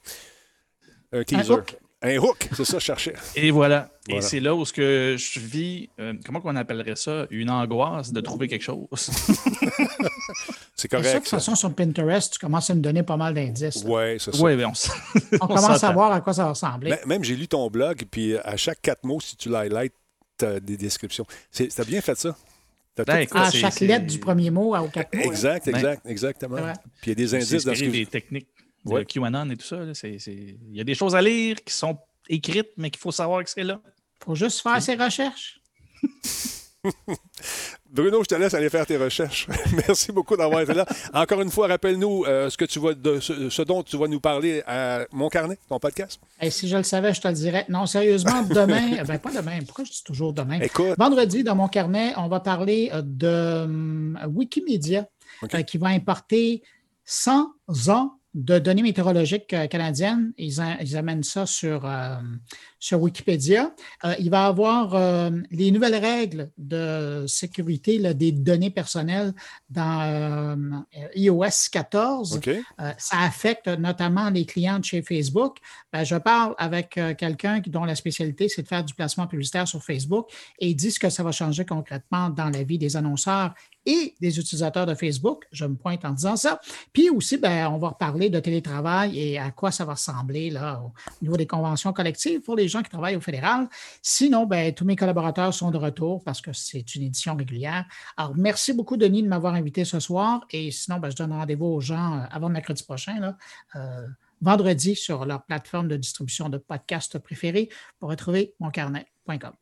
[1.11, 1.51] un teaser.
[1.53, 1.77] hook?
[2.05, 3.13] Un hook, c'est ça, je cherchais.
[3.35, 3.89] Et voilà.
[4.09, 8.11] Et c'est là où ce que je vis, euh, comment qu'on appellerait ça, une angoisse
[8.11, 8.87] de trouver quelque chose.
[10.75, 11.17] C'est Et ça, de correct.
[11.19, 13.83] toute façon, sur Pinterest, tu commences à me donner pas mal d'indices.
[13.85, 14.43] Oui, c'est ça.
[14.43, 14.91] on, s-
[15.33, 16.89] On on commence à voir à quoi ça va ressembler.
[16.91, 19.93] Même- Même j'ai lu ton blog, puis à chaque quatre mots, si tu l'highlights,
[20.37, 21.25] tu as des descriptions.
[21.51, 22.35] T'as bien fait ça.
[22.97, 25.21] Ben, à chaque lettre du premier mot aux quatre mots.
[25.23, 26.57] Exact, Ben, exact, exactement.
[27.01, 28.47] Puis il y a des indices dans ce que des techniques
[28.85, 29.05] Ouais.
[29.05, 29.77] QAnon et tout ça.
[29.77, 29.93] là.
[29.93, 31.97] C'est- c'est- Il y a des choses à lire qui sont
[32.29, 33.79] écrites, mais qu'il faut savoir que c'est là.
[34.23, 35.59] faut juste faire ses recherches.
[37.89, 39.47] Bruno, je te laisse aller faire tes recherches.
[39.87, 40.85] Merci beaucoup d'avoir été là.
[41.13, 44.07] Encore une fois, rappelle-nous euh, ce, que tu vas de, ce, ce dont tu vas
[44.07, 46.19] nous parler à Mon Carnet, ton podcast.
[46.41, 47.65] Et si je le savais, je te le dirais.
[47.69, 50.59] Non, sérieusement, demain, euh, ben pas demain, pourquoi je dis toujours demain?
[50.59, 55.07] Écoute, Vendredi, dans mon carnet, on va parler euh, de hum, Wikimedia
[55.53, 56.63] euh, qui va importer
[57.05, 57.47] 100
[57.89, 60.33] ans de données météorologiques euh, canadiennes.
[60.37, 62.15] Ils, ils amènent ça sur, euh,
[62.83, 63.73] sur Wikipédia.
[64.03, 69.33] Euh, il va y avoir euh, les nouvelles règles de sécurité là, des données personnelles
[69.69, 72.35] dans euh, iOS 14.
[72.35, 72.49] OK.
[72.49, 75.59] Euh, ça affecte notamment les clients de chez Facebook.
[75.93, 79.81] Ben, je parle avec quelqu'un dont la spécialité, c'est de faire du placement publicitaire sur
[79.81, 80.29] Facebook
[80.59, 83.53] et il dit ce que ça va changer concrètement dans la vie des annonceurs
[83.85, 85.45] et des utilisateurs de Facebook.
[85.51, 86.59] Je me pointe en disant ça.
[86.91, 90.81] Puis aussi, ben, on va reparler de télétravail et à quoi ça va ressembler là,
[90.83, 93.67] au niveau des conventions collectives pour les qui travaillent au fédéral.
[94.01, 97.85] Sinon, ben, tous mes collaborateurs sont de retour parce que c'est une édition régulière.
[98.17, 100.45] Alors, merci beaucoup, Denis, de m'avoir invité ce soir.
[100.51, 103.37] Et sinon, ben, je donne rendez-vous aux gens euh, avant mercredi prochain, là,
[103.75, 104.07] euh,
[104.41, 107.69] vendredi, sur leur plateforme de distribution de podcasts préférée
[107.99, 109.53] pour retrouver moncarnet.com.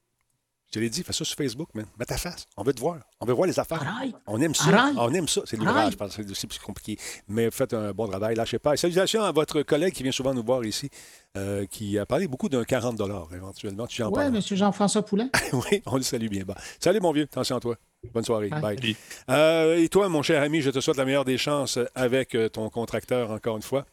[0.73, 1.85] Je l'ai dit, fais ça sur Facebook, man.
[1.99, 2.45] Mets ta face.
[2.55, 2.99] On veut te voir.
[3.19, 3.81] On veut voir les affaires.
[3.85, 4.15] Arrête.
[4.25, 4.69] On aime ça.
[4.69, 4.95] Arrête.
[4.97, 5.41] On aime ça.
[5.43, 6.15] C'est l'ouvrage, je pense.
[6.15, 6.97] C'est aussi plus compliqué.
[7.27, 8.35] Mais faites un bon travail.
[8.35, 8.73] Lâchez pas.
[8.73, 10.89] Et salutations à votre collègue qui vient souvent nous voir ici,
[11.35, 13.01] euh, qui a parlé beaucoup d'un 40
[13.35, 13.85] éventuellement.
[13.85, 14.33] Tu en Oui, parles.
[14.33, 14.41] M.
[14.41, 15.29] Jean-François Poulain.
[15.53, 16.55] oui, on le salue bien bas.
[16.79, 17.23] Salut, mon vieux.
[17.23, 17.75] Attention à toi.
[18.13, 18.47] Bonne soirée.
[18.49, 18.95] Bye.
[19.29, 22.69] Euh, et toi, mon cher ami, je te souhaite la meilleure des chances avec ton
[22.69, 23.85] contracteur, encore une fois.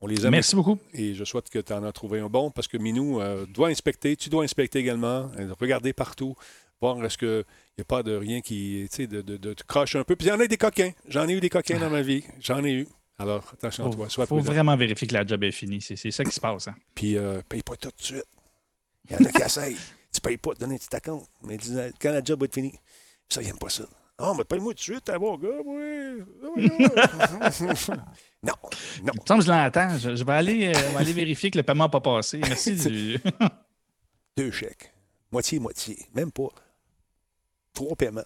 [0.00, 0.78] On les aime Merci beaucoup.
[0.94, 3.68] et je souhaite que tu en as trouvé un bon parce que Minou euh, doit
[3.68, 6.34] inspecter, tu dois inspecter également, euh, regarder partout,
[6.80, 7.44] voir est-ce qu'il
[7.76, 10.16] n'y a pas de rien qui, tu sais, de, de, croche un peu.
[10.16, 10.92] Puis il y en a des coquins.
[11.06, 12.24] J'en ai eu des coquins dans ma vie.
[12.40, 12.88] J'en ai eu.
[13.18, 14.08] Alors, attention à toi.
[14.08, 14.50] Sois faut prudent.
[14.52, 15.82] vraiment vérifier que la job est finie.
[15.82, 16.68] C'est ça qui se passe.
[16.68, 16.74] hein.
[16.94, 18.24] Puis euh, paye pas tout de suite.
[19.10, 19.76] Il y en a qui essayent.
[20.12, 21.28] Tu payes pas, te donner un petit compte.
[21.42, 21.58] Mais
[22.00, 22.72] quand la job va être finie,
[23.28, 23.84] ça, il n'aime pas ça.
[24.22, 26.22] Ah, mais paye-moi tout de suite, t'as bon gars, oui.
[28.42, 28.52] non, non.
[28.98, 29.98] Il me semble que je l'entends.
[29.98, 32.38] Je, je vais aller, euh, aller vérifier que le paiement n'a pas passé.
[32.38, 33.18] Merci du.
[34.36, 34.92] Deux chèques.
[35.32, 35.98] Moitié-moitié.
[36.14, 36.48] Même pas.
[37.72, 38.22] Trois paiements.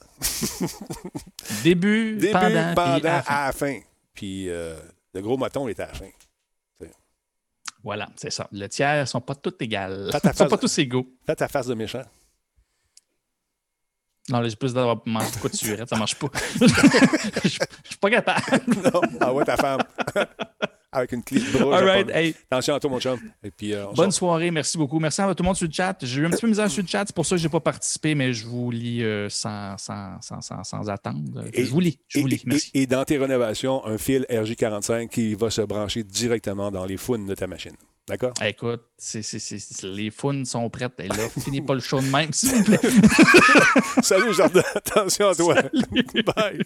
[1.62, 3.34] Début, Début, pendant, pendant, puis à la fin.
[3.34, 3.80] à la fin.
[4.14, 4.76] Puis euh,
[5.12, 6.08] le gros maton est à la fin.
[7.84, 8.48] Voilà, c'est ça.
[8.50, 10.10] Le tiers ne sont pas tous égales.
[10.10, 11.06] Ils ne sont pas tous égaux.
[11.26, 12.02] Fais ta face de méchant.
[14.30, 16.28] Non, là, j'ai plus d'avoir mangé beaucoup de surette, ça marche pas.
[17.44, 17.58] Je suis
[18.00, 18.42] pas capable.
[18.82, 19.80] non, ah ouais, ta femme.
[20.92, 21.78] Avec une clé de bras.
[21.78, 22.34] All right, pas- hey.
[22.48, 23.18] Attention à toi, mon chum.
[23.42, 25.00] Et puis, euh, on Bonne soirée, merci beaucoup.
[25.00, 25.96] Merci à tout le monde sur le chat.
[26.00, 27.46] J'ai eu un petit peu de misère sur le chat, c'est pour ça que je
[27.48, 31.42] n'ai pas participé, mais je vous lis euh, sans, sans, sans, sans, sans attendre.
[31.52, 32.42] Et- je vous lis, je vous et- lis.
[32.46, 32.70] Merci.
[32.74, 36.96] Et, et dans tes rénovations, un fil RJ45 qui va se brancher directement dans les
[36.96, 37.74] founes de ta machine.
[38.06, 38.34] D'accord?
[38.44, 40.92] Écoute, c'est- les founes sont prêtes.
[40.98, 42.78] Et là, finis pas le show de même, s'il vous plaît.
[44.02, 44.62] Salut, Jardin.
[44.74, 45.54] Attention à toi.
[46.36, 46.60] Bye.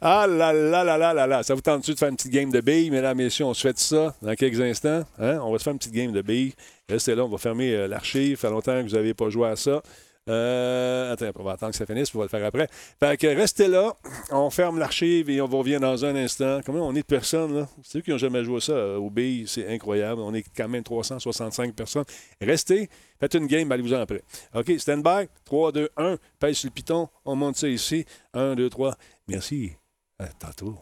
[0.00, 1.42] Ah là là là là là là.
[1.44, 3.44] Ça vous tente-tu de faire une petite game de billes, mesdames messieurs?
[3.44, 5.04] On se fait ça dans quelques instants.
[5.20, 5.38] Hein?
[5.42, 6.52] On va se faire une petite game de billes.
[6.88, 8.36] Restez là, on va fermer euh, l'archive.
[8.40, 9.82] Ça fait longtemps que vous n'avez pas joué à ça.
[10.28, 12.68] Euh, attends, on va attendre que ça finisse, puis on va le faire après.
[12.98, 13.94] Fait que restez là,
[14.30, 16.60] on ferme l'archive et on va revenir dans un instant.
[16.64, 17.68] Combien on est de personnes, là?
[17.82, 20.20] Ceux qui n'ont jamais joué ça euh, au billes, c'est incroyable.
[20.20, 22.04] On est quand même 365 personnes.
[22.40, 22.88] Restez,
[23.20, 24.22] faites une game, allez-vous-en après.
[24.54, 25.28] OK, stand by.
[25.44, 28.04] 3, 2, 1, pèse sur le piton, on monte ça ici.
[28.34, 28.96] 1, 2, 3.
[29.28, 29.72] Merci.
[30.18, 30.76] À tantôt.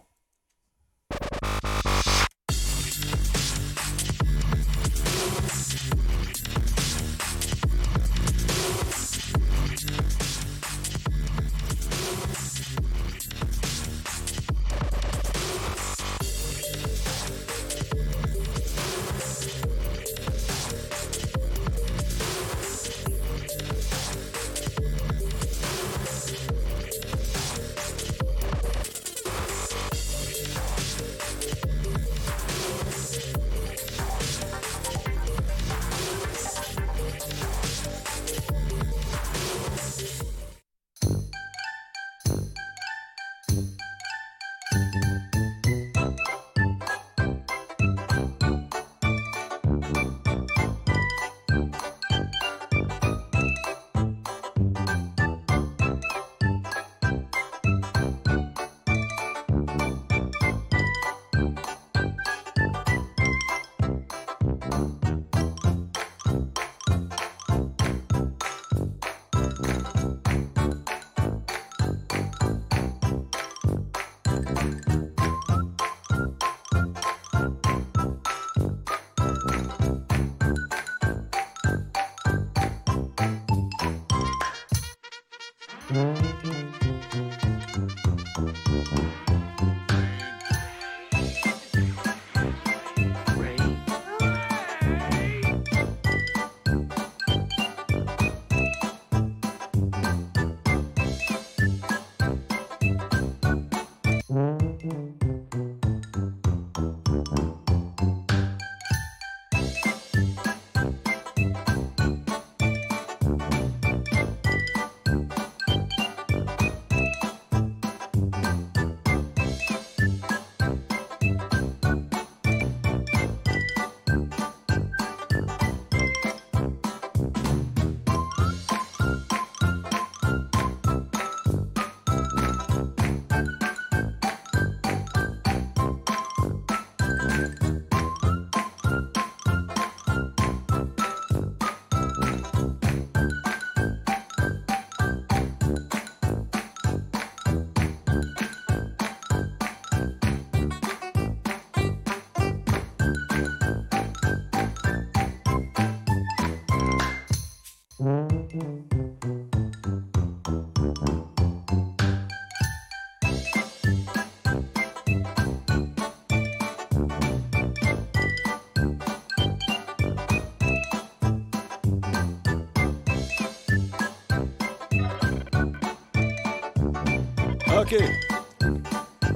[177.85, 177.97] OK.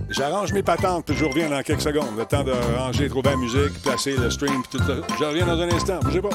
[0.09, 2.17] J'arrange mes patentes, je reviens dans quelques secondes.
[2.17, 4.95] Le temps de ranger, trouver la musique, placer le stream, tout ça.
[5.19, 6.01] Je reviens dans un instant.
[6.03, 6.31] Bougez pas.